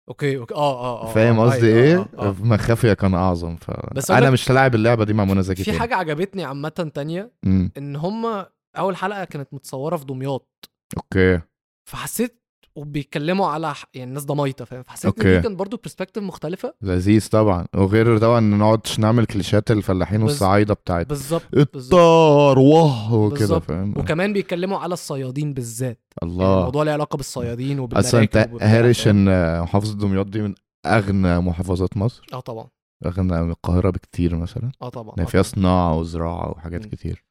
okay 0.09 0.37
okay 0.37 0.53
آه 0.53 0.79
آه 0.81 1.01
آه 1.09 1.13
فاهم 1.13 1.39
آه، 1.39 1.43
قصدي 1.45 1.67
أيوة، 1.67 1.83
إيه؟ 1.83 1.97
آه، 1.97 2.07
آه. 2.29 2.35
مخ 2.39 2.66
مافيا 2.66 2.93
كان 2.93 3.13
أعظم 3.13 3.55
بس 3.55 3.65
بس 3.93 4.11
أنا 4.11 4.29
مش 4.29 4.51
لاعب 4.51 4.75
اللعبة 4.75 5.03
دي 5.03 5.13
مع 5.13 5.25
منى 5.25 5.43
زكي 5.43 5.63
في. 5.63 5.79
حاجة 5.79 5.95
عجبتني 5.95 6.43
عامة 6.43 6.69
تانية 6.69 7.31
مم. 7.43 7.71
إن 7.77 7.95
هم 7.95 8.45
أول 8.77 8.95
حلقة 8.95 9.23
كانت 9.23 9.53
متصورة 9.53 9.97
في 9.97 10.05
دمياط 10.05 10.69
okay 10.97 11.41
فحسيت 11.89 12.43
وبيتكلموا 12.75 13.47
على 13.47 13.73
يعني 13.93 14.09
الناس 14.09 14.25
دمايطة 14.25 14.65
فاهم؟ 14.65 14.83
فحسيت 14.83 15.05
إن. 15.19 15.35
دي 15.35 15.41
كان 15.41 15.55
برضو 15.55 15.77
perspective 15.77 16.23
مختلفة. 16.23 16.73
لذيذ 16.81 17.29
طبعا. 17.29 17.65
وغير 17.75 18.17
طبعا 18.17 18.39
ما 18.39 18.57
نقعدش 18.57 18.99
نعمل 18.99 19.25
clichés 19.25 19.71
الفلاحين 19.71 20.21
والصعايدة 20.23 20.73
بتاعت 20.73 21.07
بالظبط 21.09 21.43
التار 21.57 22.59
واه 22.59 23.13
وكده. 23.13 23.59
فاهم؟ 23.59 23.93
وكمان 23.97 24.33
بيتكلموا 24.33 24.77
على 24.77 24.93
الصيادين 24.93 25.53
بالذات. 25.53 25.99
يعني 26.21 26.33
الله 26.33 26.57
الموضوع 26.59 26.83
له 26.83 26.91
علاقة 26.91 27.17
بالصيادين 27.17 27.79
أصلا 27.93 28.21
أنت 28.21 28.35
وبالمراكب 28.37 28.63
هارش؟ 28.63 29.07
إن 29.07 29.61
محافظة 29.61 29.97
دمياط 29.97 30.25
دي 30.25 30.41
من 30.41 30.55
أغنى 30.85 31.39
محافظات 31.39 31.97
مصر؟ 31.97 32.25
آه 32.33 32.39
طبعا. 32.39 32.67
أغنى 33.05 33.43
من 33.43 33.49
القاهرة 33.51 33.89
بكتير 33.89 34.35
مثلا؟ 34.35 34.71
آه 34.81 34.89
طبعا. 34.89 35.13
يعني 35.17 35.27
آه 35.27 35.31
فيها. 35.31 35.41
صناعة 35.41 35.97
وزراعة 35.97 36.49
وحاجات 36.51 36.83
مم. 36.83 36.89
كتير. 36.89 37.23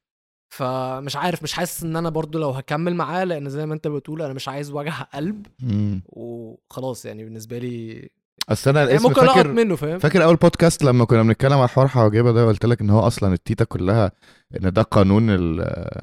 فمش 0.49 1.17
عارف 1.17 1.43
مش 1.43 1.53
حاسس 1.53 1.83
إن 1.83 1.97
أنا 1.97 2.11
برضو 2.11 2.39
لو 2.39 2.51
هكمل 2.51 2.95
معاه 2.95 3.25
لأن 3.25 3.49
زي 3.49 3.67
ما 3.67 3.75
أنت 3.75 3.89
بتقول 3.89 4.23
أنا 4.23 4.33
مش 4.33 4.49
عايز 4.49 4.71
وجع 4.71 5.01
قلب 5.03 5.47
مم. 5.63 6.03
وخلاص 6.07 7.05
يعني 7.07 7.25
بالنسبة 7.25 7.59
لي 7.59 8.09
أصل 8.49 8.71
أنا 8.71 8.81
يعني 8.81 8.93
الاسم 8.93 9.09
ممكن 9.09 9.27
فاكر 9.27 9.53
منه 9.53 9.77
فاهم 9.77 9.99
فاكر 9.99 10.25
أول 10.25 10.37
بودكاست 10.37 10.83
لما 10.85 11.05
كنا 11.05 11.23
بنتكلم 11.23 11.53
على 11.59 11.69
حوار 11.69 11.89
حواجبه 11.89 12.33
ده 12.33 12.47
قلت 12.47 12.67
لك 12.67 12.81
إن 12.81 12.91
هو 12.91 13.01
أصلا 13.01 13.33
ال 13.35 13.39
theater 13.39 13.65
كلها 13.65 14.13
إن 14.57 14.73
ده 14.73 14.83
قانون 14.83 15.37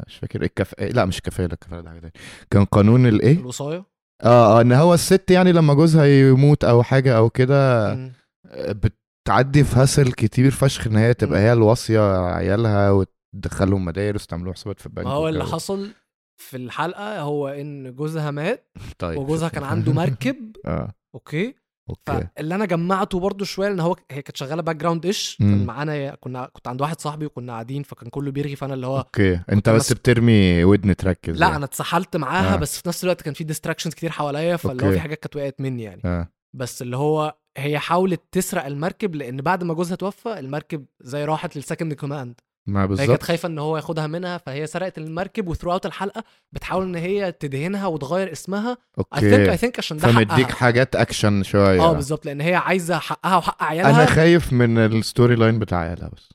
مش 0.08 0.16
فاكر 0.22 0.42
إيه 0.42 0.48
الكف 0.48 0.74
لا 0.82 1.06
مش 1.06 1.22
كفاله 1.22 1.54
الكفاله 1.54 1.82
ده 1.82 1.90
حاجة 1.90 2.14
كان 2.52 2.66
قانون 2.66 3.08
الايه 3.08 3.38
الوصاية 3.40 3.86
آه 4.24 4.58
آه 4.58 4.62
إن 4.62 4.72
هو 4.72 4.94
الست 4.94 5.32
يعني 5.32 5.52
لما 5.52 5.74
جوزها 5.74 6.06
يموت 6.06 6.64
أو 6.64 6.84
حاجة 6.84 7.18
أو 7.18 7.30
كده 7.30 7.94
مم. 7.96 8.12
بتعدي 8.56 9.64
في 9.64 9.80
hassle 9.80 10.12
كتير 10.12 10.52
فشخ 10.52 10.88
إن 10.88 10.96
هي 10.96 11.14
تبقى. 11.14 11.40
هي 11.40 11.54
الواصية 11.54 12.26
عيالها 12.26 12.90
وتدخلهم 13.36 13.86
مدارس 13.86 14.28
تعملوا 14.28 14.54
حسابات 14.54 14.80
في 14.80 14.86
البنك 14.86 15.06
ما 15.06 15.12
هو 15.12 15.30
اللي. 15.30 15.44
حصل 15.46 15.92
في 16.38 16.58
الحلقة 16.58 17.20
هو 17.22 17.48
إن 17.48 17.96
جوزها 17.96 18.32
مات 18.32 18.72
طيب 19.00 19.18
وجوزها 19.20 19.50
كان 19.50 19.64
عنده 19.64 19.94
مركب 20.04 20.56
آه 20.66 20.94
okay 21.16 21.56
okay 21.90 22.28
فاللي 22.36 22.56
أنا 22.56 22.66
جمعته 22.66 23.20
برضو 23.20 23.46
شوية 23.46 23.68
إن 23.68 23.80
هو 23.80 23.96
هي 24.12 24.22
كانت 24.22 24.38
شغالة 24.38 24.62
background 24.62 25.06
ish. 25.06 25.38
كان 25.40 25.66
معانا 25.66 26.16
كنا 26.16 26.46
كنت 26.54 26.68
عند 26.68 26.82
واحد 26.82 27.02
صاحبي 27.02 27.26
وكنا 27.26 27.54
قاعدين 27.54 27.84
فكان 27.84 28.10
كله 28.10 28.32
بيرغي 28.32 28.56
فأنا 28.56 28.74
اللي 28.74 28.88
هو 28.88 28.98
okay 28.98 29.40
أنت 29.52 29.70
بس 29.70 29.92
مس- 29.92 29.94
بترمي 29.98 30.64
ودن 30.64 30.96
تركز 30.96 31.38
لا 31.40 31.46
يعني. 31.46 31.56
أنا 31.58 31.66
اتسحلت 31.66 32.18
معاها 32.18 32.54
آه. 32.54 32.58
بس 32.58 32.78
في 32.82 32.88
نفس 32.88 33.04
الوقت 33.04 33.22
كان 33.22 33.34
في 33.34 33.44
distractions 33.44 33.94
كتير 33.94 34.10
حواليا 34.12 34.56
فاللي 34.56 34.86
هو. 34.88 34.92
في 34.92 35.00
حاجات 35.00 35.20
كانت 35.20 35.36
وقعت 35.36 35.62
مني 35.62 35.84
يعني 35.84 36.02
آه 36.06 36.28
بس 36.56 36.82
اللي 36.82 36.98
هو 36.98 37.38
هي 37.58 37.80
حاولت 37.80 38.22
تسرق 38.32 38.66
المركب 38.66 39.16
لأن 39.16 39.38
بعد 39.38 39.64
ما 39.64 39.74
جوزها 39.74 39.96
توفى 39.96 40.40
المركب 40.40 40.86
زي 41.02 41.26
راحت 41.26 41.56
لل 41.56 41.65
second 41.65 41.94
command 41.94 42.40
ما 42.68 42.84
هي 42.84 42.88
كانت 42.88 43.00
بالظبط. 43.00 43.24
خايفة 43.24 43.48
إن 43.48 43.60
هو 43.60 43.76
ياخدها 43.78 44.08
منها 44.08 44.38
فهي 44.38 44.68
سرقت 44.68 44.98
المركب 44.98 45.48
و 45.48 45.72
throughout 45.72 45.86
الحلقة 45.86 46.24
بتحاول 46.52 46.84
إن 46.86 46.96
هي 46.96 47.32
تدهنها 47.32 47.88
وتغير 47.88 48.32
اسمها. 48.32 48.78
I 49.16 49.20
think 49.20 49.34
I 49.34 49.46
okay 49.46 49.58
think 49.58 49.80
عشان 49.80 49.98
ده 49.98 50.08
فمديك 50.12 50.30
حقها. 50.46 50.56
حاجات 50.56 50.96
اكشن 50.96 51.44
شوية. 51.44 51.82
آه 51.82 51.94
بالظبط 51.94 52.26
لأن 52.26 52.42
هي 52.42 52.56
عايزة 52.56 52.98
حقها 52.98 53.38
وحق 53.38 53.64
أنا 53.64 53.70
عيالها 53.72 54.06
خايف 54.06 54.54
من 54.54 54.78
ال 54.78 55.36
storyline 55.36 55.60
بتاع 55.60 55.80
عيالها 55.80 56.10
بس. 56.10 56.30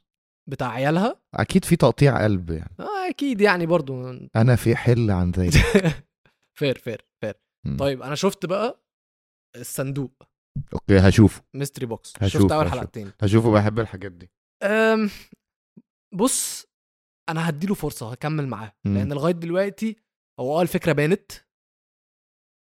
بتاع 0.50 0.70
عيالها؟ 0.70 1.16
أكيد 1.34 1.64
في 1.64 1.76
تقطيع 1.76 2.24
قلب 2.24 2.50
يعني. 2.50 2.74
آه 2.80 3.08
أكيد 3.10 3.40
يعني 3.40 3.66
برضو. 3.66 4.10
أنا 4.36 4.56
في 4.56 4.76
حل 4.76 5.10
عن 5.10 5.30
ذلك 5.30 5.52
fair 6.58 6.78
fair 6.78 7.04
fair 7.20 7.34
مم. 7.66 7.76
طيب 7.76 8.02
أنا 8.02 8.14
شفت 8.14 8.46
بقى 8.46 8.80
الصندوق. 9.56 10.12
okay 10.74 10.98
هشوفه. 10.98 11.42
mystery 11.54 11.86
box 11.86 12.12
هشوف- 12.20 12.42
شفت 12.42 12.52
أول 12.52 12.64
هشوف. 12.66 12.78
حلقتين. 12.78 13.12
هشوفه 13.20 13.50
بحب 13.50 13.80
الحاجات 13.80 14.12
دي. 14.12 14.30
أم 14.62 15.10
بص 16.12 16.66
أنا 17.28 17.48
هديله 17.48 17.74
فرصة 17.74 18.12
هكمل 18.12 18.46
معاه 18.48 18.72
مم. 18.84 18.94
لأن 18.98 19.12
لغاية 19.12 19.32
دلوقتي 19.32 19.96
هو 20.40 20.58
آه 20.58 20.62
الفكرة 20.62 20.92
بانت 20.92 21.32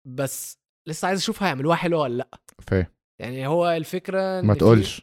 بس 0.07 0.59
لسه 0.87 1.07
عايز 1.07 1.19
أشوف 1.19 1.43
هيعملوها 1.43 1.75
حلوة 1.75 2.01
ولا 2.01 2.13
لأ 2.17 2.29
فاهم 2.67 2.85
يعني 3.21 3.47
هو 3.47 3.69
الفكرة 3.69 4.41
ما 4.41 4.53
تقولش 4.53 5.01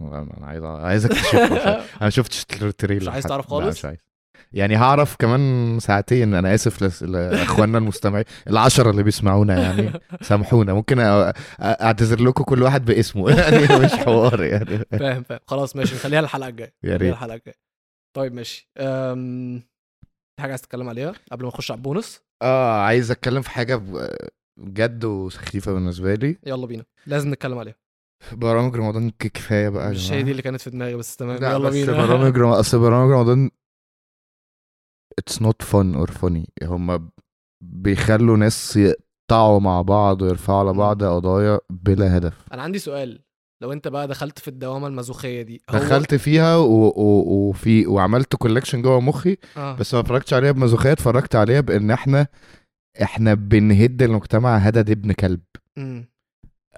أنا 0.00 0.46
عايز 0.46 0.64
عايزك 0.64 1.10
تشوفه 1.10 2.00
أنا 2.02 2.10
شفتش 2.10 2.44
التريلر 2.62 3.02
مش 3.02 3.08
عايز. 3.08 3.24
تعرف 3.24 3.46
خالص؟ 3.46 3.78
مش 3.78 3.84
عايز 3.84 4.07
يعني 4.52 4.76
هعرف 4.76 5.16
كمان 5.16 5.78
ساعتين 5.80 6.34
أنا 6.34 6.54
آسف 6.54 7.02
لأخواننا 7.02 7.78
المستمعين 7.78 8.24
العشرة 8.48 8.90
اللي 8.90 9.02
بيسمعونا 9.02 9.62
يعني. 9.62 9.90
سامحونا 10.20 10.74
ممكن 10.74 10.98
أعتذر 11.60 12.20
لكم 12.22 12.44
كل 12.44 12.62
واحد 12.62 12.84
باسمه. 12.84 13.30
يعني 13.40 13.84
مش 13.84 13.92
حوار 13.92 14.42
يعني. 14.42 14.78
فاهم 14.90 15.22
فاهم. 15.22 15.40
خلاص 15.46 15.76
ماشي. 15.76 15.94
نخليها 15.94 16.20
الحلقة 16.20 16.48
الجاية. 16.48 16.74
يا 16.84 16.96
ريت. 16.96 17.12
الحلقة 17.12 17.34
الجاية. 17.34 17.56
طيب 18.16 18.34
ماشي. 18.34 18.70
أم... 18.78 19.58
في 20.36 20.42
حاجة 20.42 20.50
عايز 20.50 20.62
تتكلم 20.62 20.88
عليها 20.88 21.12
قبل 21.32 21.42
ما 21.42 21.48
نخش 21.48 21.70
على 21.70 21.78
البونص؟ 21.78 22.22
آه 22.42 22.80
عايز 22.80 23.10
أتكلم 23.10 23.42
في 23.42 23.50
حاجة 23.50 23.76
ب- 23.76 24.16
جد 24.60 25.04
وسخيفة 25.04 25.72
بالنسبة 25.72 26.14
لي. 26.14 26.36
يلا 26.46 26.66
بينا. 26.66 26.84
لازم 27.06 27.30
نتكلم 27.30 27.58
عليها. 27.58 27.74
برامج 28.32 28.76
رمضان 28.76 29.10
كفاية 29.18 29.68
بقى 29.68 29.90
مش. 29.90 30.12
هي 30.12 30.22
دي 30.22 30.30
اللي 30.30 30.42
كانت 30.42 30.60
في 30.60 30.70
دماغي 30.70 30.94
بس 30.94 31.16
تمام. 31.16 31.36
لا 31.36 31.50
يلا 31.50 31.68
بس 31.68 31.74
بينا. 31.74 31.92
برامج 32.06 32.38
رمضان 32.38 32.58
أصل 32.58 32.78
برامج 32.78 33.10
رمضان 33.12 33.50
it's 35.18 35.42
not 35.42 35.62
fun 35.62 35.94
or 35.94 36.10
funny 36.10 36.48
هم 36.62 37.10
بيخلوا 37.64 38.36
ناس 38.36 38.76
يقطعوا 38.76 39.60
مع 39.60 39.82
بعض 39.82 40.22
ويرفعوا 40.22 40.58
على. 40.68 40.72
بعض 40.78 41.04
قضايا 41.04 41.60
بلا 41.70 42.16
هدف 42.16 42.44
أنا 42.52 42.62
عندي 42.62 42.78
سؤال 42.78 43.20
لو 43.62 43.72
أنت 43.72 43.88
بقى 43.88 44.08
دخلت 44.08 44.38
في 44.38 44.48
الدوامة 44.48 44.86
المازوخيه 44.86 45.42
دي 45.42 45.62
هو- 45.70 45.78
دخلت 45.78 46.14
فيها 46.14 46.56
و... 46.56 46.86
و... 46.96 47.22
وفي 47.48 47.86
وعملت 47.86 48.36
collection 48.36 48.82
جوه 48.82 49.00
مخي 49.00 49.36
آه. 49.56 49.76
بس 49.76 49.94
ما 49.94 50.00
اتفرجتش 50.00 50.34
عليها 50.34 50.52
بمازوخيه 50.52 50.92
اتفرجت 50.92 51.36
عليها 51.36 51.60
بإن 51.60 51.90
إحنا 51.90 52.26
إحنا 53.02 53.34
بنهد 53.34 54.02
المجتمع 54.02 54.56
هدد 54.56 54.90
ابن 54.90 55.12
كلب 55.12 55.40
مم. 55.76 56.08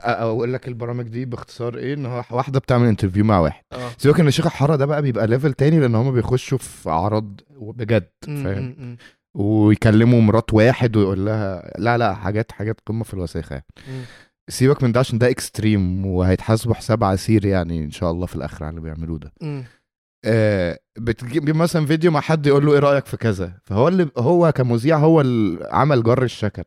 أقول 0.01 0.53
لك 0.53 0.68
البرامج 0.68 1.09
دي 1.09 1.24
باختصار 1.24 1.78
إيه 1.78 1.94
إن 1.94 2.07
هو 2.07 2.24
واحدة 2.30 2.61
بتعمل 2.61 2.88
interview 2.88 3.24
مع 3.24 3.38
واحد. 3.38 3.62
آه. 3.72 3.90
سيبك 3.98 4.20
ان 4.20 4.26
الشيخ 4.28 4.46
الحارة 4.46 4.76
ده 4.76 4.86
بقى 4.86 5.03
بيبقى 5.03 5.26
level 5.26 5.53
تاني 5.53 5.80
لأن 5.80 5.94
هم 5.94 6.12
بيخشوا 6.12 6.59
في 6.59 6.90
اعراض 6.90 7.40
بجد 7.61 8.11
فاهم؟ 8.26 8.96
ويكلموا 9.34 10.20
مرات 10.20 10.55
واحد 10.55 10.96
ويقول 10.96 11.26
لها 11.26 11.72
لا 11.78 11.98
لا 11.98 12.14
حاجات 12.14 12.53
حاجات 12.53 12.80
قمة 12.86 13.05
في 13.05 13.14
الوساخة. 13.14 13.53
يعني. 13.55 14.05
سيبك 14.48 14.82
من 14.82 14.92
ده 14.92 15.01
عشان 15.01 15.18
ده 15.18 15.30
extreme 15.30 16.07
وهيتحاسبوا 16.07 16.74
حساب 16.74 17.05
عسير 17.05 17.44
يعني 17.46 17.84
إن 17.84 17.90
شاء 17.90 18.11
الله 18.11 18.26
في 18.26 18.36
الآخر 18.36 18.64
على 18.64 18.70
اللي 18.70 18.80
بيعملوه 18.80 19.18
ده. 19.18 19.32
آه 20.24 20.78
بتجيب 20.98 21.57
مثلا 21.57 21.86
فيديو 21.86 22.11
مع 22.11 22.20
حد 22.20 22.46
يقول 22.46 22.66
له 22.66 22.72
إيه 22.72 22.78
رأيك 22.78 23.07
في 23.07 23.16
كذا؟ 23.16 23.53
فهو 23.64 23.88
اللي 23.88 24.09
هو 24.18 24.53
كمذيع 24.53 24.98
هو 24.98 25.20
اللي 25.20 25.68
عمل 25.72 26.03
جر 26.03 26.22
الشكل. 26.22 26.62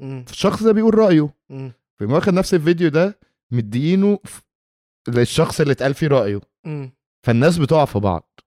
مم. 0.00 0.24
فالشخص 0.26 0.62
ده 0.62 0.72
بيقول 0.72 0.98
رأيه. 0.98 1.28
مم. 1.50 1.72
فيقوم 1.98 2.14
واخد 2.14 2.34
نفس 2.34 2.54
الفيديو 2.54 2.88
ده 2.88 3.18
مديه 3.50 4.18
للشخص 5.08 5.60
اللي 5.60 5.72
اتقال 5.72 5.94
فيه 5.94 6.06
رأيه. 6.06 6.40
فالناس 7.26 7.58
بتقع 7.58 7.84
في 7.84 7.98
بعض. 7.98 8.40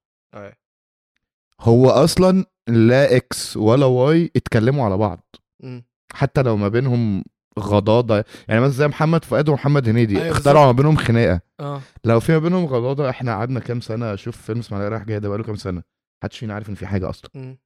هو 1.61 1.89
أصلا 1.89 2.45
لا 2.67 3.15
X 3.15 3.57
ولا 3.57 3.85
Y 3.85 4.31
اتكلموا 4.35 4.85
على 4.85 4.97
بعض. 4.97 5.35
حتى 6.13 6.41
لو 6.41 6.57
ما 6.57 6.67
بينهم 6.67 7.23
غضاضة 7.59 8.25
يعني 8.47 8.61
مثلا 8.61 8.73
زي 8.73 8.87
محمد 8.87 9.25
فؤاد 9.25 9.49
ومحمد 9.49 9.89
هنيدي 9.89 10.21
أيوة 10.21 10.31
اخترعوا 10.31 10.65
ما 10.65 10.71
بينهم 10.71 10.95
خناقة 10.95 11.41
آه 11.59 11.81
لو 12.05 12.19
في 12.19 12.31
ما 12.31 12.39
بينهم 12.39 12.65
غضاضة 12.65 13.09
إحنا 13.09 13.31
قعدنا 13.35 13.59
كام 13.59 13.81
سنة 13.81 14.13
أشوف 14.13 14.41
فيلم 14.41 14.59
اسماعيليه 14.59 14.89
رايح 14.89 15.03
جاي 15.03 15.19
ده 15.19 15.29
بقاله 15.29 15.43
كام 15.43 15.55
سنة 15.55 15.83
محدش 16.23 16.39
فينا 16.39 16.53
عارف 16.53 16.69
إن 16.69 16.75
في 16.75 16.85
حاجة 16.87 17.09
أصلا 17.09 17.31
مم. 17.35 17.57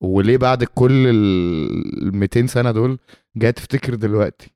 وليه 0.00 0.36
بعد 0.36 0.64
كل 0.64 1.06
ال 1.06 2.16
200 2.16 2.46
سنة 2.46 2.70
دول 2.70 2.98
جاي 3.36 3.52
تفتكر 3.52 3.94
دلوقتي. 3.94 4.50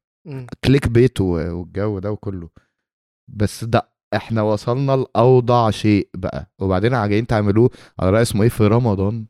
كليك 0.64 0.88
بيت 0.88 1.20
والجو 1.20 1.98
ده 1.98 2.12
وكله. 2.12 2.48
بس 3.28 3.64
ده 3.64 3.92
إحنا 4.14 4.42
وصلنا 4.42 4.92
لأوضع 4.96 5.70
شيء 5.70 6.08
بقى. 6.14 6.50
وبعدين 6.58 6.90
جايين 7.08 7.26
تعملوه 7.26 7.70
على 8.00 8.10
رأي 8.10 8.22
اسمه 8.22 8.42
إيه؟ 8.42 8.48
في 8.48 8.66
رمضان. 8.66 9.26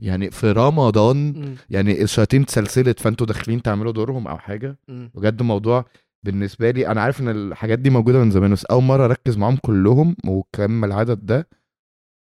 يعني 0.00 0.30
في 0.30 0.52
رمضان. 0.52 1.34
يعني 1.70 2.02
الشياطين 2.02 2.42
اتسلسلت 2.42 3.00
فانتوا 3.00 3.26
داخلين 3.26 3.62
تعملوا 3.62 3.92
دورهم 3.92 4.28
أو 4.28 4.38
حاجة. 4.38 4.78
بجد 5.14 5.42
موضوع 5.42 5.84
بالنسبة 6.24 6.70
لي 6.70 6.86
أنا 6.86 7.00
عارف 7.00 7.20
إن 7.20 7.28
الحاجات 7.28 7.78
دي 7.78 7.90
موجودة 7.90 8.18
من 8.18 8.30
زمان 8.30 8.52
بس 8.52 8.64
أول 8.64 8.82
مرة 8.82 9.04
أركز 9.04 9.36
معاهم 9.36 9.56
كلهم 9.56 10.16
وكم 10.26 10.84
العدد 10.84 11.26
ده. 11.26 11.48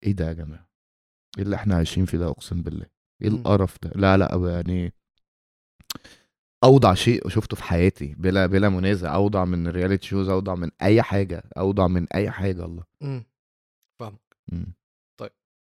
إيه 0.04 0.12
ده 0.12 0.28
يا 0.28 0.34
جماعة؟ 0.34 0.70
إيه 1.38 1.44
اللي 1.44 1.56
إحنا 1.56 1.76
عايشين 1.76 2.06
فيه 2.06 2.18
ده؟ 2.18 2.30
أقسم 2.30 2.62
بالله. 2.62 2.86
إيه 3.22 3.30
مم. 3.30 3.36
القرف 3.36 3.78
ده؟ 3.84 3.92
لا 3.96 4.18
لا 4.18 4.52
يعني 4.54 4.94
أوضع 6.64 6.94
شيء 6.94 7.30
شفته 7.30 7.56
في 7.56 7.64
حياتي 7.64 8.16
بلا 8.18 8.46
بلا 8.46 8.70
منازع 8.70 9.16
أوضع 9.16 9.46
من 9.46 9.68
ال 9.68 9.73
reality 9.73 10.08
shows 10.08 10.30
أوضع 10.30 10.56
من 10.56 10.72
أي 10.82 11.02
حاجة 11.02 11.44
أوضع 11.58 11.88
من 11.88 12.08
أي 12.14 12.32
حاجة 12.32 12.66
الله. 12.66 12.84
مم. 13.02 13.24
فاهمك. 14.00 14.38
مم. 14.52 14.74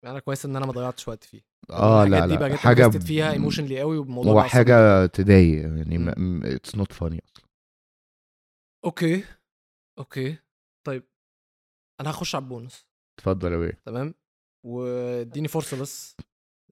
أنا 0.05 0.18
كويس 0.18 0.44
إن 0.44 0.57
أنا 0.57 0.66
ما 0.66 0.72
ضيعتش 0.72 1.09
وقت 1.09 1.24
فيه. 1.24 1.40
آه 1.70 2.05
لا 2.05 2.26
دي 2.26 2.36
لا 2.36 2.57
حاجة 2.57 2.88
invested 2.88 3.03
فيها 3.03 3.32
emotionally 3.32 3.80
قوي 3.80 3.98
وبموضوع 3.98 4.32
هو 4.32 4.42
حاجة 4.42 5.07
تضايق 5.07 5.62
يعني. 5.62 6.12
it's 6.55 6.76
not 6.76 6.93
funny 6.93 7.22
أصلا. 7.24 7.46
okay 8.84 9.24
okay. 9.99 10.36
طيب 10.86 11.03
أنا 12.01 12.11
هخش 12.11 12.34
على 12.34 12.42
البونص. 12.42 12.86
اتفضل 13.18 13.53
يا 13.53 13.57
بيه. 13.59 13.80
تمام؟ 13.86 14.14
واديني 14.66 15.48
فرصة 15.48 15.80
بس. 15.80 16.16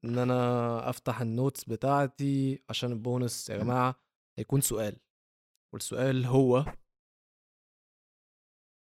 إن 0.05 0.19
أنا 0.19 0.91
أفتح 0.91 1.21
ال 1.21 1.28
notes 1.28 1.65
بتاعتي 1.65 2.63
عشان 2.71 2.93
البونص 2.93 3.51
يا 3.51 3.57
جماعة 3.57 3.95
هيكون 4.39 4.61
سؤال 4.61 4.97
والسؤال 5.75 6.25
هو 6.27 6.65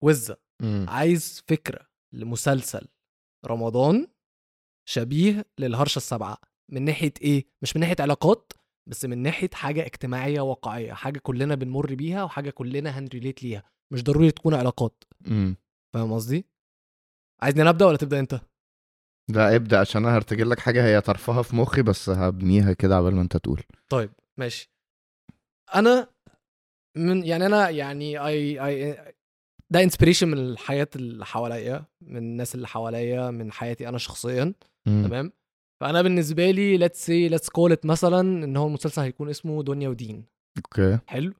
وزة 0.03 0.37
مم. 0.63 0.87
عايز 0.89 1.43
فكرة 1.49 1.87
لمسلسل 2.13 2.89
رمضان 3.47 4.07
شبيه 4.89 5.45
للهرشة 5.59 5.97
السبعه 5.97 6.39
من 6.69 6.83
ناحية 6.83 7.13
إيه؟ 7.23 7.47
مش 7.63 7.77
من 7.77 7.81
ناحية 7.81 7.97
علاقات 8.01 8.53
بس 8.89 9.05
من 9.05 9.19
ناحية 9.19 9.51
حاجة 9.53 9.87
اجتماعية 9.87 10.41
واقعية 10.41 10.93
حاجة 10.93 11.19
كلنا 11.19 11.55
بنمر 11.55 11.95
بيها 11.95 12.25
وحاجة 12.25 12.51
كلنا 12.51 12.99
هن 12.99 13.10
relate 13.10 13.43
ليها 13.43 13.71
مش 13.93 14.03
ضروري 14.05 14.31
تكون 14.31 14.55
علاقات. 14.55 15.05
مم. 15.21 15.57
فاهم 15.95 16.13
قصدي؟ 16.13 16.47
عايزني 17.43 17.63
أنا 17.63 17.71
أبدأ 17.71 17.85
ولا 17.87 17.97
تبدأ 17.97 18.21
أنت؟ 18.21 18.41
لا 19.31 19.57
ابدأ 19.57 19.81
عشان 19.81 20.05
أنا 20.05 20.17
هرتجل 20.17 20.51
لك 20.51 20.59
حاجة 20.59 20.87
هي 20.87 21.01
طرفها 21.01 21.43
في 21.43 21.57
مخي 21.57 21.83
بس 21.83 22.09
هبنيها 22.09 22.73
كده 22.73 22.97
عبال 22.97 23.15
ما 23.15 23.23
أنت 23.23 23.37
تقول. 23.37 23.63
طيب 23.89 24.11
ماشي. 24.39 24.71
أنا 25.75 26.09
من 26.97 27.25
يعني 27.25 27.47
أنا 27.47 27.71
يعني 27.71 28.27
اي 28.27 28.67
اي 28.67 28.97
ده 29.71 29.83
inspiration 29.83 30.29
من 30.29 30.39
الحياة 30.39 30.89
اللي 30.97 31.27
حواليا 31.27 31.85
من 32.01 32.17
الناس 32.17 32.55
اللي 32.55 32.69
حواليا 32.69 33.31
من 33.31 33.53
حياتي 33.53 33.89
أنا 33.89 33.99
شخصيا 33.99 34.55
مم. 34.87 35.05
تمام؟ 35.07 35.33
فأنا 35.81 36.03
بالنسبة 36.03 36.51
لي 36.51 36.77
let's 36.77 37.07
say 37.07 37.29
let's 37.29 37.49
call 37.49 37.73
it 37.73 37.87
مثلا 37.87 38.21
إن 38.21 38.57
هو 38.57 38.67
المسلسل 38.67 39.03
هيكون 39.03 39.29
اسمه 39.29 39.63
دنيا 39.63 39.89
ودين. 39.89 40.25
okay. 40.57 40.99
حلو؟ 41.07 41.35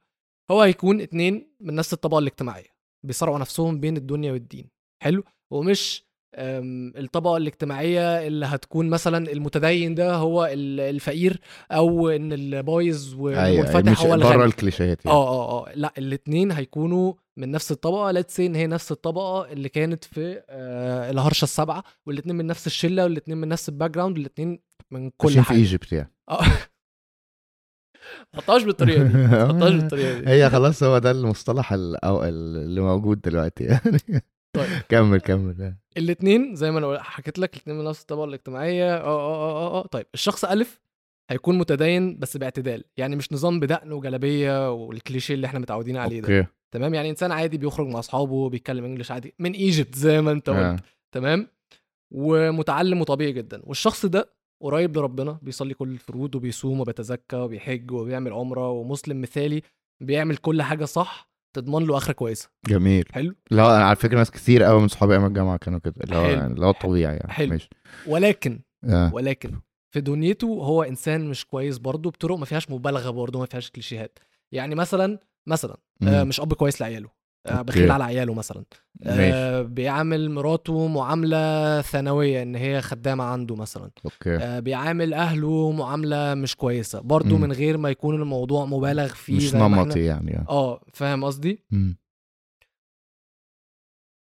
هو 0.51 0.63
هيكون 0.63 1.01
اتنين 1.01 1.53
من 1.61 1.75
نفس 1.75 1.93
الطبقة 1.93 2.19
الاجتماعية 2.19 2.69
بيصارعوا 3.07 3.39
نفسهم 3.39 3.81
بين 3.81 3.97
الدنيا 3.97 4.33
والدين. 4.33 4.71
حلو؟ 5.03 5.25
ومش 5.53 6.10
أم، 6.35 6.93
الطبقة 6.97 7.37
الاجتماعية 7.37 8.27
اللي 8.27 8.47
هتكون 8.47 8.89
مثلا 8.91 9.33
المتدين 9.33 9.95
ده 9.95 10.15
هو 10.15 10.45
ال- 10.45 10.81
الفقير 10.81 11.41
أو 11.73 12.09
إن 12.09 12.33
البايظ 12.33 13.15
أيوه 13.15 13.49
والمنفتح 13.67 13.91
مش 13.93 13.99
هو 14.01 14.17
بره 14.17 14.45
الكليشيهات 14.45 15.05
يعني. 15.07 15.17
آه 15.17 15.29
آه 15.29 15.69
آه. 15.69 15.73
لا 15.75 15.93
الاثنين 15.99 16.53
هيكونوا 16.53 17.13
من 17.37 17.51
نفس 17.51 17.73
الطبقة. 17.73 18.11
let's 18.11 18.41
إن 18.41 18.55
هي 18.55 18.67
نفس 18.67 18.93
الطبقة 18.93 19.53
اللي 19.53 19.69
كانت 19.69 20.05
في 20.05 20.43
آه 20.51 21.11
الهرشة 21.11 21.45
السبعه 21.45 21.85
والاثنين 22.07 22.37
من 22.37 22.47
نفس 22.47 22.67
الشلة 22.67 23.05
والاثنين 23.05 23.37
من 23.39 23.49
نفس 23.49 23.69
ال 23.69 23.91
background 23.91 24.17
والاثنين 24.19 24.61
من 24.91 25.11
كل 25.11 25.27
عايشين 25.29 25.43
في 25.43 25.55
Egypt 25.55 25.93
يعني. 25.93 26.13
آه. 26.29 26.41
ما 28.35 28.41
تحطهاش 28.41 28.63
بالطريقة 28.63 29.03
دي. 29.03 29.09
ما 29.19 29.45
تحطهاش 29.47 29.73
بالطريقة 29.75 30.21
دي. 30.21 30.29
هي 30.31 30.51
خلاص 30.51 30.83
هو 30.83 30.99
ده 30.99 31.11
المصطلح 31.11 31.73
اللي 31.73 32.81
موجود 32.81 33.21
دلوقتي 33.21 33.65
يعني. 33.65 33.99
طيب. 34.57 34.69
كمل 34.89 35.21
كمل. 35.21 35.75
الاثنين 35.97 36.55
زي 36.55 36.71
ما 36.71 36.79
أنا 36.79 37.03
حكيت 37.03 37.39
لك 37.39 37.55
الاثنين 37.55 37.79
من 37.79 37.85
نفس 37.85 38.01
الطبقة 38.01 38.25
الاجتماعية. 38.25 38.97
آه 38.97 39.01
آه 39.01 39.35
آه 39.35 39.67
آه, 39.67 39.81
آه. 39.85 39.87
طيب 39.87 40.07
الشخص 40.15 40.45
ألف 40.45 40.81
هيكون 41.31 41.59
متدين 41.59 42.19
بس 42.19 42.37
باعتدال 42.37 42.85
يعني 42.97 43.17
مش 43.17 43.33
نظام 43.33 43.61
بدقن 43.61 43.93
وجلابية 43.93 44.73
والكليشيه 44.73 45.35
اللي 45.35 45.47
إحنا 45.47 45.59
متعودين 45.59 45.97
عليه 45.97 46.21
ده. 46.21 46.39
أوكي. 46.39 46.49
تمام؟ 46.75 46.95
يعني 46.95 47.11
إنسان 47.11 47.33
عادي 47.33 47.59
بيخرج 47.59 47.87
مع 47.87 47.99
أصحابه 47.99 48.49
بيتكلم 48.49 48.85
انجلش 48.85 49.11
عادي 49.11 49.35
من 49.39 49.53
إيجيبت 49.53 49.95
زي 49.95 50.21
ما 50.21 50.33
أنت 50.33 50.51
قلت. 50.51 50.59
آه. 50.59 50.77
تمام؟ 51.15 51.47
ومتعلم 52.15 53.01
وطبيعي 53.01 53.33
جدا. 53.33 53.63
والشخص 53.65 54.07
ده 54.07 54.33
قريب 54.63 54.97
لربنا 54.97 55.39
بيصلي 55.43 55.75
كل 55.75 55.89
الفروض 55.89 56.35
وبيصوم 56.35 56.81
وبيتزكى 56.81 57.37
وبيحج 57.37 57.91
وبيعمل 57.91 58.33
عمرة 58.33 58.71
ومسلم 58.71 59.21
مثالي 59.21 59.63
بيعمل 60.03 60.37
كل 60.37 60.63
حاجة 60.63 60.85
صح 60.85 61.30
تضمن 61.53 61.87
له 61.87 61.97
آخرة 61.97 62.13
كويسة 62.13 62.49
جميل 62.67 63.05
حلو 63.13 63.35
لا 63.51 63.77
أنا 63.77 63.85
على 63.85 63.97
فكرة 63.97 64.19
ناس 64.19 64.31
كتير 64.31 64.63
قوي 64.63 64.81
من 64.81 64.89
صحابي 64.89 65.13
أيام 65.13 65.25
الجامعة 65.25 65.57
كانوا 65.57 65.79
كده 65.79 65.95
اللي 66.05 66.17
هو. 66.17 66.25
يعني 66.25 66.55
اللي 66.55 66.67
هو 66.67 66.71
الطبيعي 66.71 67.17
يعني 67.17 67.33
حلو. 67.33 67.49
ماشي 67.49 67.69
ولكن 68.07 68.61
آه. 68.85 69.15
ولكن 69.15 69.61
في 69.91 70.01
دنيته 70.01 70.47
هو 70.47 70.83
إنسان 70.83 71.29
مش 71.29 71.45
كويس 71.45 71.79
برضه 71.79 72.11
بطرق 72.11 72.37
ما 72.37 72.45
فيهاش 72.45 72.71
مبالغة 72.71 73.11
برضه 73.11 73.39
ما 73.39 73.47
فيهاش 73.47 73.71
كليشيهات 73.71 74.19
يعني 74.53 74.75
مثلا 74.75 75.19
مثلا 75.47 75.77
آه. 76.03 76.25
مش 76.25 76.41
أب 76.41 76.55
كويس 76.55 76.81
لعياله. 76.81 77.20
بخيل 77.49 77.91
على 77.91 78.05
عياله 78.05 78.35
مثلا. 78.35 78.65
ماشي. 79.01 79.33
آه 79.35 79.63
بيعامل 79.63 80.31
مراته 80.31 80.87
معاملة 80.89 81.81
ثانوية 81.81 82.43
إن 82.43 82.55
هي 82.57 82.83
خدامة 82.83 83.25
عنده 83.25 83.57
مثلا. 83.57 83.91
أوكي. 84.05 84.37
آه 84.37 84.61
بيعامل 84.61 85.15
أهله 85.15 85.73
معاملة 85.73 86.35
مش 86.35 86.57
كويسة. 86.57 87.01
برضه 87.01 87.37
مم. 87.37 87.41
من 87.41 87.53
غير 87.53 87.77
ما 87.79 87.91
يكون 87.91 88.15
الموضوع 88.15 88.65
مبالغ 88.65 89.15
فيه 89.15 89.37
مش 89.37 89.55
نمطي 89.55 90.05
يعني 90.05 90.39
آه. 90.39 90.47
آه 90.49 90.81
فاهم 90.93 91.25
قصدي. 91.25 91.65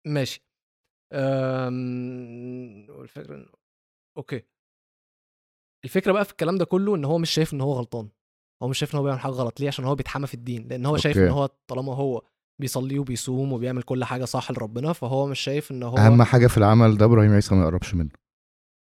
ماشي. 0.08 0.44
أم... 1.14 2.88
الفكرة 3.02 3.44
إن- 3.44 3.56
okay. 4.18 4.42
الفكرة 5.86 6.12
بقى 6.12 6.26
في 6.26 6.32
الكلام 6.32 6.58
ده 6.58 6.66
كله 6.66 6.96
إن 6.96 7.06
هو 7.06 7.18
مش 7.18 7.30
شايف 7.30 7.54
إن 7.54 7.62
هو 7.62 7.74
غلطان. 7.74 8.10
هو 8.64 8.68
مش 8.68 8.78
شايف 8.80 8.94
إن 8.94 8.98
هو 9.00 9.04
بيعمل 9.04 9.20
حاجة 9.20 9.32
غلط. 9.32 9.60
ليه؟ 9.60 9.68
عشان 9.68 9.86
هو 9.86 9.96
بيتحمى 9.96 10.28
في 10.28 10.34
الدين. 10.34 10.68
لأن 10.68 10.86
هو 10.86 10.98
شايف 10.98 11.18
okay. 11.18 11.28
إن 11.30 11.34
هو 11.34 11.50
طالما 11.68 11.96
هو 11.96 12.22
بيصلي 12.62 13.00
وبيصوم 13.00 13.54
وبيعمل 13.54 13.84
كل 13.84 14.04
حاجة 14.04 14.26
صح 14.26 14.52
لربنا 14.52 14.94
فهو 14.94 15.28
مش 15.28 15.40
شايف 15.40 15.72
إن 15.72 15.84
هو 15.84 15.98
أهم 15.98 16.24
حاجة 16.24 16.48
في 16.48 16.58
العمل 16.58 16.98
ده 16.98 17.06
إبراهيم 17.06 17.32
عيسى 17.34 17.56
ما 17.56 17.62
يقربش 17.62 17.94
منه 17.94 18.10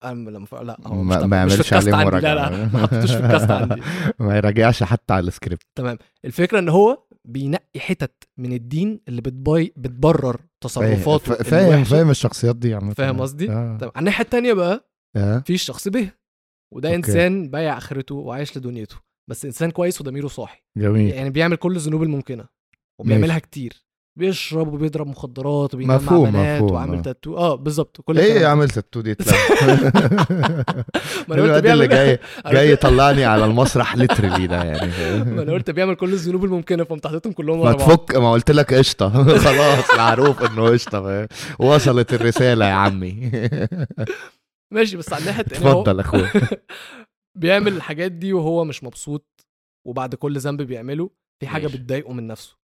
أم... 0.04 0.30
لما 0.30 0.46
ف... 0.46 0.56
لا 0.56 0.78
هو 0.86 1.04
ما- 1.04 1.38
يعملش 1.38 1.74
عليه 1.74 1.96
عندي 1.96 2.20
لا. 2.20 2.36
لا 2.36 2.50
ما 2.74 2.80
حطيتوش 2.80 3.12
في 3.12 3.20
الكاست 3.26 3.52
عندي 3.52 3.82
ما 4.20 4.38
يراجعش 4.38 4.84
حتى 4.84 5.14
على 5.14 5.28
السكريبت 5.28 5.64
تمام 5.78 5.98
الفكرة 6.26 6.60
إن 6.60 6.70
هو 6.70 7.04
بينقي 7.26 7.80
حتت 7.80 8.24
من 8.38 8.54
الدين 8.54 9.00
اللي 9.08 9.22
بتبي... 9.22 9.74
بتبرر 9.78 10.42
تصرفاته 10.64 11.34
فا- 11.36 11.44
فاهم. 11.44 11.84
فاهم 11.84 12.10
الشخصيات 12.10 12.56
دي 12.56 12.74
عامة 12.74 12.94
فاهم 12.94 13.22
قصدي؟ 13.22 13.52
آه. 13.52 13.78
طب 13.78 13.88
على 13.88 14.00
الناحية 14.00 14.24
التانية 14.24 14.54
بقى 14.54 14.90
آه. 15.16 15.40
في 15.40 15.54
الشخص 15.54 15.88
ب 15.88 16.12
وده 16.74 16.90
okay. 16.90 16.96
إنسان 16.96 17.50
بايع 17.50 17.78
آخرته 17.78 18.16
وعايش 18.16 18.58
لدنيته 18.58 18.96
بس 19.30 19.46
إنسان 19.46 19.72
كويس 19.72 20.02
وضميره 20.02 20.28
صاحي 20.28 20.64
جميل 20.78 21.14
يعني 21.14 21.30
بيعمل 21.30 21.56
كل 21.56 21.76
الذنوب 21.76 22.04
الممكنة 22.04 22.46
وبيعملها 23.02 23.28
ماشي. 23.28 23.40
كتير. 23.40 23.84
بيشرب 24.20 24.74
وبيضرب 24.74 25.08
مخدرات 25.08 25.74
وبينام 25.74 25.96
مفهوم، 25.96 26.30
مفهوم، 26.30 26.72
وعامل 26.72 26.98
آه. 26.98 27.02
تاتو 27.02 27.38
آه 27.38 27.56
بالظبط 27.56 28.02
كل 28.02 28.20
إيه. 28.20 28.46
عملت 28.46 28.78
التو 28.78 29.02
دي؟ 29.02 29.16
ما 31.28 31.36
أنا 31.36 31.54
قلت 31.56 31.66
اللي 31.74 31.88
جاي 31.88 32.20
جاي 32.54 32.72
يطلعني 32.72 33.26
على 33.26 33.46
المسرح 33.46 33.96
ليترلي 33.96 34.48
ده 34.48 34.64
يعني. 34.64 34.92
ما 35.32 35.42
أنا 35.44 35.52
قلت 35.54 35.70
بيعمل 35.72 35.96
كل 35.96 36.14
الذنوب 36.14 36.46
الممكنة 36.46 36.84
فقمت 36.84 37.08
حطيتهم 37.08 37.34
كلهم 37.34 37.58
ما 37.58 37.64
ورا 37.64 37.74
بعض. 37.76 37.90
تفك 37.90 38.16
ما 38.16 38.32
قلت 38.32 38.52
لك 38.52 38.74
قشطة. 38.74 39.38
خلاص 39.38 39.94
معروف 39.98 40.44
إنه 40.44 40.70
قشطة؟ 40.70 41.28
وصلت 41.60 42.14
الرسالة 42.14 42.66
يا 42.66 42.74
عمي. 42.74 43.32
ماشي 44.74 44.98
بس 44.98 45.14
على 45.14 45.26
ناحيه 45.26 45.46
إن 45.58 45.64
هو 45.68 45.82
اتفضل 45.82 46.00
أخويا. 46.00 46.32
بيعمل 47.38 47.74
الحاجات 47.76 48.12
دي 48.12 48.34
وهو 48.34 48.64
مش 48.66 48.84
مبسوط 48.84 49.46
وبعد 49.88 50.16
كل 50.16 50.38
ذنب 50.40 50.62
بيعمله 50.62 51.10
في 51.40 51.48
حاجة. 51.48 51.68
بتضايقه 51.68 52.14
من 52.14 52.28
نفسه. 52.28 52.63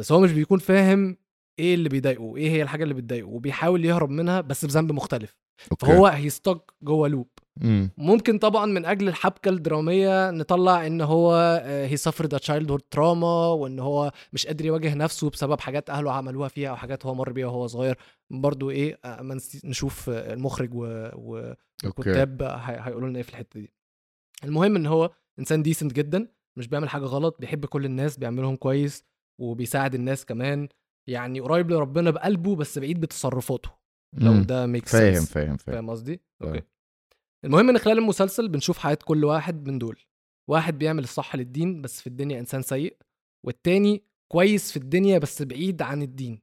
بس 0.00 0.12
هو 0.12 0.20
مش 0.20 0.32
بيكون 0.32 0.58
فاهم 0.58 1.16
إيه 1.58 1.74
اللي 1.74 1.88
بيضايقه 1.88 2.36
إيه 2.36 2.50
هي 2.50 2.62
الحاجة 2.62 2.82
اللي 2.82 2.94
بتضايقه 2.94 3.28
وبيحاول 3.28 3.84
يهرب 3.84 4.10
منها 4.10 4.40
بس 4.40 4.64
بذنب 4.64 4.92
مختلف. 4.92 5.36
okay. 5.72 5.86
فهو 5.86 6.06
he's 6.06 6.30
stuck 6.30 6.60
جوه 6.82 7.08
loop 7.08 7.28
مم. 7.56 7.90
ممكن 7.98 8.38
طبعا 8.38 8.66
من 8.66 8.86
أجل 8.86 9.08
الحبكة 9.08 9.48
الدرامية 9.48 10.30
نطلع 10.30 10.86
إن 10.86 11.00
هو 11.00 11.32
he 11.64 11.96
suffered 11.96 12.38
childhood 12.38 12.70
trauma 12.70 13.46
وإن 13.46 13.78
هو 13.78 14.12
مش 14.32 14.46
قادر 14.46 14.64
يواجه 14.66 14.94
نفسه 14.94 15.30
بسبب 15.30 15.60
حاجات 15.60 15.90
أهله 15.90 16.12
عملوها 16.12 16.48
فيها 16.48 16.70
أو 16.70 16.76
حاجات 16.76 17.06
هو 17.06 17.14
مر 17.14 17.32
بيها 17.32 17.46
وهو 17.46 17.66
صغير. 17.66 17.96
برضو 18.30 18.70
إيه 18.70 18.98
آه، 19.04 19.36
نشوف 19.64 20.10
آه، 20.10 20.32
المخرج 20.32 20.74
والكتاب 20.74 22.42
هي- 22.42 22.78
هيقولوا 22.80 23.08
لنا 23.08 23.16
إيه 23.18 23.22
في 23.22 23.28
الحتة 23.30 23.60
دي. 23.60 23.72
المهم 24.44 24.76
إن 24.76 24.86
هو 24.86 25.10
إنسان 25.38 25.62
decent 25.62 25.92
جدا 25.92 26.28
مش 26.56 26.68
بيعمل 26.68 26.88
حاجة 26.88 27.04
غلط 27.04 27.36
بيحب 27.40 27.66
كل 27.66 27.84
الناس 27.84 28.16
بيعملهم 28.18 28.56
كويس. 28.56 29.04
وبيساعد 29.40 29.94
الناس 29.94 30.24
كمان 30.24 30.68
يعني 31.08 31.40
قريب 31.40 31.70
لربنا 31.70 32.10
بقلبه 32.10 32.56
بس 32.56 32.78
بعيد 32.78 33.00
بتصرفاته 33.00 33.70
لو. 34.16 34.42
ده 34.42 34.66
make 34.66 34.86
فاهم 34.86 35.12
فاهم 35.12 35.24
فاهم 35.24 35.56
فاهم 35.56 35.90
قصدي؟ 35.90 36.20
فاهم. 36.40 36.48
okay 36.54 36.66
المهم 37.44 37.68
إن 37.68 37.78
خلال 37.78 37.98
المسلسل 37.98 38.48
بنشوف 38.48 38.78
حياة 38.78 38.98
كل 39.04 39.24
واحد 39.24 39.68
من 39.68 39.78
دول 39.78 39.98
واحد 40.50 40.78
بيعمل 40.78 41.02
الصح 41.02 41.36
للدين 41.36 41.82
بس 41.82 42.00
في 42.00 42.06
الدنيا 42.06 42.40
إنسان 42.40 42.62
سيء 42.62 42.96
والتاني 43.46 44.04
كويس 44.32 44.70
في 44.70 44.76
الدنيا 44.76 45.18
بس 45.18 45.42
بعيد 45.42 45.82
عن 45.82 46.02
الدين 46.02 46.40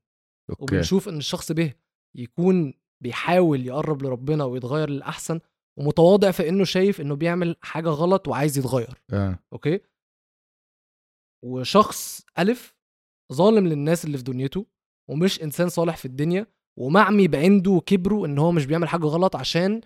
okay 0.49 0.75
وبنشوف 0.75 1.09
إن 1.09 1.17
الشخص 1.17 1.51
ب 1.51 1.73
يكون 2.17 2.73
بيحاول 3.03 3.65
يقرب 3.65 4.03
لربنا 4.03 4.43
ويتغير 4.43 4.89
للأحسن 4.89 5.39
ومتواضع 5.79 6.31
في 6.31 6.49
إنه 6.49 6.63
شايف 6.63 7.01
إنه 7.01 7.15
بيعمل 7.15 7.55
حاجة 7.61 7.89
غلط 7.89 8.27
وعايز 8.27 8.57
يتغير 8.57 9.03
آه. 9.13 9.39
okay 9.53 9.79
وشخص 11.45 12.25
ألف 12.39 12.76
ظالم 13.33 13.67
للناس 13.67 14.05
اللي 14.05 14.17
في 14.17 14.23
دنيته 14.23 14.65
ومش 15.09 15.43
إنسان 15.43 15.69
صالح 15.69 15.97
في 15.97 16.05
الدنيا 16.05 16.47
ومعمي 16.79 17.27
بعنده 17.27 17.71
وكبره 17.71 18.25
إن 18.25 18.37
هو 18.37 18.51
مش 18.51 18.65
بيعمل 18.65 18.87
حاجة 18.87 19.05
غلط 19.05 19.35
عشان 19.35 19.81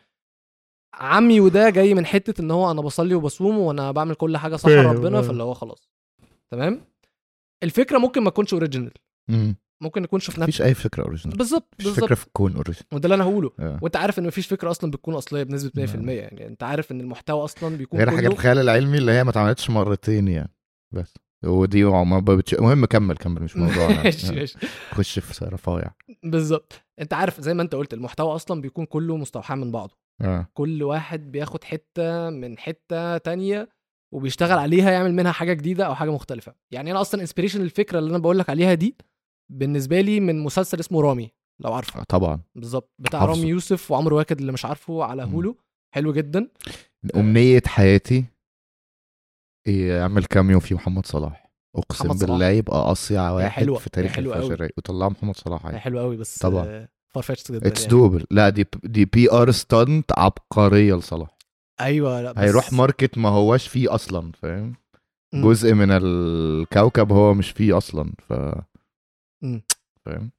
عمي 0.93 1.39
وده 1.39 1.69
جاي 1.69 1.93
من 1.93 2.05
حتة 2.05 2.41
إن 2.41 2.51
هو 2.51 2.71
أنا 2.71 2.81
بصلي 2.81 3.15
وبصوم 3.15 3.57
وأنا 3.57 3.91
بعمل 3.91 4.15
كل 4.15 4.37
حاجة 4.37 4.55
صح 4.55 4.69
ربنا. 4.69 5.21
فاللي 5.21 5.43
هو 5.43 5.53
خلاص. 5.53 5.89
تمام؟ 6.51 6.81
الفكرة 7.63 7.97
ممكن 7.97 8.23
ما 8.23 8.29
تكونش 8.29 8.53
original 8.53 8.91
مم. 9.29 9.55
ممكن 9.81 10.01
نكون 10.01 10.19
شفناها 10.19 10.47
مفيش 10.47 10.61
أي 10.61 10.73
فكرة 10.73 11.03
original 11.03 11.38
بالظبط 11.37 11.67
مفيش 11.73 11.85
بالظبط. 11.85 12.05
فكره 12.05 12.15
في 12.15 12.27
الكون 12.27 12.55
original 12.55 12.86
وده 12.93 13.05
اللي 13.05 13.15
أنا 13.15 13.23
هقوله. 13.23 13.51
آه. 13.59 13.79
وأنت 13.81 13.95
عارف 13.95 14.19
إن 14.19 14.27
مفيش 14.27 14.47
فكرة 14.47 14.71
أصلا 14.71 14.91
بتكون 14.91 15.13
أصلية 15.15 15.43
بنسبة 15.43 15.85
100% 15.85 15.95
نعم. 15.95 16.09
يعني 16.09 16.47
أنت 16.47 16.63
عارف 16.63 16.91
إن 16.91 17.01
المحتوى 17.01 17.43
أصلا 17.43 17.77
بيكون 17.77 17.99
غير 17.99 18.09
حاجة 18.09 18.19
كله 18.27 18.31
الخيال 18.31 18.57
العلمي 18.59 18.97
اللي 18.97 19.11
هي 19.11 19.23
ما 19.23 19.29
اتعملتش 19.29 19.69
مرتين 19.69 20.27
يعني. 20.27 20.53
بس. 20.91 21.13
ودي 21.45 21.83
ما 21.83 22.19
بتش... 22.19 22.53
المهم 22.53 22.85
كمل 22.85 23.17
كمل 23.17 23.43
مش 23.43 23.57
موضوعنا 23.57 24.11
خش 24.95 25.19
في 25.19 25.45
رفايع. 25.45 25.91
بالظبط. 26.23 26.81
أنت 26.99 27.13
عارف 27.13 27.41
زي 27.41 27.53
ما 27.53 27.61
أنت 27.61 27.75
قلت 27.75 27.93
المحتوى 27.93 28.35
أصلا 28.35 28.61
بيكون 28.61 28.85
كله 28.85 29.17
مستوحى 29.17 29.55
من 29.55 29.71
بعضه. 29.71 29.97
آه. 30.21 30.47
كل 30.53 30.83
واحد 30.83 31.31
بياخد 31.31 31.63
حتة 31.63 32.29
من 32.29 32.57
حتة 32.57 33.17
تانية 33.17 33.69
وبيشتغل 34.13 34.57
عليها 34.57 34.91
يعمل 34.91 35.13
منها 35.13 35.31
حاجة 35.31 35.53
جديدة 35.53 35.85
أو 35.85 35.95
حاجة 35.95 36.09
مختلفة. 36.11 36.53
يعني 36.71 36.91
أنا 36.91 37.01
أصلا 37.01 37.21
انسبيريشن 37.21 37.61
الفكرة 37.61 37.99
اللي 37.99 38.09
أنا 38.09 38.17
بقول 38.17 38.39
لك 38.39 38.49
عليها 38.49 38.73
دي 38.73 38.95
بالنسبة 39.51 40.01
لي 40.01 40.19
من 40.19 40.39
مسلسل 40.39 40.79
اسمه 40.79 41.01
رامي 41.01 41.31
لو 41.63 41.73
عارفه. 41.73 41.99
آه، 41.99 42.03
طبعا. 42.03 42.41
بالظبط. 42.55 42.93
بتاع 42.99 43.19
حافظه. 43.19 43.35
رامي 43.35 43.49
يوسف 43.49 43.91
وعمرو 43.91 44.17
واكد 44.17 44.39
اللي 44.39 44.51
مش 44.51 44.65
عارفه 44.65 45.03
على. 45.03 45.23
هولو. 45.23 45.57
حلو 45.95 46.13
جدا. 46.13 46.47
أمنية 47.15 47.61
حياتي. 47.67 48.25
يعمل 49.66 50.26
كاميو 50.26 50.59
في 50.59 50.76
محمد 50.76 51.05
صلاح 51.05 51.51
أقسم 51.76 52.05
محمد 52.05 52.18
صلاح. 52.18 52.30
بالله 52.32 52.49
يبقى 52.49 52.91
أصيع 52.91 53.32
واحد 53.32 53.49
حلوة، 53.49 53.80
في 53.80 53.89
تاريخ 53.89 54.12
حلوة 54.12 54.70
وطلعوا 54.78 55.12
محمد 55.12 55.36
صلاح 55.36 55.62
هي 55.62 55.68
عادي 55.68 55.80
حلو 55.80 55.99
قوي 55.99 56.18
بس 56.18 56.38
طبعا. 56.38 56.88
فارفetched 57.18 57.51
جدا 57.51 57.68
اتس 57.68 57.82
يعني. 57.82 57.91
دوبل 57.91 58.26
لا 58.32 58.49
دي 58.49 58.66
دي 58.84 59.05
بي 59.05 59.32
ار 59.32 59.51
ستانت 59.51 60.12
عبقرية 60.18 60.95
لصلاح 60.95 61.38
أيوه 61.82 62.22
لا 62.22 62.32
بس 62.32 62.38
هيروح 62.38 62.74
ماركت 62.74 63.18
ما 63.18 63.30
هواش 63.30 63.68
فيه 63.68 63.95
أصلا 63.95 64.32
فاهم. 64.32 64.76
جزء 65.34 65.74
من 65.74 65.88
الكوكب 65.91 67.12
هو 67.12 67.34
مش 67.34 67.51
فيه 67.51 67.78
أصلا 67.78 68.14
ف. 68.28 68.34
فاهم 70.05 70.32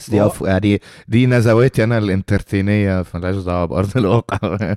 بس 0.00 0.10
دي 0.10 0.26
أف... 0.26 0.40
يعني 0.42 0.80
دي 1.08 1.26
نزواتي 1.26 1.84
أنا 1.84 1.98
الإنترتينية 1.98 3.02
فمالهاش 3.02 3.36
دعوة 3.36 3.64
بأرض 3.64 3.96
الواقع. 3.98 4.74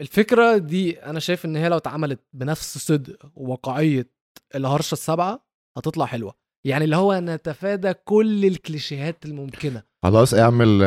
الفكرة 0.00 0.56
دي 0.56 0.98
أنا 1.02 1.20
شايف 1.20 1.44
إن 1.44 1.56
هي 1.56 1.68
لو 1.68 1.76
اتعملت 1.76 2.20
بنفس 2.32 2.78
صدق 2.78 3.16
وواقعية 3.34 4.10
الهرشة 4.54 4.92
السبعه 4.92 5.46
هتطلع 5.76 6.06
حلوة. 6.06 6.34
يعني 6.66 6.84
اللي 6.84 6.96
هو 6.96 7.20
نتفادى 7.20 7.92
كل 7.94 8.44
الكليشيهات 8.44 9.24
الممكنة. 9.26 9.82
خلاص 10.04 10.34
اعمل 10.34 10.78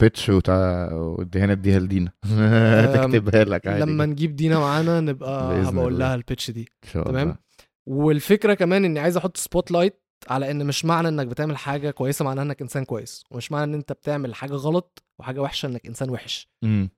pitch 0.00 0.28
وتع... 0.28 0.88
وديها 0.92 1.46
نديها 1.46 1.78
لدينا. 1.78 2.12
تكتبها 2.94 3.44
لك 3.44 3.66
عادي 3.66 3.80
لما 3.80 4.06
نجيب 4.06 4.36
دينا 4.36 4.58
معانا 4.58 5.00
نبقى 5.00 5.62
هبقول. 5.62 5.98
لها 5.98 6.14
ال 6.14 6.20
pitch 6.20 6.50
دي. 6.50 6.68
تمام؟ 6.92 7.36
والفكرة 7.88 8.54
كمان 8.54 8.84
إني 8.84 9.00
عايز 9.00 9.16
أحط 9.16 9.36
spotlight 9.36 9.99
على 10.28 10.50
إن 10.50 10.66
مش 10.66 10.84
معنى 10.84 11.08
إنك 11.08 11.26
بتعمل 11.26 11.56
حاجة 11.56 11.90
كويسة 11.90 12.24
معناها 12.24 12.44
إنك 12.44 12.62
إنسان 12.62 12.84
كويس 12.84 13.24
ومش 13.30 13.52
معنى 13.52 13.64
إن 13.64 13.74
أنت 13.74 13.92
بتعمل 13.92 14.34
حاجة 14.34 14.52
غلط 14.52 15.02
وحاجة 15.18 15.40
وحشة 15.42 15.66
إنك 15.66 15.86
إنسان 15.86 16.10
وحش. 16.10 16.48
مم. 16.62 16.90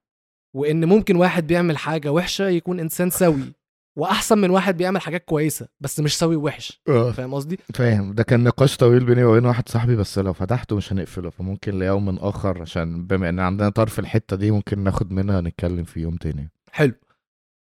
وإن 0.57 0.85
ممكن 0.85 1.17
واحد 1.17 1.47
بيعمل 1.47 1.77
حاجة 1.79 2.13
وحشة 2.13 2.49
يكون 2.49 2.81
إنسان 2.81 3.11
سوي 3.11 3.53
وأحسن 3.99 4.39
من 4.39 4.51
واحد 4.51 4.77
بيعمل 4.77 5.01
حاجات 5.01 5.25
كويسة 5.25 5.69
بس 5.81 6.01
مش 6.01 6.19
سوي 6.19 6.37
وحش 6.37 6.81
آه، 6.89 7.13
فاهم 7.13 7.35
قصدي؟ 7.35 7.59
فاهم. 7.75 8.13
ده 8.13 8.23
كان 8.23 8.45
نقاش 8.45 8.77
طويل 8.77 9.05
بيني 9.05 9.25
وبين 9.25 9.45
واحد 9.47 9.69
صاحبي 9.69 9.97
بس 9.97 10.19
لو 10.19 10.33
فتحته 10.33 10.77
مش 10.77 10.93
هنقفله 10.93 11.31
فممكن 11.31 11.79
ليوم 11.79 12.19
آخر 12.19 12.63
عشان 12.63 13.07
بما 13.07 13.29
إن 13.29 13.41
عندنا 13.41 13.69
طرف 13.69 13.99
الحتة 13.99 14.37
دي 14.37 14.51
ممكن 14.51 14.79
ناخد 14.79 15.13
منها 15.13 15.41
نتكلم 15.41 15.85
في 15.85 16.01
يوم 16.01 16.17
تاني. 16.17 16.51
حلو. 16.73 16.93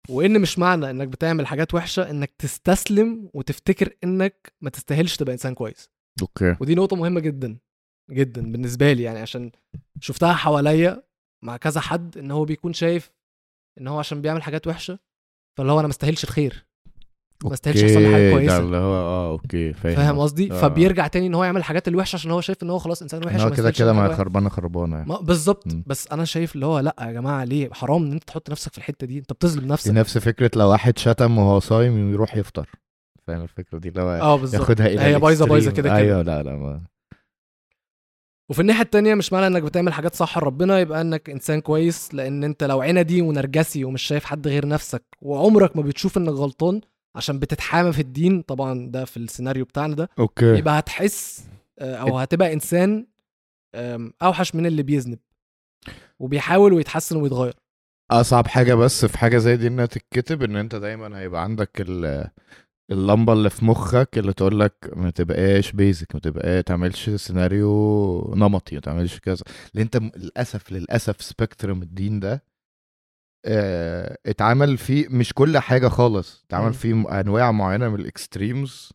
وإن 0.09 0.41
مش 0.41 0.59
معنى 0.59 0.91
إنك 0.91 1.09
بتعمل 1.09 1.47
حاجات 1.47 1.75
وحشة 1.75 2.11
إنك 2.11 2.31
تستسلم 2.39 3.31
وتفتكر 3.35 3.97
إنك 4.05 4.53
ما 4.61 4.71
تستاهلش 4.71 5.17
تبقى 5.17 5.33
إنسان 5.33 5.55
كويس. 5.55 5.91
okay. 6.23 6.57
ودي 6.61 6.75
نقطة 6.75 6.97
مهمة 6.97 7.21
جدا 7.21 7.59
جدا 8.11 8.53
بالنسبة 8.53 8.93
لي 8.93 9.03
يعني 9.03 9.19
عشان 9.19 9.51
شفتها 10.01 10.33
حواليا 10.33 11.03
مع 11.45 11.57
كذا 11.57 11.81
حد 11.81 12.19
إن 12.19 12.31
هو 12.31 12.45
بيكون 12.45 12.73
شايف 12.73 13.11
إن 13.81 13.87
هو 13.89 13.99
عشان 13.99 14.23
بيعمل 14.23 14.43
حاجات 14.43 14.67
وحشة 14.67 14.99
فاللي 15.59 15.73
هو 15.73 15.79
أنا 15.79 15.87
ما 15.89 15.93
استاهلش 15.93 16.25
الخير. 16.25 16.68
ما 17.45 17.53
استاهلش 17.53 17.83
يحصل 17.83 18.03
لي 18.03 18.13
حاجة 18.13 18.33
كويسة. 18.33 18.59
اللي 18.59 18.77
هو 18.77 18.95
آه 18.95 19.31
okay 19.31 19.73
فاهم. 19.73 19.97
فاهم 19.97 20.19
قصدي؟ 20.19 20.53
آه. 20.53 20.61
فبيرجع 20.61 21.07
تاني 21.07 21.27
إن 21.27 21.35
هو 21.35 21.45
يعمل 21.45 21.59
الحاجات 21.59 21.89
الوحشة 21.89 22.17
عشان 22.17 22.31
هو 22.31 22.41
شايف 22.41 22.63
إن 22.63 22.71
هو 22.71 22.79
خلاص 22.79 23.03
إنسان 23.03 23.27
وحش 23.27 23.41
هو 23.41 23.51
كده 23.51 23.71
كده 23.71 23.95
حاجة 23.95 24.15
خربانة 24.15 24.49
خربانة 24.49 24.97
يعني. 24.97 25.19
بالظبط. 25.23 25.65
بس 25.87 26.09
أنا 26.13 26.25
شايف 26.25 26.55
اللي 26.55 26.67
هو 26.67 26.79
لأ 26.79 26.97
يا 27.01 27.13
جماعة 27.13 27.45
ليه؟ 27.45 27.71
حرام 27.73 28.05
إن 28.05 28.13
أنت 28.13 28.25
تحط 28.25 28.51
نفسك 28.51 28.73
في 28.73 28.79
الحتة 28.79 29.07
دي. 29.07 29.19
أنت 29.19 29.33
بتظلم 29.33 29.69
نفسك. 29.73 29.91
نفس 29.91 30.19
فكرة 30.19 30.51
لو 30.57 30.69
واحد 30.71 30.99
شتم 30.99 31.39
وهو 31.39 31.61
صايم 31.61 32.13
يروح 32.13 32.37
يفطر. 32.37 32.69
فاهم 33.27 33.43
الفكرة 33.43 33.79
دي؟ 33.79 33.89
اللي 33.89 34.03
هو 34.03 34.11
آه 34.11 34.37
بالظبط. 34.37 34.61
ياخدها 34.61 34.87
إلى 34.87 35.01
هي 35.01 35.19
بايظة 35.19 35.47
بايظة. 35.47 35.71
كده 35.71 35.89
كده 35.89 35.97
أيوه 35.97 36.23
لأ 36.23 36.43
لأ 36.43 36.57
ما. 36.57 36.83
وفي 38.51 38.61
الناحية 38.61 38.83
التانية 38.83 39.15
مش 39.15 39.33
معنى 39.33 39.47
إنك 39.47 39.63
بتعمل 39.63 39.93
حاجات 39.93 40.15
صح 40.15 40.39
لربنا 40.39 40.79
يبقى 40.79 41.01
إنك 41.01 41.31
إنسان 41.31 41.61
كويس 41.61 42.15
لأن 42.15 42.45
أنت 42.45 42.65
لو 42.65 42.83
عندي 42.83 43.23
ونرجسي 43.23 43.85
ومش 43.85 44.03
شايف 44.03 44.25
حد 44.25 44.49
غير 44.49 44.69
نفسك 44.69 45.05
وعمرك 45.23 45.77
ما 45.77 45.83
بتشوف 45.83 46.19
إنك 46.19 46.33
غلطان 46.33 46.81
عشان 47.19 47.39
بتتحامى 47.39 47.93
في 47.93 48.01
الدين 48.01 48.43
طبعا 48.43 48.91
ده 48.91 49.05
في 49.05 49.17
السيناريو 49.17 49.65
بتاعنا 49.65 49.95
ده. 49.95 50.11
أوكي. 50.19 50.59
يبقى 50.59 50.79
هتحس 50.79 51.45
آه، 51.79 51.95
أو 51.97 52.19
هتبقى 52.19 52.53
إنسان 52.53 53.07
أوحش 54.23 54.55
من 54.55 54.67
اللي 54.67 54.83
بيذنب 54.83 55.19
وبيحاول 56.19 56.73
ويتحسن 56.73 57.17
ويتغير. 57.17 57.55
أصعب 58.11 58.47
حاجة 58.47 58.75
بس 58.75 59.05
في 59.05 59.19
حاجة 59.19 59.39
زي 59.39 59.57
دي 59.57 59.67
إنها 59.67 59.87
تتكتب 59.87 60.43
إن 60.43 60.57
أنت 60.57 60.75
دايما 60.75 61.19
هيبقى 61.19 61.43
عندك 61.45 61.71
ال 61.81 62.29
اللمبة 62.91 63.33
اللي 63.33 63.51
في 63.51 63.65
مخك 63.65 64.19
اللي 64.19 64.33
تقول 64.33 64.61
لك 64.61 64.93
ما 64.97 65.11
تبقاش 65.11 65.73
basic 65.73 66.15
ما 66.15 66.21
تبقاش 66.21 66.65
تعملش 66.65 67.11
سيناريو 67.11 68.35
نمطي 68.37 68.75
ما 68.75 68.81
تعملش 68.81 69.19
كذا. 69.19 69.45
لأن 69.75 69.83
أنت 69.95 70.17
للأسف 70.17 70.73
للأسف 70.73 71.23
spectrum 71.23 71.83
الدين 71.83 72.21
ده 72.21 72.43
اتعمل 74.27 74.79
فيه 74.79 75.09
مش 75.09 75.33
كل 75.33 75.59
حاجة 75.59 75.89
خالص. 75.89 76.45
اتعمل 76.45 76.75
فيه 76.75 77.21
أنواع 77.21 77.53
معينة 77.53 77.89
من 77.89 78.01
ال 78.01 78.11
extremes 78.11 78.93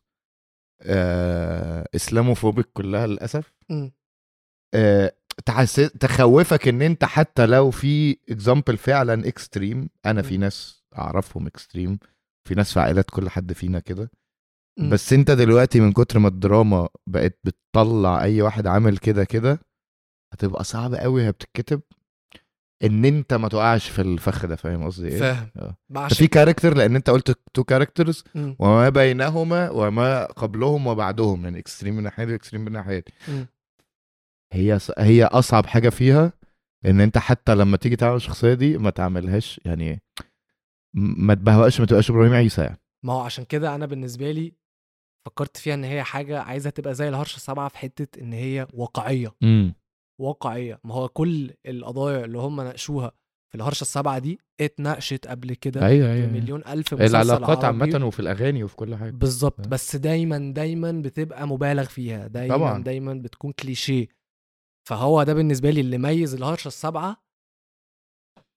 آه 0.82 1.88
Islamophobic 1.94 2.66
كلها 2.72 3.06
للأسف. 3.06 3.52
آه، 4.74 5.12
تحس... 5.46 5.74
تخوفك 5.74 6.68
إن 6.68 6.82
أنت 6.82 7.04
حتى 7.04 7.46
لو 7.46 7.70
في 7.70 8.16
example 8.30 8.76
فعلا 8.76 9.28
extreme 9.28 9.88
أنا 10.06 10.22
في. 10.22 10.36
ناس 10.36 10.84
أعرفهم 10.98 11.46
extreme 11.46 11.98
في 12.48 12.54
ناس 12.54 12.72
في 12.72 12.80
عائلات 12.80 13.10
كل 13.10 13.28
حد 13.30 13.52
فينا 13.52 13.78
كده. 13.80 14.10
بس 14.90 15.12
أنت 15.12 15.30
دلوقتي 15.30 15.80
من 15.80 15.92
كتر 15.92 16.18
ما 16.18 16.28
الدراما 16.28 16.88
بقت 17.06 17.38
بتطلع 17.44 18.22
أي 18.22 18.42
واحد 18.42 18.66
عامل 18.66 18.98
كده 18.98 19.24
كده 19.24 19.58
هتبقى 20.32 20.64
صعب 20.64 20.94
قوي 20.94 21.22
وهي 21.22 21.32
بتتكتب 21.32 21.80
إن 22.84 23.04
أنت 23.04 23.34
ما 23.34 23.48
تقعش 23.48 23.88
في 23.88 24.02
الفخ 24.02 24.46
ده 24.46 24.56
فاهم 24.56 24.84
قصدي 24.84 25.08
إيه 25.08 25.18
فاهم 25.18 25.50
آه. 25.56 26.08
في 26.08 26.26
character 26.26 26.74
لأن 26.76 26.96
أنت 26.96 27.10
قلت 27.10 27.38
two 27.54 27.64
characters. 27.64 28.24
وما 28.58 28.88
بينهما 28.88 29.70
وما 29.70 30.24
قبلهم 30.24 30.86
وبعدهم 30.86 31.44
يعني 31.44 31.58
extreme 31.58 31.96
من 31.96 32.02
ناحية 32.02 32.26
و 32.26 32.31
extreme 32.31 32.64
من 32.64 32.72
ناحية. 32.72 33.04
هي 34.52 34.78
هي 34.98 35.24
أصعب 35.24 35.66
حاجة 35.66 35.88
فيها 35.88 36.32
إن 36.86 37.00
أنت 37.00 37.18
حتى 37.18 37.54
لما 37.54 37.76
تيجي 37.76 37.96
تعمل 37.96 38.16
الشخصية 38.16 38.54
دي 38.54 38.78
ما 38.78 38.90
تعملهاش 38.90 39.60
يعني 39.64 40.02
ما 40.94 41.34
تبهوأش 41.34 41.80
ما 41.80 41.86
تبقاش 41.86 42.10
إبراهيم 42.10 42.32
عيسى 42.32 42.62
يعني 42.62 42.80
ما 43.04 43.12
هو 43.12 43.20
عشان 43.20 43.44
كده 43.44 43.74
أنا 43.74 43.86
بالنسبة 43.86 44.30
لي 44.30 44.52
فكرت 45.26 45.56
فيها 45.56 45.74
إن 45.74 45.84
هي 45.84 46.02
حاجة 46.02 46.40
عايزة 46.40 46.70
تبقى 46.70 46.94
زي 46.94 47.08
الهرشه 47.08 47.36
السبعة 47.36 47.68
في 47.68 47.78
حتة 47.78 48.20
إن 48.20 48.32
هي 48.32 48.66
واقعية 48.72 49.34
امم 49.42 49.74
واقعية. 50.20 50.80
ما 50.84 50.94
هو 50.94 51.08
كل 51.08 51.50
القضايا 51.66 52.24
اللي 52.24 52.38
هم 52.38 52.60
ناقشوها 52.60 53.12
في 53.50 53.54
الهرشة 53.54 53.82
السبعه 53.82 54.18
دي 54.18 54.38
اتناقشت 54.60 55.26
قبل 55.26 55.54
كده 55.54 55.86
أيوه 55.86 56.06
في 56.06 56.12
أيوه. 56.12 56.32
مليون 56.32 56.60
ألف 56.66 56.94
مسلسل 56.94 57.16
العلاقات. 57.16 57.64
عامة 57.64 58.06
وفي 58.06 58.20
الأغاني 58.20 58.64
وفي 58.64 58.76
كل 58.76 58.96
حاجة. 58.96 59.10
بالظبط. 59.10 59.60
آه. 59.60 59.68
بس 59.68 59.96
دايما 59.96 60.52
دايما 60.52 60.92
بتبقى 60.92 61.48
مبالغ 61.48 61.84
فيها. 61.84 62.26
دايما 62.26 62.56
طبعاً. 62.56 62.82
دايما 62.82 63.14
بتكون 63.14 63.52
كليشيه. 63.52 64.06
فهو 64.88 65.22
ده 65.22 65.34
بالنسبة 65.34 65.70
لي 65.70 65.80
اللي 65.80 65.98
ميز 65.98 66.34
الهرشة 66.34 66.68
السبعه 66.68 67.24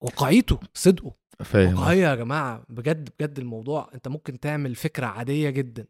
واقعيته 0.02 0.60
صدقه. 0.74 1.14
فاهم 1.44 1.78
واقعية 1.78 2.08
يا 2.08 2.14
جماعة. 2.14 2.64
بجد 2.68 3.08
بجد 3.18 3.38
الموضوع 3.38 3.90
انت 3.94 4.08
ممكن 4.08 4.40
تعمل 4.40 4.74
فكرة 4.74 5.06
عادية 5.06 5.50
جدا 5.50 5.86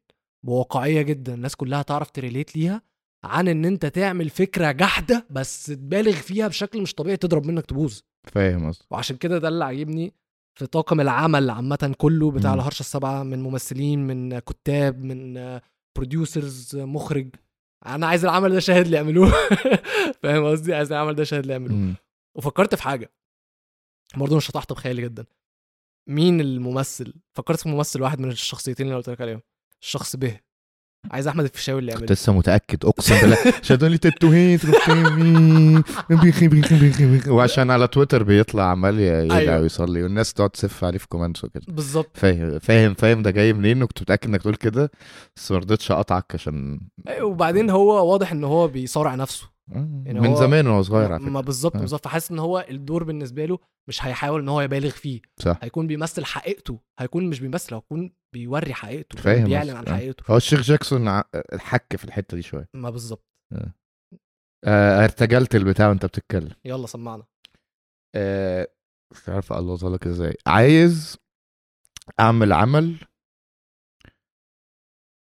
بواقعية 0.46 1.02
جدا 1.02 1.34
الناس 1.34 1.56
كلها 1.56 1.82
تعرف 1.82 2.10
تريليت 2.10 2.56
ليها. 2.56 2.82
عن 3.24 3.48
إن 3.48 3.64
أنت 3.64 3.86
تعمل 3.86 4.30
فكرة 4.30 4.72
جحدة 4.72 5.26
بس 5.30 5.66
تبالغ 5.66 6.12
فيها 6.12 6.48
بشكل 6.48 6.82
مش 6.82 6.94
طبيعي 6.94 7.16
تضرب 7.16 7.46
منك 7.46 7.66
تبوظ. 7.66 8.00
فاهم 8.32 8.68
قصدي 8.68 8.84
وعشان 8.90 9.16
كده 9.16 9.38
ده 9.38 9.48
اللي 9.48 9.64
عاجبني 9.64 10.14
في 10.58 10.66
طاقم 10.66 11.00
العمل 11.00 11.50
عامة 11.50 11.94
كله 11.98 12.30
بتاع 12.30 12.52
مم. 12.54 12.60
الهرشة 12.60 12.80
السبعة 12.80 13.22
من 13.22 13.42
ممثلين 13.42 14.06
من 14.06 14.38
كتاب 14.38 15.04
من 15.04 15.60
بروديوسرز 15.96 16.76
مخرج. 16.76 17.34
أنا 17.86 18.06
عايز 18.06 18.24
العمل 18.24 18.52
ده 18.52 18.60
شاهد 18.60 18.84
اللي 18.84 18.96
يعملوه. 18.96 19.32
فاهم 20.22 20.44
قصدي؟ 20.44 20.74
عايز 20.74 20.92
العمل 20.92 21.14
ده 21.14 21.24
شاهد 21.24 21.40
اللي 21.40 21.52
يعملوه. 21.52 21.94
وفكرت 22.34 22.74
في 22.74 22.82
حاجة. 22.82 23.10
برضه 24.16 24.36
مش 24.36 24.50
هتحطم 24.50 24.74
خيالي 24.74 25.02
جدا. 25.02 25.24
مين 26.08 26.40
الممثل؟ 26.40 27.14
فكرت 27.34 27.60
في 27.60 27.68
ممثل 27.68 28.02
واحد 28.02 28.20
من 28.20 28.30
الشخصيتين 28.30 28.86
اللي 28.86 28.96
قلت 28.96 29.08
لك 29.10 29.20
عليهم. 29.20 29.40
الشخص 29.82 30.16
به 30.16 30.40
عايز 31.10 31.28
أحمد 31.28 31.44
الفيشاوي 31.44 31.80
اللي 31.80 31.92
كنت 31.92 32.00
يعمله 32.00 32.14
لسه 32.14 32.32
متأكد. 32.32 32.84
أقسم 32.84 33.20
بالله. 33.20 33.36
شادوا 33.62 33.88
لي 33.88 33.98
تاتوهات 33.98 34.60
وعشان 37.28 37.70
على 37.70 37.88
تويتر 37.88 38.22
بيطلع 38.22 38.62
عمال 38.70 39.00
يدعي 39.00 39.38
أيوة. 39.38 39.60
ويصلي 39.60 40.02
والناس 40.02 40.32
تقعد 40.32 40.50
تسف 40.50 40.84
عليه 40.84 40.98
في 40.98 41.08
كومنتس 41.08 41.44
وكده. 41.44 41.62
بالظبط. 41.68 42.10
فاهم 42.16 42.58
فاهم 42.58 42.94
فاهم 42.94 43.22
ده 43.22 43.30
جاي 43.30 43.52
منين؟ 43.52 43.82
وكنت 43.82 44.02
متأكد 44.02 44.28
إنك 44.28 44.42
تقول 44.42 44.54
كده 44.54 44.90
بس 45.36 45.52
ما 45.52 45.58
رضيتش 45.58 45.90
أقطعك 45.92 46.34
عشان 46.34 46.80
أيوة، 47.08 47.26
وبعدين 47.28 47.70
هو 47.70 48.12
واضح 48.12 48.32
إن 48.32 48.44
هو 48.44 48.68
بيصارع 48.68 49.14
نفسه. 49.14 49.57
من 49.68 50.26
هو- 50.26 50.34
زمان 50.40 50.66
وهو 50.66 50.82
صغير 50.82 51.12
على 51.12 51.22
ما 51.22 51.30
فكرة. 51.30 51.40
بالظبط 51.40 51.76
آه. 51.76 51.80
بالظبط. 51.80 52.04
فحاسس 52.04 52.30
إن 52.30 52.38
هو 52.38 52.66
الدور 52.70 53.04
بالنسبة 53.04 53.44
له 53.44 53.58
مش 53.88 54.04
هيحاول 54.04 54.40
إن 54.40 54.48
هو 54.48 54.60
يبالغ 54.60 54.90
فيه. 54.90 55.20
صح. 55.40 55.58
هيكون 55.62 55.86
بيمثل 55.86 56.24
حقيقته 56.24 56.80
هيكون 56.98 57.30
مش 57.30 57.40
بيمثل 57.40 57.74
هيكون 57.74 58.12
بيوري 58.34 58.74
حقيقته 58.74 59.18
فاهم 59.22 59.44
بيعلن 59.44 59.76
عن. 59.76 59.88
حقيقته. 59.88 60.32
هو 60.32 60.36
الشيخ 60.36 60.60
جاكسون 60.60 61.22
حك 61.58 61.96
في 61.96 62.04
الحتة 62.04 62.36
دي 62.36 62.42
شوية. 62.42 62.68
ما 62.74 62.90
بالظبط. 62.90 63.24
آه، 64.64 65.04
ارتجلت 65.04 65.54
البتاع 65.54 65.88
وأنت 65.88 66.06
بتتكلم. 66.06 66.52
يلا 66.64 66.86
سمعنا. 66.86 67.24
آه، 68.14 68.68
مش 69.12 69.28
عارف 69.28 69.52
الله 69.52 69.94
لك 69.94 70.06
إزاي. 70.06 70.34
عايز 70.46 71.16
أعمل 72.20 72.52
عمل 72.52 72.96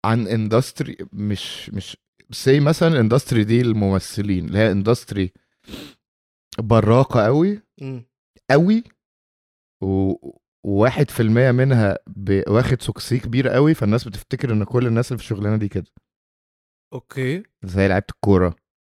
عن 0.06 0.28
industry 0.28 0.98
مش 1.14 1.70
مش 1.70 1.98
say 2.32 2.60
مثلا 2.60 2.90
ال 2.90 2.96
industry 2.96 3.44
دي 3.44 3.62
الممثلين 3.62 4.46
اللي 4.46 4.58
هي 4.58 4.72
industry 4.72 5.34
براقة 6.60 7.26
قوي 7.26 7.62
قوي 8.52 8.84
وواحد 10.64 11.10
في 11.10 11.20
المية 11.20 11.52
منها 11.52 11.98
واخد 12.48 12.82
success 12.82 13.20
كبير 13.20 13.48
قوي 13.48 13.74
فالناس 13.74 14.08
بتفتكر 14.08 14.54
إن 14.54 14.64
كل 14.64 14.88
الناس 14.88 15.12
اللي 15.12 15.18
في 15.18 15.24
الشغلانة 15.24 15.58
دي 15.58 15.68
كده. 15.68 15.86
okay. 16.94 17.44
زي 17.64 17.88
لعيبة 17.88 18.06
الكورة. 18.10 18.56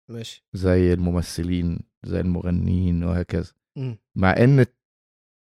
ماشي. 0.09 0.45
زي 0.53 0.93
الممثلين 0.93 1.79
زي 2.05 2.19
المغنيين 2.19 3.03
وهكذا. 3.03 3.53
امم 3.77 3.97
مع 4.15 4.31
إن 4.37 4.65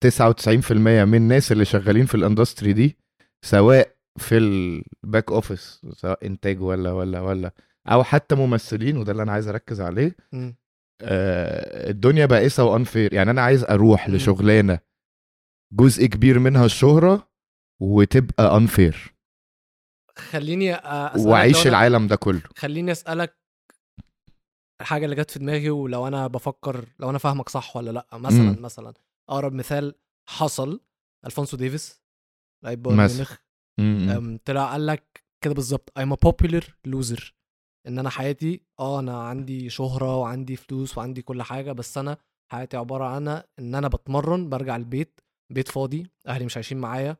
99% 0.04 0.72
من 1.04 1.14
الناس 1.14 1.52
اللي 1.52 1.64
شغالين 1.64 2.06
في 2.06 2.14
ال 2.14 2.21
industry 2.21 2.72
دي 2.72 2.98
سواء 3.42 3.96
في 4.18 4.38
ال 4.38 4.57
back 4.57 5.32
office 5.32 5.80
سواء 5.92 6.26
إنتاج 6.26 6.60
ولا 6.62 6.92
ولا 6.92 7.20
ولا 7.20 7.52
أو 7.88 8.04
حتى 8.04 8.34
ممثلين 8.34 8.96
وده 8.96 9.12
اللي 9.12 9.22
أنا 9.22 9.32
عايز 9.32 9.48
أركز 9.48 9.80
عليه 9.80 10.16
آه 11.02 11.90
الدنيا 11.90 12.26
بائسة 12.26 12.64
و 12.64 12.71
unfair 12.71 13.14
يعني 13.14 13.30
أنا 13.30 13.42
عايز 13.42 13.64
أروح 13.64 14.08
مم. 14.08 14.14
لشغلانة 14.14 14.78
جزء 15.72 16.06
كبير 16.06 16.38
منها 16.38 16.64
الشهرة 16.66 17.28
وتبقى 17.80 18.56
unfair 18.56 19.14
خليني 20.18 20.74
أسألك 20.74 21.26
وأعيش 21.26 21.66
العالم 21.66 22.06
ده 22.06 22.16
كله 22.16 22.42
خليني 22.56 22.92
أسألك 22.92 23.38
الحاجة 24.80 25.04
اللي 25.04 25.16
جت 25.16 25.30
في 25.30 25.38
دماغي 25.38 25.70
ولو 25.70 26.08
أنا 26.08 26.26
بفكر 26.26 26.84
لو 26.98 27.10
أنا 27.10 27.18
فاهمك 27.18 27.48
صح 27.48 27.76
ولا 27.76 27.90
لأ 27.90 28.06
مثلا 28.12 28.40
مم. 28.52 28.62
مثلا 28.62 28.94
أقرب 29.28 29.52
مثال 29.52 29.94
حصل 30.28 30.80
ألفونسو 31.26 31.56
ديفيس 31.56 32.02
لعيب 32.64 32.82
بايرن. 32.82 32.98
ميونخ 33.06 33.36
م- 33.80 34.34
م. 34.34 34.38
طلع 34.44 34.70
قال 34.72 34.86
لك 34.86 35.24
كده 35.44 35.54
بالظبط 35.54 35.92
I'm 35.98 36.12
a 36.12 36.16
popular 36.28 36.64
loser 36.88 37.22
إن 37.88 37.98
أنا 37.98 38.10
حياتي 38.10 38.60
آه 38.80 39.00
أنا 39.00 39.22
عندي 39.22 39.70
شهرة 39.70 40.16
وعندي 40.16 40.56
فلوس 40.56 40.98
وعندي 40.98 41.22
كل 41.22 41.42
حاجة 41.42 41.72
بس 41.72 41.98
أنا 41.98 42.16
حياتي 42.52 42.76
عبارة 42.76 43.04
عن 43.04 43.28
إن 43.58 43.74
أنا 43.74 43.88
بتمرن 43.88 44.48
برجع 44.48 44.76
البيت 44.76 45.20
بيت 45.52 45.68
فاضي 45.68 46.10
أهلي 46.28 46.44
مش 46.44 46.56
عايشين 46.56 46.78
معايا 46.78 47.16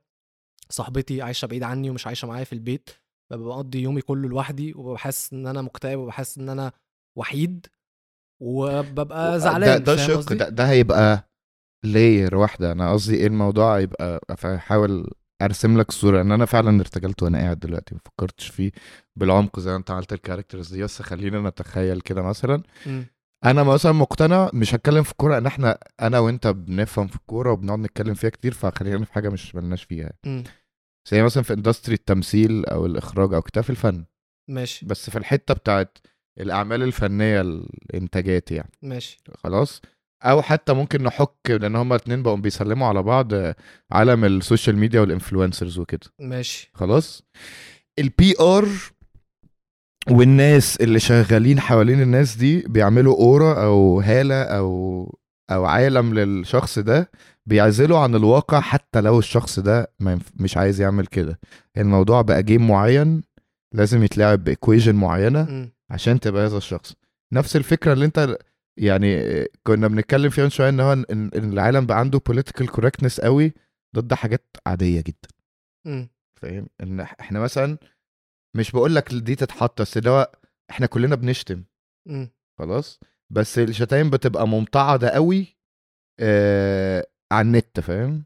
صاحبتي 0.71 1.23
عايشة 1.23 1.47
بعيد 1.47 1.62
عني 1.62 1.91
ومش 1.91 2.07
عايشة 2.07 2.29
معايا 2.29 2.45
في 2.45 2.53
البيت 2.53 2.91
بقضي 3.33 3.83
يومي 3.83 4.01
كله 4.01 4.29
لوحدي 4.29 4.75
حاسس 4.97 5.33
إن 5.33 5.47
أنا 5.47 5.62
مكتئب 5.62 6.11
حاسس 6.11 6.39
إن 6.39 6.49
أنا 6.49 6.73
وحيد 7.19 7.66
وببقى 8.43 9.41
زعلان 9.41 9.83
ده, 9.85 9.95
ده 9.95 10.07
شق؟ 10.07 10.33
ده, 10.33 10.49
ده 10.49 10.69
هيبقى 10.71 11.29
layer 11.85 12.37
واحدة 12.37 12.73
أنا 12.73 12.93
قصدي 12.93 13.16
إيه 13.16 13.27
الموضوع 13.27 13.79
هيبقى 13.79 14.21
أحاول 14.45 15.11
أرسم 15.43 15.78
لك 15.80 15.89
الصورة 15.89 16.20
إن 16.20 16.32
أنا 16.32 16.45
فعلا 16.45 16.80
ارتجلت 16.80 17.22
وأنا 17.22 17.39
قاعد 17.39 17.59
دلوقتي 17.59 17.95
ما 17.95 18.01
فكرتش 18.05 18.49
فيه 18.49 18.72
بالعمق 19.16 19.61
زي 19.61 19.70
ما 19.70 19.76
أنت 19.76 19.91
عملت 19.91 20.12
ال 20.12 20.18
characters 20.18 20.75
دي 20.74 20.82
بس 20.82 21.03
خلينا 21.03 21.49
نتخيل 21.49 22.01
كده 22.01 22.22
مثلا. 22.22 22.62
مم. 22.86 23.07
أنا 23.45 23.62
مثلا 23.62 23.93
مقتنع 23.93 24.51
مش 24.55 24.74
هتكلم 24.74 25.03
في 25.03 25.11
الكوره 25.12 25.39
إن 25.39 25.47
إحنا 25.47 25.78
أنا 26.01 26.18
وأنت 26.18 26.47
بنفهم 26.47 27.07
في 27.07 27.16
الكورة 27.16 27.53
وبنقعد 27.53 27.78
نتكلم 27.78 28.14
فيها 28.14 28.30
كتير 28.30 28.55
فخلينا 28.55 29.05
في 29.05 29.12
حاجة 29.12 29.28
مش 29.28 29.55
ملناش 29.55 29.84
فيها 29.84 30.12
مم. 30.26 30.45
زي 31.11 31.22
مثلا 31.22 31.43
في 31.43 31.53
industry 31.53 31.95
التمثيل 31.95 32.66
أو 32.66 32.86
الإخراج 32.86 33.34
أو 33.34 33.43
كتاب 33.43 33.64
الفن. 33.70 34.05
ماشي. 34.51 34.86
بس 34.86 35.11
في 35.11 35.18
الحتة 35.18 35.55
بتاعت 35.55 35.99
الأعمال 36.41 36.82
الفنية 36.82 37.41
الإنتاجات 37.41 38.51
يعني. 38.51 38.72
ماشي. 38.82 39.18
خلاص؟ 39.34 39.80
أو 40.23 40.43
حتى 40.43 40.73
ممكن 40.73 41.03
نحك 41.03 41.51
لأن 41.51 41.77
هما 41.77 41.97
اتنين 41.97 42.23
بقوا 42.23 42.37
بيسلموا 42.37 42.87
على 42.89 43.03
بعض 43.03 43.33
عالم 43.93 44.25
السوشيال 44.25 44.77
ميديا 44.77 45.01
وال 45.01 45.12
influencers 45.12 45.79
وكده 45.79 46.11
ماشي 46.21 46.71
خلاص 46.75 47.23
ال 47.99 48.35
PR 48.41 48.69
والناس 50.11 50.77
اللي 50.77 51.01
شغالين 51.01 51.61
حوالين 51.61 52.03
الناس 52.03 52.37
دي 52.37 52.61
بيعملوا 52.69 53.16
aura 53.16 53.64
أو 53.64 54.01
هالة 54.01 54.43
أو 54.43 55.19
أو 55.51 55.64
عالم 55.64 56.14
للشخص 56.14 56.79
ده 56.79 57.11
بيعزله 57.47 58.03
عن 58.03 58.14
الواقع 58.14 58.61
حتى 58.61 59.01
لو 59.01 59.19
الشخص 59.19 59.59
ده. 59.59 59.93
مش 60.37 60.57
عايز 60.57 60.81
يعمل 60.81 61.07
كده 61.07 61.41
الموضوع 61.77 62.23
بقى 62.23 62.43
game 62.43 62.69
معين 62.69 63.23
لازم 63.75 64.03
يتلعب 64.05 64.45
ب 64.45 64.50
equation 64.50 64.95
معينة. 64.95 65.71
عشان 65.91 66.21
تبقى 66.21 66.47
هذا 66.47 66.57
الشخص 66.57 66.95
نفس 67.33 67.57
الفكرة 67.57 67.93
اللي 67.93 68.05
أنت 68.05 68.39
يعني 68.79 69.22
كنا 69.66 69.89
بنتكلم 69.89 70.31
فيها 70.31 70.45
من 70.45 70.51
شوية 70.51 70.68
إن 70.68 70.81
هو 70.81 70.93
ان 70.93 71.31
العالم 71.35 71.87
بقى 71.87 71.99
عنده 71.99 72.20
political 72.31 72.66
correctness 72.66 73.20
قوي 73.20 73.53
ضد 73.97 74.14
حاجات 74.14 74.57
عادية 74.66 75.01
جدا. 75.01 76.09
فاهم 76.41 76.68
إن 76.81 77.01
إحنا 77.01 77.41
مثلا 77.41 77.79
مش 78.57 78.72
بقول 78.72 78.95
لك 78.95 79.14
دي 79.14 79.35
تتحط 79.35 79.81
بس 79.83 79.97
اللي 79.97 80.11
هو 80.11 80.33
إحنا 80.70 80.87
كلنا 80.87 81.14
بنشتم 81.14 81.64
مم. 82.09 82.31
خلاص 82.59 83.01
بس 83.33 83.59
الشتايم 83.59 84.11
بتبقى 84.11 84.49
ممتعضه 84.49 85.09
قوي 85.09 85.57
آه 86.20 87.07
على 87.33 87.47
النت 87.47 87.81
فاهم. 87.81 88.24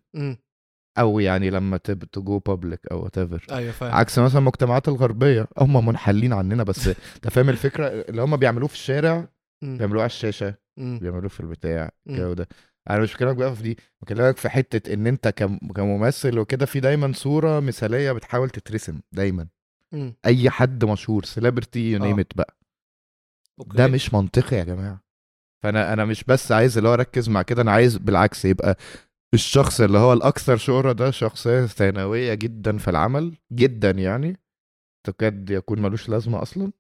أو 0.99 1.21
يعني 1.21 1.51
لما 1.51 1.77
تب 1.77 2.05
ت 2.05 2.16
go 2.16 2.39
public 2.39 2.81
أو 2.91 3.03
whatever 3.03 3.47
أيوه 3.51 3.73
فاهم 3.73 3.95
عكس 3.95 4.19
مثلا 4.19 4.39
المجتمعات 4.39 4.89
الغربية 4.89 5.49
هم 5.59 5.87
منحلين 5.87 6.33
عننا 6.33 6.63
بس 6.63 6.89
أنت 7.17 7.29
فاهم 7.29 7.49
الفكرة 7.49 7.87
اللي 7.89 8.23
هم 8.23 8.37
بيعملوه 8.37 8.69
في 8.69 8.75
الشارع. 8.75 9.29
بيعملوه 9.63 10.03
على 10.03 10.07
الشاشة. 10.07 10.55
بيعملوه 10.77 11.29
في 11.29 11.41
البتاع. 11.41 11.91
الجو 12.07 12.33
ده 12.33 12.49
أنا 12.91 12.99
مش 12.99 13.15
بكلمك 13.15 13.37
بقى 13.37 13.57
في 13.57 13.63
دي 13.63 13.79
بكلمك 14.03 14.37
في 14.37 14.49
حتة 14.49 14.93
إن 14.95 15.07
أنت 15.07 15.29
كم- 15.29 15.59
كممثل 15.59 16.39
وكده 16.39 16.67
في 16.67 16.81
دايما 16.81 17.13
صورة 17.13 17.61
مثالية 17.61 18.13
بتحاول 18.13 18.51
تترسم 18.51 19.01
دايما 19.13 19.49
مم. 19.93 20.15
أي 20.27 20.51
حد 20.51 20.85
مشهور 20.85 21.25
celebrity 21.25 21.91
يو 21.93 22.05
آه. 22.05 22.25
بقى 22.37 22.57
okay 23.61 23.77
ده 23.77 23.87
مش 23.87 24.15
منطقي 24.15 24.57
يا 24.57 24.65
جماعة 24.65 25.05
فأنا 25.63 25.93
أنا 25.93 26.05
مش 26.05 26.25
بس 26.25 26.53
عايز 26.53 26.77
اللي 26.77 26.89
هو 26.89 26.95
أركز 26.95 27.29
مع 27.29 27.43
كده 27.43 27.63
أنا 27.63 27.73
عايز 27.73 27.97
بالعكس 27.97 28.45
يبقى 28.45 28.77
الشخص 29.35 29.81
اللي 29.81 29.99
هو 29.99 30.13
الأكثر 30.13 30.57
شهرة 30.57 30.93
ده 30.93 31.11
شخصيه 31.11 31.67
ثانوية 31.67 32.35
جدا 32.35 32.79
في 32.79 32.89
العمل 32.89 33.37
جدا 33.53 33.91
يعني 33.91 34.37
تكاد 35.07 35.51
يكون 35.51 35.83
ملوش 35.83 36.09
لازمة 36.09 36.43
أصلا. 36.43 36.73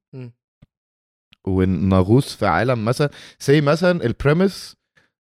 ونغوص 1.47 2.36
في 2.36 2.47
عالم 2.47 2.84
مثلا 2.84 3.11
زي 3.40 3.61
مثلا 3.61 4.05
ال 4.04 4.13
premise 4.13 4.76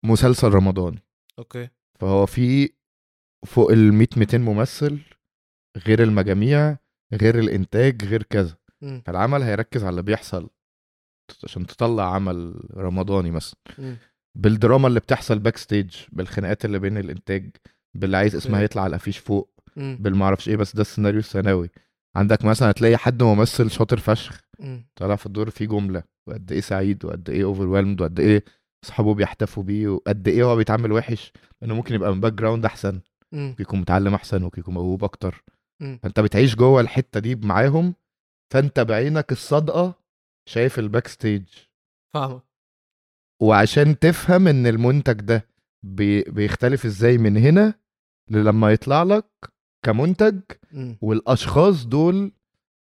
مسلسل 0.05 0.49
رمضاني 0.49 1.03
okay 1.39 1.68
فهو 2.01 2.27
في 2.27 2.71
فوق 3.47 3.71
ال 3.73 3.95
100 3.95 4.09
200 4.17 4.39
ممثل 4.39 4.99
غير 5.87 6.03
المجاميع 6.03 6.77
غير 7.15 7.39
الإنتاج 7.39 8.05
غير 8.05 8.23
كذا 8.23 8.57
مم. 8.83 9.03
فالعمل 9.07 9.43
هيركز 9.43 9.83
على 9.83 9.91
اللي 9.91 10.03
بيحصل 10.03 10.51
عشان 11.45 11.67
تطلع 11.67 12.15
عمل 12.15 12.69
رمضاني 12.77 13.31
مثلا. 13.31 13.59
بالدراما 14.39 14.89
اللي 14.89 15.01
بتحصل 15.01 15.39
backstage 15.39 15.95
بالخناقات 16.13 16.65
اللي 16.65 16.79
بين 16.79 16.99
الإنتاج 16.99 17.51
باللي 17.95 18.17
عايز 18.17 18.37
اسمها. 18.37 18.63
يطلع 18.63 18.83
على 18.83 18.91
الافيش 18.91 19.19
فوق. 19.19 19.51
بالمعرفش 19.77 20.49
إيه 20.49 20.57
بس 20.57 20.77
ده 20.77 20.83
السيناريو 20.83 21.21
الثانوي 21.21 21.71
عندك 22.17 22.45
مثلا 22.45 22.71
هتلاقي 22.71 22.97
حد 22.97 23.23
ممثل 23.23 23.71
شاطر 23.71 23.99
فشخ. 23.99 24.41
طالع 24.97 25.17
في 25.17 25.27
الدور 25.27 25.51
فيه 25.51 25.67
جملة 25.67 26.03
وقد 26.29 26.53
إيه 26.53 26.61
سعيد 26.61 27.05
وقد 27.05 27.31
إيه 27.31 27.45
over 27.45 27.66
وقد 27.69 28.21
إيه 28.21 28.45
اصحابه 28.85 29.15
بيحتفوا 29.15 29.63
بيه 29.63 29.89
وقد 29.89 30.29
إيه 30.29 30.43
هو 30.43 30.57
بيتعامل 30.57 30.93
وحش 30.93 31.33
إنه 31.63 31.75
ممكن 31.75 31.95
يبقى 31.95 32.15
من 32.15 32.21
background 32.20 32.64
أحسن 32.65 33.01
مم. 33.33 33.49
ممكن 33.49 33.63
يكون 33.63 33.81
متعلم 33.81 34.15
أحسن 34.15 34.43
ممكن 34.43 34.61
يكون 34.61 34.75
موهوب 34.75 35.05
أكتر. 35.05 35.45
فأنت 36.03 36.21
بتعيش 36.21 36.55
جوه 36.57 36.81
الحتة 36.81 37.21
دي 37.21 37.35
معاهم 37.35 37.95
فأنت 38.53 38.81
بعينك 38.81 39.33
الصادقة 39.33 39.95
شايف 40.49 40.79
ال 40.79 41.07
backstage 41.09 41.45
فاهمك 42.15 42.43
وعشان 43.43 43.99
تفهم 43.99 44.49
إن 44.49 44.67
المنتج 44.67 45.21
ده 45.21 45.49
بي 45.85 46.23
بيختلف 46.23 46.85
إزاي 46.85 47.19
من 47.19 47.37
هنا 47.37 47.75
لما 48.31 48.73
يطلع 48.73 49.03
لك 49.03 49.27
كمنتج. 49.85 50.41
والأشخاص 51.03 51.87
دول 51.87 52.33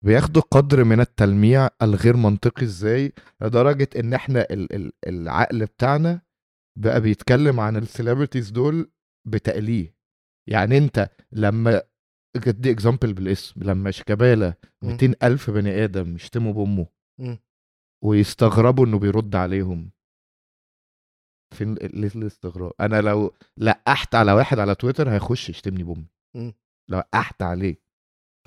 بياخدوا 0.06 0.42
قدر 0.42 0.84
من 0.84 1.00
التلميع 1.00 1.68
الغير 1.82 2.16
منطقي 2.16 2.62
إزاي 2.64 3.12
لدرجة 3.40 3.88
إن 3.98 4.14
إحنا 4.14 4.40
ال 4.50 4.72
ال 4.74 4.92
العقل 5.06 5.66
بتاعنا 5.66 6.20
بقى 6.78 7.00
بيتكلم 7.00 7.60
عن 7.60 7.76
ال 7.76 7.83
celebrities 7.83 8.50
دول 8.50 8.90
بتقل 9.28 9.74
إيه 9.74 9.96
يعني 10.48 10.78
أنت 10.78 11.10
لما 11.32 11.82
the 12.46 12.70
example 12.70 13.12
بالاسم 13.14 13.62
لما 13.62 13.90
شيكابالا 13.90 14.54
مم. 14.82 14.90
200 14.90 15.14
ألف 15.22 15.50
بني 15.50 15.84
آدم 15.84 16.14
يشتموا 16.14 16.52
بأمه. 16.52 16.86
ويستغربوا 18.04 18.86
إنه 18.86 18.98
بيرد 18.98 19.36
عليهم 19.36 19.90
فين 21.54 21.74
ليه 21.74 22.10
الاستغراب 22.16 22.72
أنا 22.80 23.00
لو 23.00 23.34
لقحت 23.58 24.14
على 24.14 24.32
واحد 24.32 24.58
على 24.58 24.74
تويتر 24.74 25.10
هيخش 25.10 25.50
يشتمني 25.50 25.82
بأمي. 25.84 26.06
لقحت 26.90 27.42
عليه. 27.42 27.80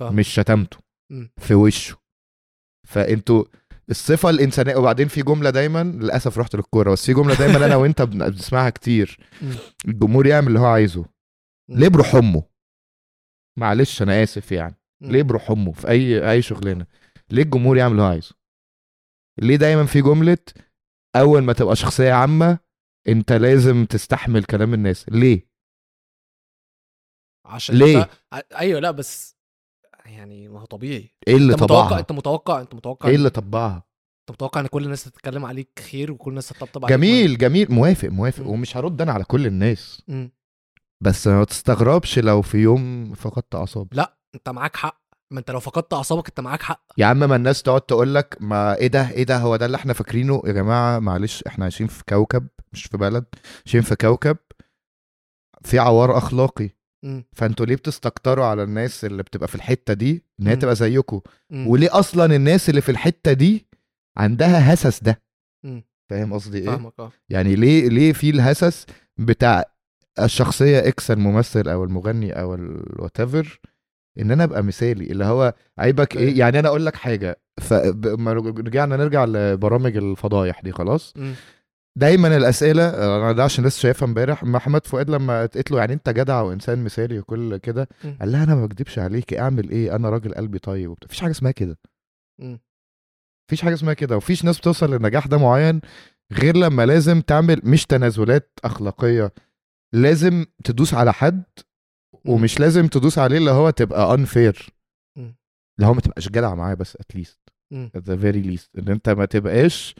مش 0.02 0.28
شتمته. 0.28 0.78
في 1.40 1.54
وشه. 1.54 1.96
فأنتوا 2.88 3.44
الصفة 3.90 4.30
الإنسانية 4.30 4.76
وبعدين 4.76 5.08
في 5.08 5.22
جملة 5.22 5.50
دايما 5.50 5.82
للأسف 5.84 6.38
رحت 6.38 6.54
للكورة 6.56 6.92
بس 6.92 7.06
في 7.06 7.14
جملة 7.14 7.34
دايما 7.34 7.66
أنا 7.66 7.76
وأنت 7.76 8.02
بن- 8.02 8.28
بنسمعها 8.30 8.70
كتير. 8.70 9.18
الجمهور 9.88 10.26
يعمل 10.26 10.48
اللي 10.48 10.58
هو 10.60 10.66
عايزه. 10.66 11.04
ليه 11.70 11.88
بروح 11.88 12.14
امه 12.14 12.42
معلش 13.58 14.02
أنا 14.02 14.22
آسف 14.22 14.52
يعني. 14.52 14.74
ليه 15.02 15.22
بروح 15.22 15.50
امه 15.50 15.72
في 15.72 15.88
أي 15.88 16.30
أي 16.32 16.42
شغلانة. 16.42 16.86
ليه 17.30 17.42
الجمهور 17.42 17.76
يعمل 17.76 17.92
اللي 17.92 18.02
هو 18.02 18.06
عايزه؟ 18.06 18.34
ليه 19.42 19.56
دايما 19.56 19.86
في 19.86 20.02
جملة 20.02 20.38
أول 21.16 21.42
ما 21.42 21.52
تبقى 21.52 21.76
شخصية 21.76 22.12
عامة 22.12 22.58
أنت 23.08 23.32
لازم 23.32 23.84
تستحمل 23.84 24.44
كلام 24.44 24.74
الناس؟ 24.74 25.08
ليه؟ 25.08 25.50
عشان 27.46 27.74
ليه؟ 27.78 28.10
أيوه 28.54 28.80
لأ 28.80 28.90
بس 28.90 29.36
يعني 30.10 30.48
ما 30.48 30.60
هو 30.60 30.64
طبيعي. 30.64 31.10
إيه 31.28 31.36
اللي 31.36 31.52
أنت 31.52 31.62
متوقع 31.62 31.86
طبعها؟ 31.86 32.00
أنت 32.00 32.12
متوقع 32.12 32.60
أنت 32.60 32.74
متوقع 32.74 33.08
إيه 33.08 33.14
اللي 33.14 33.30
طبعها؟ 33.30 33.76
أنت 34.20 34.30
متوقع 34.30 34.60
إن 34.60 34.66
كل 34.66 34.84
الناس 34.84 35.04
تتكلم 35.04 35.44
عليك 35.46 35.80
خير 35.90 36.12
وكل 36.12 36.30
الناس 36.30 36.48
تطبطب 36.48 36.84
عليك 36.84 36.96
جميل 36.98 37.38
جميل. 37.38 37.72
موافق 37.72 38.08
موافق. 38.08 38.42
مم. 38.42 38.50
ومش 38.50 38.76
هرد 38.76 39.02
أنا 39.02 39.12
على 39.12 39.24
كل 39.24 39.46
الناس. 39.46 40.02
مم. 40.08 40.32
بس 41.00 41.26
ما 41.26 41.44
تستغربش 41.44 42.18
لو 42.18 42.42
في 42.42 42.58
يوم 42.58 43.14
فقدت 43.14 43.54
أعصابي. 43.54 43.96
لأ 43.96 44.18
أنت 44.34 44.48
معاك 44.48 44.76
حق. 44.76 45.00
ما 45.32 45.40
أنت 45.40 45.50
لو 45.50 45.60
فقدت 45.60 45.92
أعصابك 45.92 46.28
أنت 46.28 46.40
معاك 46.40 46.62
حق. 46.62 46.82
يا 46.98 47.06
عم 47.06 47.18
ما 47.18 47.36
الناس 47.36 47.62
تقعد 47.62 47.80
تقول 47.80 48.14
لك 48.14 48.36
ما 48.40 48.76
إيه 48.76 48.86
ده 48.86 49.10
إيه 49.10 49.24
ده 49.24 49.38
هو 49.38 49.56
ده 49.56 49.66
اللي 49.66 49.76
إحنا 49.76 49.92
فاكرينه؟ 49.92 50.42
يا 50.44 50.52
جماعة 50.52 50.98
معلش 50.98 51.42
إحنا 51.46 51.64
عايشين 51.64 51.86
في 51.86 52.04
كوكب 52.08 52.48
مش 52.72 52.84
في 52.84 52.96
بلد 52.96 53.24
عايشين 53.64 53.82
في 53.82 53.96
كوكب 53.96 54.36
في 55.64 55.78
عوار 55.78 56.18
أخلاقي. 56.18 56.70
فانتوا 57.32 57.66
ليه 57.66 57.76
بتستكتروا 57.76 58.44
على 58.44 58.62
الناس 58.62 59.04
اللي 59.04 59.22
بتبقى 59.22 59.48
في 59.48 59.54
الحتة 59.54 59.94
دي 59.94 60.24
إن 60.40 60.46
هي. 60.46 60.56
تبقى 60.56 60.74
زيكم. 60.74 61.20
وليه 61.52 61.98
أصلا 61.98 62.36
الناس 62.36 62.70
اللي 62.70 62.80
في 62.80 62.88
الحتة 62.88 63.32
دي 63.32 63.66
عندها 64.16 64.74
هسس 64.74 65.02
ده. 65.02 65.22
فاهم 66.10 66.32
قصدي 66.32 66.58
إيه؟ 66.58 66.66
فاهمك 66.66 66.92
آه. 66.98 67.12
يعني 67.28 67.54
ليه 67.56 67.88
ليه 67.88 68.12
في 68.12 68.30
الهسس 68.30 68.86
بتاع 69.18 69.64
الشخصية 70.20 70.78
إكس 70.88 71.10
الممثل 71.10 71.68
أو 71.68 71.84
المغني 71.84 72.32
أو 72.32 72.54
الوات 72.54 73.20
إن 74.18 74.30
أنا 74.30 74.44
أبقى 74.44 74.62
مثالي؟ 74.62 75.04
اللي 75.04 75.24
هو 75.24 75.54
عيبك 75.78 76.16
إيه؟ 76.16 76.38
يعني 76.38 76.58
أنا 76.58 76.68
أقول 76.68 76.86
لك 76.86 76.96
حاجة 76.96 77.40
فما 77.60 78.32
رجعنا 78.32 78.96
نرجع 78.96 79.24
لبرامج 79.24 79.96
الفضايح 79.96 80.60
دي 80.60 80.72
خلاص؟ 80.72 81.12
مم. 81.16 81.34
دايما 81.98 82.36
الأسئلة 82.36 82.88
أنا 82.88 83.32
ده 83.32 83.44
عشان 83.44 83.66
لسه 83.66 83.80
شايفها 83.80 84.08
امبارح 84.08 84.44
محمد 84.44 84.86
فؤاد 84.86 85.10
لما 85.10 85.42
قلت 85.42 85.70
له 85.70 85.78
يعني 85.78 85.92
أنت 85.92 86.08
جدع 86.08 86.40
وإنسان 86.40 86.84
مثالي 86.84 87.18
وكل 87.18 87.56
كده. 87.56 87.88
قال 88.20 88.32
لها 88.32 88.44
أنا 88.44 88.54
ما 88.54 88.66
بكدبش 88.66 88.98
عليك 88.98 89.34
أعمل 89.34 89.70
إيه 89.70 89.96
أنا 89.96 90.10
راجل 90.10 90.34
قلبي 90.34 90.58
طيب 90.58 90.90
وبتاع. 90.90 91.06
مفيش 91.06 91.20
حاجة 91.20 91.30
اسمها 91.30 91.50
كده. 91.52 91.78
مفيش 93.48 93.62
حاجة 93.62 93.74
اسمها 93.74 93.94
كده 93.94 94.14
ومفيش 94.14 94.44
ناس 94.44 94.58
بتوصل 94.58 94.94
للنجاح 94.94 95.26
ده 95.26 95.38
معين 95.38 95.80
غير 96.32 96.56
لما 96.56 96.86
لازم 96.86 97.20
تعمل 97.20 97.60
مش 97.64 97.86
تنازلات 97.86 98.58
أخلاقية 98.64 99.32
لازم 99.94 100.44
تدوس 100.64 100.94
على 100.94 101.12
حد. 101.12 101.42
ومش 102.24 102.60
لازم 102.60 102.86
تدوس 102.86 103.18
عليه 103.18 103.38
اللي 103.38 103.50
هو 103.50 103.70
تبقى 103.70 104.16
مم. 104.18 105.36
اللي 105.78 105.88
هو 105.88 105.94
ما 105.94 106.00
تبقاش 106.00 106.28
جدع 106.28 106.54
معاه 106.54 106.74
بس 106.74 106.96
اتليست 106.96 107.38
the 107.74 108.16
very 108.22 108.44
least 108.46 108.68
إن 108.78 108.88
أنت 108.88 109.08
ما 109.08 109.24
تبقاش 109.24 109.94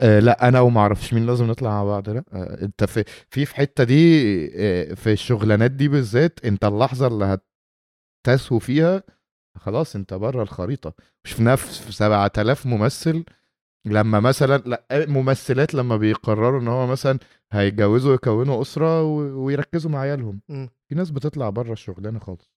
آه 0.00 0.20
لا 0.20 0.48
أنا 0.48 0.60
وما 0.60 0.80
أعرفش 0.80 1.14
مين 1.14 1.26
لازم 1.26 1.46
نطلع 1.46 1.70
مع 1.70 1.84
بعض 1.84 2.08
لا. 2.10 2.24
آه 2.32 2.62
أنت 2.62 2.84
في 2.84 3.04
في 3.30 3.44
في 3.46 3.56
حتة 3.56 3.84
دي 3.84 4.22
آه 4.56 4.94
في 4.94 5.12
الشغلانات 5.12 5.70
دي 5.70 5.88
بالذات 5.88 6.44
أنت 6.44 6.64
اللحظة 6.64 7.06
اللي 7.06 7.38
هتسهو 8.26 8.58
فيها 8.58 9.02
خلاص 9.56 9.96
أنت 9.96 10.14
بره 10.14 10.42
الخريطة. 10.42 10.94
مش 11.24 11.32
في 11.32 11.42
نفس 11.42 11.78
في 11.80 11.92
7000 11.92 12.66
ممثل 12.66 13.24
لما 13.86 14.20
مثلا 14.20 14.56
لا 14.66 14.86
ممثلات 15.08 15.74
لما 15.74 15.96
بيقرروا 15.96 16.60
إن 16.60 16.68
هو 16.68 16.86
مثلا 16.86 17.18
هيتجوزوا 17.52 18.14
يكونوا 18.14 18.62
أسرة 18.62 19.02
ويركزوا 19.34 19.90
مع 19.90 19.98
عيالهم. 19.98 20.40
في 20.88 20.94
ناس 20.94 21.10
بتطلع 21.10 21.50
بره 21.50 21.72
الشغلانة 21.72 22.18
خالص. 22.18 22.52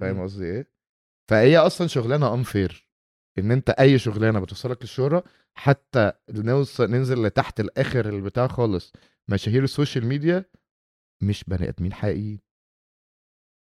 فاهم. 0.00 0.22
قصدي 0.22 0.44
إيه؟ 0.44 0.70
فهي 1.30 1.58
أصلا 1.58 1.86
شغلانة 1.86 2.34
unfair 2.34 2.88
إن 3.38 3.50
أنت 3.50 3.70
أي 3.70 3.98
شغلانة 3.98 4.40
بتوصلك 4.40 4.82
للشهرة 4.82 5.24
حتى 5.58 6.12
نوصل 6.30 6.90
ننزل 6.90 7.22
لتحت 7.22 7.60
الآخر 7.60 8.08
البتاع 8.08 8.46
خالص 8.46 8.92
مشاهير 9.28 9.64
السوشيال 9.64 10.06
ميديا 10.06 10.44
مش 11.22 11.44
بني 11.44 11.68
آدمين 11.68 11.92
حقيقيين. 11.92 12.40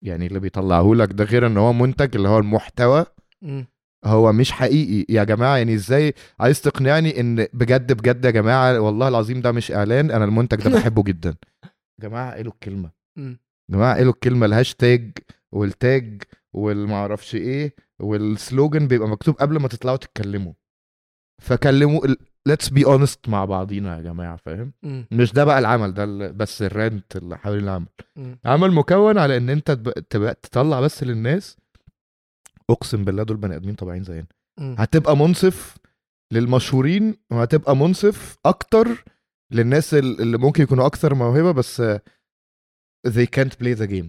يعني 0.03 0.25
اللي 0.27 0.39
بيطلعه 0.39 0.93
لك 0.95 1.11
ده 1.13 1.23
غير 1.23 1.47
إن 1.47 1.57
هو 1.57 1.73
منتج 1.73 2.15
اللي 2.15 2.27
هو 2.29 2.39
المحتوى 2.39 3.05
مم. 3.41 3.65
هو 4.05 4.31
مش 4.31 4.51
حقيقي. 4.51 5.13
يا 5.13 5.23
جماعة 5.23 5.57
يعني 5.57 5.73
إزاي 5.73 6.13
عايز 6.39 6.61
تقنعني 6.61 7.19
إن 7.19 7.47
بجد 7.53 7.93
بجد 7.93 8.25
يا 8.25 8.31
جماعة 8.31 8.79
والله 8.79 9.07
العظيم 9.07 9.41
ده 9.41 9.51
مش 9.51 9.71
إعلان 9.71 10.11
أنا 10.11 10.25
المنتج 10.25 10.57
ده 10.57 10.69
بحبه 10.79 11.03
جدا. 11.09 11.35
يا 11.63 11.69
جماعة 12.09 12.33
قالوا 12.35 12.53
الكلمة. 12.53 12.91
مم. 13.17 13.39
يا 13.69 13.75
جماعة 13.75 13.95
قالوا 13.95 14.13
الكلمة 14.13 14.45
ال 14.45 14.53
hashtag 14.53 15.11
وال 15.51 15.79
tag 15.79 16.21
والمعرفش 16.53 17.35
إيه 17.35 17.75
وال 17.99 18.21
slogan 18.21 18.87
بيبقى 18.87 19.07
مكتوب 19.07 19.35
قبل 19.35 19.59
ما 19.59 19.67
تطلعوا 19.67 19.97
تتكلموا. 19.97 20.53
فكلموا 21.41 22.01
let's 22.47 22.69
be 22.69 22.85
honest 22.85 23.29
مع 23.29 23.45
بعضينا 23.45 23.97
يا 23.97 24.01
جماعة 24.01 24.35
فاهم. 24.35 24.73
مش 25.11 25.33
ده 25.33 25.43
بقى 25.45 25.59
العمل 25.59 25.93
ده 25.93 26.05
بس 26.31 26.61
ال 26.61 26.72
rant 26.72 27.15
اللي 27.15 27.37
حوالين 27.37 27.63
العمل. 27.63 27.85
مم. 28.15 28.39
عمل 28.45 28.71
مكون 28.71 29.17
على 29.17 29.37
إن 29.37 29.49
أنت 29.49 29.71
تب- 29.71 30.07
تبقى 30.09 30.33
تطلع 30.33 30.81
بس 30.81 31.03
للناس. 31.03 31.57
أقسم 32.69 33.03
بالله 33.05 33.23
دول 33.23 33.37
بني 33.37 33.55
آدمين 33.55 33.75
طبيعيين 33.75 34.03
زينا. 34.03 34.25
هتبقى 34.59 35.17
منصف 35.17 35.77
للمشهورين 36.33 37.15
وهتبقى 37.31 37.75
منصف 37.75 38.37
أكتر 38.45 39.03
للناس 39.51 39.93
ال- 39.93 40.21
اللي 40.21 40.37
ممكن 40.37 40.63
يكونوا 40.63 40.85
أكثر 40.85 41.13
موهبة 41.15 41.51
بس 41.51 41.81
they 43.07 43.25
can't 43.37 43.53
play 43.63 43.77
the 43.79 43.87
game. 43.87 44.05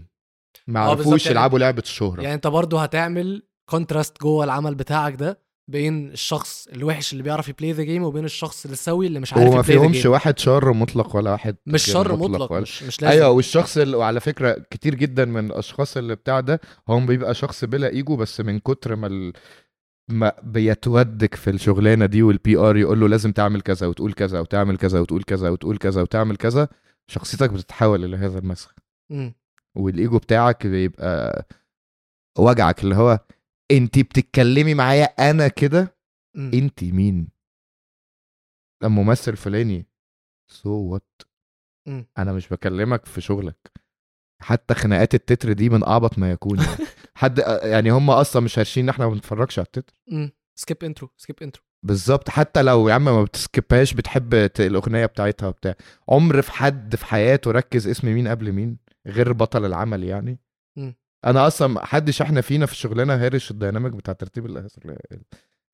ما 0.66 0.81
آه، 0.81 0.91
عرفوش 0.91 1.27
يعني- 1.27 1.37
يلعبوا 1.39 1.59
لعبة 1.59 1.83
الشهرة. 1.83 2.22
يعني 2.22 2.35
أنت 2.35 2.47
برضو 2.47 2.79
هتعمل 2.79 3.43
contrast 3.71 4.21
جوه 4.22 4.45
العمل 4.45 4.75
بتاعك 4.75 5.14
ده 5.14 5.44
بين 5.71 6.11
الشخص 6.11 6.69
الوحش 6.69 7.12
اللي 7.12 7.23
بيعرف 7.23 7.49
ي 7.49 7.53
play 7.53 7.73
the 7.73 7.83
game 7.83 8.03
وبين 8.03 8.25
الشخص 8.25 8.67
السوي 8.67 9.07
اللي 9.07 9.21
مش 9.21 9.33
عارف 9.35 9.49
وما 9.49 9.61
ي 9.61 9.64
play 9.64 9.77
the 9.77 9.83
فيهمش 9.83 10.03
game 10.03 10.12
واحد 10.12 10.39
شر 10.39 10.73
مطلق 10.73 11.17
ولا 11.17 11.31
واحد 11.31 11.57
مش 11.67 11.85
شر 11.85 12.17
مطلق 12.17 12.53
ولا- 12.53 12.61
مش 12.61 12.83
مش 12.83 13.03
لازم. 13.03 13.12
أيوه 13.17 13.31
والشخص 13.31 13.77
اللي 13.79 13.97
وعلى 13.97 14.21
فكرة 14.21 14.65
كتير 14.71 14.95
جدا 14.95 15.25
من 15.25 15.47
الأشخاص 15.47 15.97
اللي 15.97 16.15
بتاع 16.15 16.41
ده 16.41 16.61
هم 16.89 17.07
بيبقى 17.07 17.35
شخص 17.35 17.65
بلا 17.65 17.89
إيجو 17.89 18.17
بس 18.17 18.41
من 18.41 18.59
كتر 18.59 18.97
ما 18.97 19.07
ال... 19.07 19.33
ما 20.11 20.33
بيتودك 20.43 21.35
في 21.35 21.51
الشغلانة 21.51 22.07
دي 22.07 22.23
وال 22.23 22.57
PR 22.57 22.77
يقول 22.77 23.01
له 23.01 23.09
لازم 23.09 23.33
تعمل 23.33 23.61
كذا 23.61 23.87
وتقول 23.87 24.12
كذا 24.12 24.41
وتعمل 24.41 24.77
كذا 24.77 25.01
وتقول 25.01 25.23
كذا 25.23 25.49
وتقول 25.51 25.79
كذا 25.79 26.03
وتعمل 26.03 26.37
كذا 26.37 26.69
شخصيتك 27.11 27.51
بتتحول 27.51 28.05
إلى 28.05 28.17
هذا 28.17 28.39
المسخ. 28.39 28.75
والإيجو 29.77 30.19
بتاعك 30.19 30.67
بيبقى 30.67 31.47
وجعك 32.39 32.85
اللي 32.85 32.95
هو 32.97 33.19
انت 33.75 33.99
بتتكلمي 33.99 34.75
معايا 34.75 35.05
أنا 35.05 35.49
كده. 35.49 35.97
انت 36.37 36.85
مين؟ 36.85 37.29
لما 38.83 39.03
ممثل 39.03 39.37
فلاني. 39.37 39.87
so 40.51 40.71
what 40.71 41.23
مم. 41.89 42.07
أنا 42.18 42.33
مش 42.33 42.49
بكلمك 42.49 43.07
في 43.07 43.20
شغلك. 43.20 43.72
حتى 44.43 44.75
خناقات 44.75 45.14
التتر 45.14 45.53
دي 45.53 45.68
من 45.68 45.85
اعبط 45.85 46.18
ما 46.18 46.31
يكون 46.31 46.59
يعني. 46.59 46.77
حد 47.14 47.39
يعني 47.62 47.91
هم 47.91 48.11
أصلا 48.11 48.43
مش 48.43 48.59
هارشين 48.59 48.83
إن 48.85 48.89
إحنا 48.89 49.07
ما 49.07 49.12
بنتفرجش 49.12 49.59
على 49.59 49.66
التتر. 49.66 49.95
skip 50.59 50.85
intro 50.85 51.11
skip 51.17 51.37
intro 51.43 51.62
بالظبط. 51.83 52.29
حتى 52.29 52.62
لو 52.62 52.89
يا 52.89 52.95
عم 52.95 53.05
ما 53.05 53.22
بت 53.23 53.39
skip 53.39 53.71
هاش 53.71 53.95
بتحب 53.95 54.35
الأغنية 54.61 55.07
بتاعتها 55.07 55.49
وبتاع. 55.49 55.75
عمر 56.09 56.43
في 56.43 56.53
حد 56.53 56.97
في 56.97 57.05
حياته 57.07 57.51
ركز 57.51 57.89
اسم 57.89 58.09
مين 58.14 58.29
قبل 58.29 58.53
مين؟ 58.53 58.79
غير 59.07 59.33
بطل 59.33 59.64
العمل 59.64 60.05
يعني. 60.05 60.39
مم. 60.77 60.95
أنا 61.27 61.47
أصلا 61.47 61.87
حدش 61.87 62.22
إحنا 62.22 62.41
فينا 62.41 62.66
في 62.66 62.72
الشغلانه 62.72 63.14
هارش 63.14 63.51
ال 63.51 63.56
dynamic 63.56 63.93
بتاع 63.93 64.14
ترتيب 64.14 64.47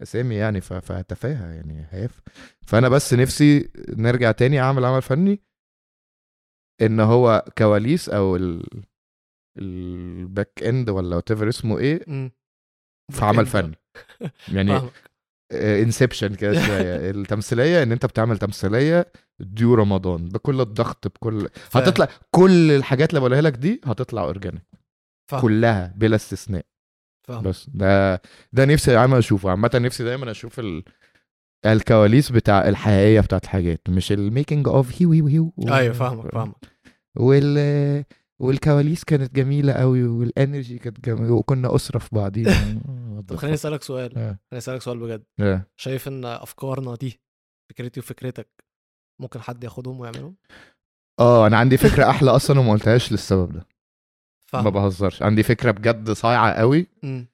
الأسامي 0.00 0.34
يعني 0.34 0.60
فتفاهة 0.60 1.52
يعني 1.52 1.86
هيف 1.90 2.20
فأنا 2.66 2.88
بس 2.88 3.14
نفسي 3.14 3.70
نرجع 3.88 4.32
تاني 4.32 4.60
أعمل 4.60 4.84
عمل 4.84 5.02
فني 5.02 5.40
إن 6.82 7.00
هو 7.00 7.44
كواليس 7.58 8.08
أو 8.08 8.36
ال 8.36 8.66
ال 9.58 9.79
back 9.79 10.62
end 10.62 10.90
ولا 10.90 11.16
what 11.16 11.30
اسمه 11.30 11.78
إيه. 11.78 12.04
في 13.12 13.24
عمل. 13.24 13.46
فني 13.46 13.76
يعني 14.54 14.80
inception 15.52 16.34
كده 16.34 16.52
شوية 16.66 17.10
التمثيلية 17.10 17.82
إن 17.82 17.92
أنت 17.92 18.06
بتعمل 18.06 18.38
تمثيلية 18.38 19.12
ديو 19.40 19.74
رمضان 19.74 20.28
بكل 20.28 20.60
الضغط 20.60 21.08
بكل. 21.08 21.48
هتطلع 21.72 22.08
كل 22.30 22.70
الحاجات 22.70 23.10
اللي 23.10 23.20
بقولها 23.20 23.40
لك 23.40 23.52
دي 23.52 23.80
هتطلع 23.84 24.22
organic 24.22 24.79
فاهم. 25.30 25.40
كلها 25.40 25.94
بلا 25.96 26.16
استثناء. 26.16 26.64
فاهم. 27.28 27.42
بس 27.42 27.70
ده 27.74 28.22
ده 28.52 28.64
نفسي 28.64 28.92
دايما 28.94 29.18
أشوفه. 29.18 29.50
عامة 29.50 29.70
نفسي 29.74 30.04
دايما 30.04 30.30
أشوف 30.30 30.60
ال... 30.60 30.84
الكواليس 31.66 32.32
بتاع 32.32 32.68
الحقيقية 32.68 33.20
بتاعت 33.20 33.44
الحاجات. 33.44 33.80
مش 33.88 34.12
ال 34.12 34.20
making 34.20 34.68
of 34.68 35.02
هيو 35.02 35.12
هيو 35.12 35.26
هيو 35.26 35.52
أيوه 35.68 35.92
فاهمك 35.92 36.32
فاهمك. 36.32 36.56
وال 37.16 38.04
والكواليس 38.40 39.04
كانت 39.04 39.34
جميلة 39.34 39.72
قوي 39.72 40.04
وال 40.04 40.23
energy 40.23 40.78
كانت 40.78 41.04
جميلة 41.04 41.32
وكنا 41.32 41.74
أسرة 41.74 41.98
في 41.98 42.08
بعضينا. 42.12 42.80
طب 43.28 43.36
خليني 43.36 43.54
أسألك 43.54 43.82
سؤال. 43.82 44.18
آه. 44.18 44.38
خليني 44.50 44.58
أسألك 44.58 44.82
سؤال 44.82 44.98
بجد. 44.98 45.24
آه. 45.40 45.66
شايف 45.76 46.08
إن 46.08 46.24
أفكارنا 46.24 46.94
دي 46.94 47.20
فكرتي 47.70 48.00
وفكرتك 48.00 48.48
ممكن 49.20 49.40
حد 49.40 49.64
ياخدهم 49.64 50.00
ويعملهم؟ 50.00 50.36
آه 51.20 51.46
أنا 51.46 51.56
عندي 51.58 51.76
فكرة 51.76 52.10
أحلى 52.10 52.30
أصلا 52.30 52.60
وما 52.60 52.72
قلتهاش 52.72 53.12
للسبب 53.12 53.52
ده. 53.52 53.66
ما 54.54 54.62
فاهم 54.62 54.70
بهزرش 54.72 55.22
عندي 55.22 55.42
فكرة 55.42 55.70
بجد 55.70 56.10
صايعة 56.10 56.52
قوي 56.52 56.86
مم. 57.02 57.26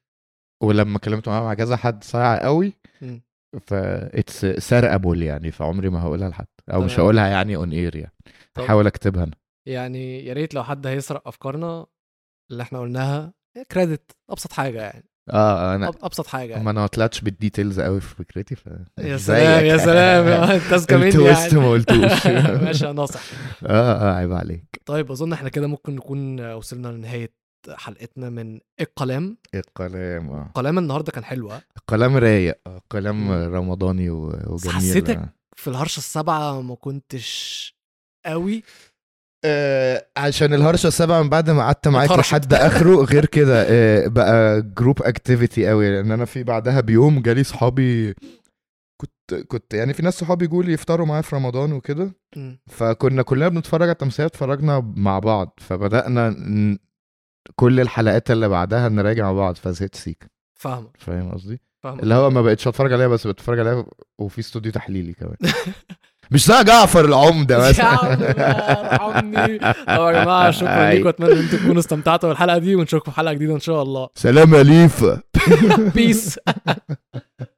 ولما 0.62 0.98
كلمت 0.98 1.28
معاها 1.28 1.42
مع 1.42 1.54
كذا 1.54 1.76
حد 1.76 2.04
صايعة 2.04 2.38
قوي. 2.38 2.72
ف 3.60 3.74
it's 3.74 4.46
سرقبل 4.46 5.22
يعني 5.22 5.50
فعمري 5.50 5.90
ما 5.90 6.02
هقولها 6.02 6.28
لحد 6.28 6.46
أو 6.72 6.80
مش 6.80 6.92
تمام. 6.94 7.04
هقولها 7.04 7.26
يعني 7.28 7.56
on 7.56 7.72
air 7.72 7.96
يعني 7.96 8.12
طب. 8.54 8.62
هحاول 8.62 8.86
أكتبها 8.86 9.24
أنا 9.24 9.32
يعني 9.68 10.24
يا 10.26 10.32
ريت 10.32 10.54
لو 10.54 10.64
حد 10.64 10.86
هيسرق 10.86 11.28
أفكارنا 11.28 11.86
اللي 12.50 12.62
إحنا 12.62 12.80
قلناها 12.80 13.34
credit 13.72 14.16
أبسط 14.30 14.52
حاجة 14.52 14.82
يعني 14.82 15.04
آه 15.30 15.74
أنا 15.74 15.88
أبسط 15.88 16.26
حاجة 16.26 16.48
ما 16.48 16.56
يعني. 16.56 16.70
أنا 16.70 16.80
ما 16.80 16.86
طلعتش 16.86 17.20
بال 17.20 17.34
details 17.34 17.80
قوي 17.80 18.00
في 18.00 18.14
فكرتي 18.14 18.54
ف 18.56 18.66
يا 18.98 19.16
سلام 19.26 19.64
يا 19.64 19.76
سلام 19.76 20.26
أنت 20.26 20.72
أذكى 20.72 20.96
مني 20.96 21.08
ال 21.08 21.16
twist 21.16 21.52
يعني. 21.52 21.64
ما 21.64 21.70
قلتوش. 21.70 22.26
ماشي 22.64 22.86
يا 22.86 22.92
ناصح. 22.92 23.20
آه 23.66 24.10
آه 24.10 24.14
عيب 24.14 24.32
عليك. 24.32 24.80
طيب 24.86 25.10
أظن 25.10 25.32
إحنا 25.32 25.48
كده 25.48 25.66
ممكن 25.66 25.94
نكون 25.96 26.52
وصلنا 26.52 26.88
لنهاية 26.88 27.32
حلقتنا 27.70 28.30
من 28.30 28.60
القلم. 28.80 29.36
القلم 29.54 30.30
آه. 30.30 30.46
القلم 30.46 30.78
النهارده 30.78 31.12
كان 31.12 31.24
حلو 31.24 31.50
ها؟ 31.50 31.62
القلم 31.76 32.16
رايق 32.16 32.58
آه، 32.66 32.82
قلم 32.90 33.16
مم. 33.28 33.54
رمضاني 33.54 34.10
وجميل 34.10 34.74
حسيتك 34.76 35.16
آه. 35.16 35.28
في 35.56 35.68
الهرشه 35.68 35.98
السبعه 35.98 36.60
ما 36.60 36.74
كنتش 36.74 37.76
قوي 38.26 38.62
آه 39.48 40.06
عشان 40.16 40.54
الهرشه 40.54 40.86
السبعه 40.86 41.22
من 41.22 41.28
بعد 41.28 41.50
ما 41.50 41.62
قعدت 41.62 41.88
معاك. 41.88 42.10
لحد 42.10 42.54
آخره 42.54 42.96
غير 43.04 43.26
كده 43.26 43.64
آه 43.68 44.06
بقى 44.08 44.62
group 44.62 45.02
activity 45.02 45.68
قوي. 45.68 45.90
لأن 45.90 46.12
أنا 46.12 46.24
في 46.24 46.42
بعدها 46.42 46.80
بيوم 46.80 47.22
جالي 47.22 47.44
صحابي 47.44 48.14
كنت 49.00 49.34
كنت 49.48 49.74
يعني 49.74 49.92
في 49.92 50.02
ناس 50.02 50.14
صحابي 50.14 50.46
جولي 50.46 50.72
يفطروا 50.72 51.06
معايا 51.06 51.22
في 51.22 51.36
رمضان 51.36 51.72
وكده. 51.72 52.10
فكنا 52.66 53.22
كلنا 53.22 53.48
بنتفرج 53.48 53.82
على 53.82 53.92
التمثيليه 53.92 54.26
اتفرجنا 54.26 54.92
مع 54.96 55.18
بعض. 55.18 55.58
فبدأنا 55.62 56.30
ن... 56.30 56.78
كل 57.54 57.80
الحلقات 57.80 58.30
اللي 58.30 58.48
بعدها 58.48 58.88
نراجع 58.88 59.24
مع 59.24 59.32
بعض. 59.32 59.54
فزهقت 59.56 59.94
sick 59.94 60.30
فاهمك. 60.54 60.96
فاهم 60.98 61.30
قصدي؟ 61.30 61.60
اللي 61.86 62.14
هو 62.14 62.30
ما 62.30 62.42
بقتش 62.42 62.68
أتفرج 62.68 62.92
عليها 62.92 63.08
بس 63.08 63.26
بتفرج 63.26 63.58
عليها 63.58 63.86
وفي 64.18 64.38
استوديو 64.38 64.72
تحليلي 64.72 65.12
كمان. 65.12 65.36
مش 66.30 66.46
زي 66.46 66.64
جعفر 66.64 67.04
العمدة 67.04 67.54
يا 67.64 67.68
مثلا؟ 67.68 67.92
ارحمني. 68.94 69.58
طب 69.58 69.74
يا 69.88 70.12
جماعة 70.22 70.50
شكرا 70.60 70.90
ليكم 70.90 71.08
أتمنى 71.08 71.32
إن 71.32 71.38
أنتم 71.38 71.56
تكونوا 71.58 71.78
استمتعتوا 71.80 72.28
بالحلقة 72.28 72.58
دي 72.58 72.76
ونشوفكم 72.76 73.10
في 73.10 73.16
حلقة 73.16 73.32
جديدة 73.32 73.54
إن 73.54 73.60
شاء 73.60 73.82
الله. 73.82 74.08
سلام 74.14 74.54
يا 74.54 74.62
ليفا 74.62 75.20
بيس 75.94 76.38